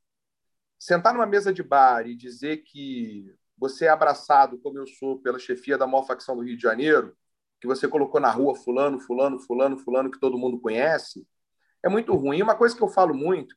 Sentar 0.80 1.14
numa 1.14 1.26
mesa 1.26 1.52
de 1.52 1.62
bar 1.62 2.08
e 2.08 2.16
dizer 2.16 2.58
que 2.58 3.36
você 3.58 3.86
é 3.86 3.90
abraçado, 3.90 4.58
como 4.60 4.78
eu 4.78 4.88
sou, 4.88 5.20
pela 5.20 5.40
chefia 5.40 5.78
da 5.78 5.88
maior 5.88 6.06
facção 6.06 6.36
do 6.36 6.44
Rio 6.44 6.56
de 6.56 6.62
Janeiro, 6.62 7.16
que 7.60 7.68
você 7.68 7.88
colocou 7.88 8.22
na 8.22 8.30
rua 8.30 8.56
fulano, 8.56 9.00
fulano, 9.00 9.40
fulano, 9.40 9.78
fulano, 9.78 10.12
que 10.12 10.20
todo 10.20 10.38
mundo 10.38 10.60
conhece, 10.60 11.28
é 11.84 11.90
muito 11.90 12.16
ruim. 12.16 12.42
Uma 12.42 12.56
coisa 12.56 12.76
que 12.76 12.84
eu 12.84 12.88
falo 12.88 13.14
muito, 13.14 13.56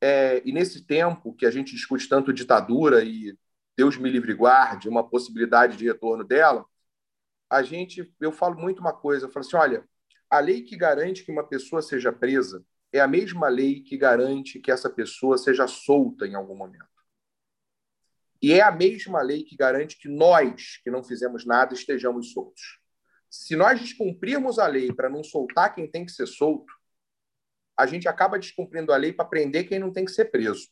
é, 0.00 0.42
e 0.44 0.52
nesse 0.52 0.86
tempo 0.86 1.34
que 1.34 1.46
a 1.46 1.50
gente 1.50 1.74
discute 1.74 2.08
tanto 2.08 2.32
ditadura 2.32 3.04
e 3.04 3.36
Deus 3.76 3.96
me 3.96 4.10
livre 4.10 4.34
guarde, 4.34 4.88
uma 4.88 5.08
possibilidade 5.08 5.76
de 5.76 5.86
retorno 5.86 6.24
dela, 6.24 6.64
a 7.50 7.62
gente, 7.62 8.12
eu 8.20 8.32
falo 8.32 8.56
muito 8.56 8.80
uma 8.80 8.92
coisa, 8.92 9.26
eu 9.26 9.30
falo 9.30 9.46
assim, 9.46 9.56
olha, 9.56 9.84
a 10.30 10.38
lei 10.40 10.62
que 10.62 10.76
garante 10.76 11.24
que 11.24 11.30
uma 11.30 11.44
pessoa 11.44 11.80
seja 11.82 12.12
presa 12.12 12.64
é 12.92 13.00
a 13.00 13.06
mesma 13.06 13.48
lei 13.48 13.82
que 13.82 13.96
garante 13.96 14.58
que 14.58 14.70
essa 14.70 14.90
pessoa 14.90 15.38
seja 15.38 15.66
solta 15.66 16.26
em 16.26 16.34
algum 16.34 16.56
momento. 16.56 16.95
E 18.42 18.52
é 18.52 18.62
a 18.62 18.70
mesma 18.70 19.22
lei 19.22 19.42
que 19.44 19.56
garante 19.56 19.98
que 19.98 20.08
nós, 20.08 20.78
que 20.82 20.90
não 20.90 21.02
fizemos 21.02 21.46
nada, 21.46 21.74
estejamos 21.74 22.32
soltos. 22.32 22.78
Se 23.30 23.56
nós 23.56 23.80
descumprirmos 23.80 24.58
a 24.58 24.66
lei 24.66 24.92
para 24.92 25.08
não 25.08 25.22
soltar 25.22 25.74
quem 25.74 25.90
tem 25.90 26.04
que 26.04 26.12
ser 26.12 26.26
solto, 26.26 26.72
a 27.76 27.86
gente 27.86 28.08
acaba 28.08 28.38
descumprindo 28.38 28.92
a 28.92 28.96
lei 28.96 29.12
para 29.12 29.24
prender 29.24 29.68
quem 29.68 29.78
não 29.78 29.92
tem 29.92 30.04
que 30.04 30.12
ser 30.12 30.26
preso. 30.26 30.68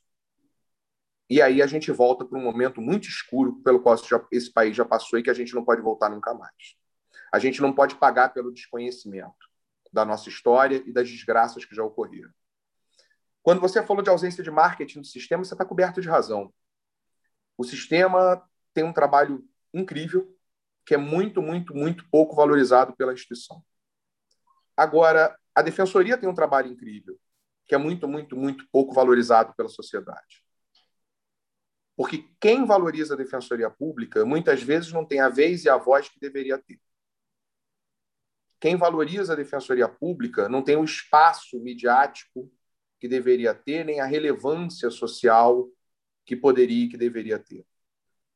E 1.29 1.41
aí 1.41 1.63
a 1.63 1.67
gente 1.67 1.91
volta 1.91 2.25
para 2.25 2.39
um 2.39 2.43
momento 2.43 2.81
muito 2.81 3.09
escuro 3.09 3.63
pelo 3.63 3.81
qual 3.81 3.97
esse 4.31 4.53
país 4.53 4.77
já 4.77 4.85
passou 4.85 5.19
e 5.19 5.23
que 5.23 5.31
a 5.31 5.35
gente 5.35 5.55
não 5.55 5.65
pode 5.65 5.83
voltar 5.83 6.11
nunca 6.11 6.35
mais. 6.35 6.77
A 7.33 7.39
gente 7.39 7.61
não 7.61 7.73
pode 7.73 7.97
pagar 7.97 8.33
pelo 8.33 8.53
desconhecimento 8.53 9.35
da 9.93 10.05
nossa 10.05 10.29
história 10.29 10.83
e 10.87 10.93
das 10.93 11.09
desgraças 11.09 11.65
que 11.65 11.75
já 11.75 11.83
ocorreram. 11.83 12.31
Quando 13.43 13.61
você 13.61 13.83
falou 13.83 14.03
de 14.03 14.11
ausência 14.11 14.43
de 14.43 14.51
marketing 14.51 15.01
do 15.01 15.07
sistema, 15.07 15.45
você 15.45 15.55
está 15.55 15.65
coberto 15.65 16.01
de 16.01 16.09
razão. 16.09 16.53
O 17.57 17.65
sistema 17.65 18.43
tem 18.73 18.85
um 18.85 18.93
trabalho 18.93 19.47
incrível, 19.73 20.37
que 20.85 20.95
é 20.95 20.99
muito, 20.99 21.41
muito, 21.41 21.75
muito 21.75 22.09
pouco 22.11 22.35
valorizado 22.35 22.95
pela 22.97 23.13
instituição. 23.13 23.65
Agora, 24.77 25.39
a 25.55 25.63
defensoria 25.63 26.19
tem 26.19 26.29
um 26.29 26.35
trabalho 26.35 26.71
incrível, 26.71 27.19
que 27.67 27.75
é 27.75 27.79
muito, 27.79 28.09
muito, 28.09 28.37
muito 28.37 28.69
pouco 28.71 28.93
valorizado 28.93 29.55
pela 29.57 29.69
sociedade. 29.69 30.45
Porque 31.97 32.29
quem 32.41 32.67
valoriza 32.67 33.15
a 33.15 33.17
defensoria 33.17 33.71
pública 33.71 34.25
muitas 34.25 34.63
vezes 34.63 34.93
não 34.93 35.05
tem 35.05 35.21
a 35.21 35.29
vez 35.29 35.65
e 35.65 35.71
a 35.71 35.77
voz 35.77 36.09
que 36.09 36.19
deveria 36.19 36.59
ter. 36.59 36.81
Quem 38.59 38.77
valoriza 38.77 39.33
a 39.33 39.37
defensoria 39.37 39.89
pública 39.89 40.49
não 40.49 40.63
tem 40.63 40.77
o 40.77 40.85
espaço 40.85 41.61
midiático 41.61 42.51
que 42.99 43.07
deveria 43.07 43.55
ter, 43.55 43.85
nem 43.85 44.01
a 44.01 44.07
relevância 44.07 44.91
social 44.91 45.69
que 46.25 46.37
poderia 46.37 46.85
e 46.85 46.89
que 46.89 46.97
deveria 46.97 47.39
ter. 47.39 47.67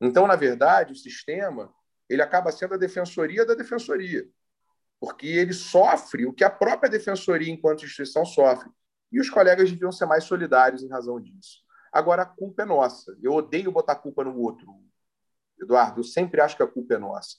Então, 0.01 0.27
na 0.27 0.37
verdade, 0.37 0.93
o 0.93 0.97
sistema 0.97 1.73
ele 2.09 2.23
acaba 2.23 2.51
sendo 2.51 2.75
a 2.75 2.79
defensoria 2.79 3.45
da 3.45 3.55
defensoria, 3.55 4.27
porque 4.99 5.27
ele 5.27 5.53
sofre 5.53 6.27
o 6.27 6.33
que 6.33 6.43
a 6.43 6.51
própria 6.51 6.91
defensoria, 6.91 7.53
enquanto 7.53 7.85
instituição, 7.85 8.25
sofre. 8.25 8.71
E 9.13 9.21
os 9.21 9.29
colegas 9.29 9.71
deviam 9.71 9.93
ser 9.93 10.07
mais 10.07 10.25
solidários 10.25 10.83
em 10.83 10.89
razão 10.89 11.21
disso. 11.21 11.63
Agora, 11.93 12.23
a 12.23 12.27
culpa 12.27 12.63
é 12.63 12.67
nossa. 12.67 13.17
Eu 13.23 13.33
odeio 13.33 13.73
botar 13.73 13.97
culpa 13.97 14.25
no 14.25 14.39
outro, 14.39 14.67
Eduardo. 15.61 16.01
Eu 16.01 16.05
sempre 16.05 16.41
acho 16.41 16.57
que 16.57 16.63
a 16.63 16.67
culpa 16.67 16.95
é 16.95 16.99
nossa. 16.99 17.37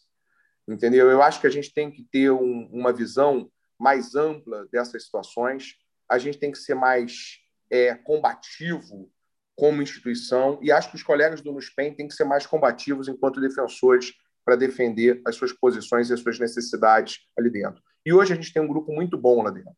Entendeu? 0.68 1.10
Eu 1.10 1.22
acho 1.22 1.42
que 1.42 1.48
a 1.48 1.52
gente 1.52 1.74
tem 1.74 1.92
que 1.92 2.04
ter 2.04 2.32
um, 2.32 2.70
uma 2.72 2.94
visão 2.94 3.52
mais 3.78 4.16
ampla 4.16 4.68
dessas 4.72 5.06
situações. 5.06 5.76
A 6.08 6.18
gente 6.18 6.38
tem 6.38 6.52
que 6.52 6.58
ser 6.58 6.76
mais 6.76 7.40
é, 7.70 7.96
combativo 7.96 9.12
como 9.60 9.82
instituição 9.82 10.58
e 10.62 10.72
acho 10.72 10.90
que 10.90 10.96
os 10.96 11.04
colegas 11.04 11.42
do 11.42 11.52
NUSPEN 11.52 11.94
têm 11.94 12.08
que 12.08 12.14
ser 12.14 12.24
mais 12.24 12.46
combativos 12.46 13.10
enquanto 13.10 13.42
defensores 13.42 14.14
para 14.46 14.56
defender 14.56 15.22
as 15.28 15.36
suas 15.36 15.52
posições 15.52 16.10
e 16.10 16.14
as 16.14 16.22
suas 16.22 16.40
necessidades 16.40 17.20
ali 17.38 17.50
dentro. 17.50 17.84
E 18.06 18.14
hoje 18.14 18.32
a 18.32 18.36
gente 18.38 18.54
tem 18.54 18.62
um 18.62 18.68
grupo 18.68 18.94
muito 18.94 19.18
bom 19.18 19.44
lá 19.44 19.52
dentro. 19.52 19.76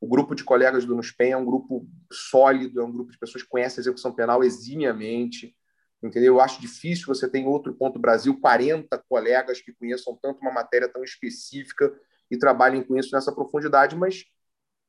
O 0.00 0.08
grupo 0.08 0.34
de 0.34 0.42
colegas 0.42 0.84
do 0.84 0.96
NUSPEN 0.96 1.30
é 1.30 1.36
um 1.36 1.44
grupo 1.44 1.88
sólido, 2.10 2.80
é 2.80 2.84
um 2.84 2.90
grupo 2.90 3.12
de 3.12 3.18
pessoas 3.18 3.44
que 3.44 3.48
conhecem 3.48 3.78
a 3.78 3.82
execução 3.82 4.12
penal 4.12 4.42
eximiamente, 4.42 5.54
entendeu? 6.02 6.34
Eu 6.34 6.40
acho 6.40 6.60
difícil 6.60 7.06
você 7.06 7.30
ter 7.30 7.38
em 7.38 7.46
outro 7.46 7.72
ponto 7.72 8.00
Brasil 8.00 8.36
40 8.40 8.98
colegas 9.08 9.60
que 9.60 9.72
conheçam 9.72 10.18
tanto 10.20 10.40
uma 10.40 10.50
matéria 10.50 10.88
tão 10.88 11.04
específica 11.04 11.94
e 12.28 12.36
trabalhem 12.36 12.82
com 12.82 12.96
isso 12.98 13.14
nessa 13.14 13.32
profundidade, 13.32 13.94
mas 13.94 14.24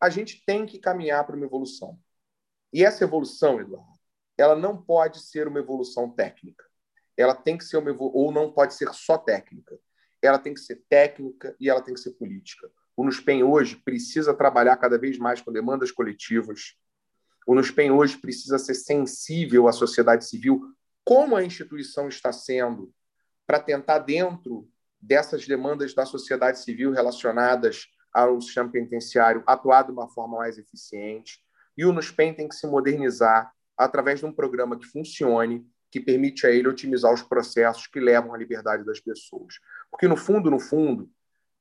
a 0.02 0.10
gente 0.10 0.44
tem 0.44 0.66
que 0.66 0.80
caminhar 0.80 1.24
para 1.24 1.36
uma 1.36 1.46
evolução. 1.46 2.00
E 2.74 2.84
essa 2.84 3.04
evolução, 3.04 3.62
Eduardo, 3.62 3.93
ela 4.38 4.56
não 4.56 4.82
pode 4.82 5.20
ser 5.20 5.48
uma 5.48 5.60
evolução 5.60 6.10
técnica. 6.10 6.66
Ela 7.16 7.36
tem 7.36 7.58
que 7.58 7.66
ser 7.66 7.78
uma 7.78 7.96
ou 8.00 8.32
não 8.32 8.52
pode 8.52 8.74
ser 8.74 8.92
só 8.94 9.18
técnica. 9.18 9.80
Ela 10.22 10.40
tem 10.40 10.54
que 10.54 10.60
ser 10.60 10.84
técnica 10.90 11.56
e 11.60 11.70
ela 11.70 11.82
tem 11.82 11.94
que 11.94 12.00
ser 12.00 12.12
política. 12.12 12.70
O 12.96 13.04
NUSPEN 13.04 13.44
hoje 13.44 13.76
precisa 13.76 14.34
trabalhar 14.34 14.78
cada 14.78 14.98
vez 14.98 15.18
mais 15.18 15.42
com 15.42 15.52
demandas 15.52 15.92
coletivas. 15.92 16.76
O 17.46 17.56
NUSPEN 17.56 17.92
hoje 17.92 18.18
precisa 18.18 18.58
ser 18.58 18.76
sensível 18.76 19.68
à 19.68 19.72
sociedade 19.72 20.26
civil, 20.26 20.62
como 21.04 21.36
a 21.36 21.44
instituição 21.44 22.08
está 22.08 22.32
sendo, 22.32 22.94
para 23.46 23.60
tentar, 23.60 24.00
dentro 24.00 24.70
dessas 25.02 25.46
demandas 25.46 25.94
da 25.94 26.06
sociedade 26.06 26.60
civil 26.60 26.92
relacionadas 26.92 27.88
ao 28.14 28.40
sistema 28.40 28.70
penitenciário, 28.70 29.44
atuar 29.46 29.84
de 29.84 29.92
uma 29.92 30.08
forma 30.08 30.38
mais 30.38 30.58
eficiente. 30.58 31.40
E 31.76 31.84
o 31.84 31.92
NUSPEN 31.92 32.34
tem 32.34 32.48
que 32.48 32.56
se 32.56 32.68
modernizar 32.68 33.52
através 33.78 34.20
de 34.20 34.26
um 34.26 34.34
programa 34.34 34.78
que 34.78 34.86
funcione, 34.86 35.66
que 35.92 36.00
permite 36.00 36.48
a 36.48 36.52
ele 36.52 36.68
otimizar 36.68 37.14
os 37.14 37.22
processos 37.22 37.88
que 37.88 38.00
levam 38.00 38.34
à 38.34 38.38
liberdade 38.38 38.84
das 38.84 39.00
pessoas. 39.00 39.56
Porque, 39.92 40.08
no 40.08 40.18
fundo, 40.18 40.50
no 40.50 40.60
fundo, 40.60 41.10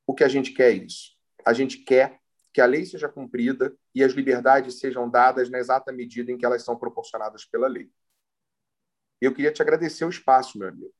o 0.06 0.14
que 0.14 0.24
a 0.24 0.28
gente 0.28 0.52
quer 0.52 0.70
é 0.70 0.84
isso 0.84 1.12
a 1.44 1.52
gente 1.52 1.78
quer 1.78 2.20
que 2.52 2.60
a 2.60 2.66
lei 2.66 2.84
seja 2.84 3.08
cumprida 3.08 3.74
e 3.94 4.04
as 4.04 4.12
liberdades 4.12 4.78
sejam 4.78 5.08
dadas 5.08 5.48
na 5.50 5.58
exata 5.58 5.92
medida 5.92 6.30
em 6.30 6.36
que 6.36 6.44
elas 6.44 6.62
são 6.62 6.76
proporcionadas 6.76 7.44
pela 7.44 7.66
lei. 7.66 7.90
Eu 9.20 9.32
queria 9.32 9.52
te 9.52 9.62
agradecer 9.62 10.04
o 10.04 10.10
espaço, 10.10 10.58
meu 10.58 10.68
amigo. 10.68 10.92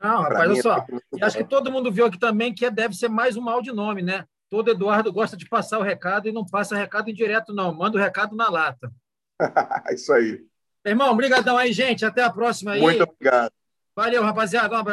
Não, 0.00 0.22
rapaz, 0.22 0.50
olha 0.50 0.62
só. 0.62 0.86
É 1.18 1.24
acho 1.24 1.38
que 1.38 1.44
todo 1.44 1.70
mundo 1.70 1.92
viu 1.92 2.06
aqui 2.06 2.18
também 2.18 2.54
que 2.54 2.68
deve 2.70 2.94
ser 2.94 3.08
mais 3.08 3.36
um 3.36 3.42
mal 3.42 3.60
de 3.60 3.72
nome, 3.72 4.02
né? 4.02 4.26
Todo 4.48 4.70
Eduardo 4.70 5.12
gosta 5.12 5.36
de 5.36 5.48
passar 5.48 5.78
o 5.78 5.82
recado 5.82 6.28
e 6.28 6.32
não 6.32 6.44
passa 6.44 6.76
recado 6.76 7.10
indireto, 7.10 7.52
não. 7.52 7.74
Manda 7.74 7.98
o 7.98 8.00
recado 8.00 8.36
na 8.36 8.48
lata. 8.48 8.92
Isso 9.92 10.12
aí. 10.12 10.46
Irmão, 10.84 11.10
obrigadão 11.10 11.56
aí, 11.56 11.72
gente. 11.72 12.04
Até 12.04 12.22
a 12.22 12.30
próxima 12.30 12.72
aí. 12.72 12.80
Muito 12.80 13.02
obrigado. 13.02 13.52
Valeu, 13.96 14.22
rapaziada. 14.22 14.74
Um 14.74 14.78
abraço. 14.78 14.82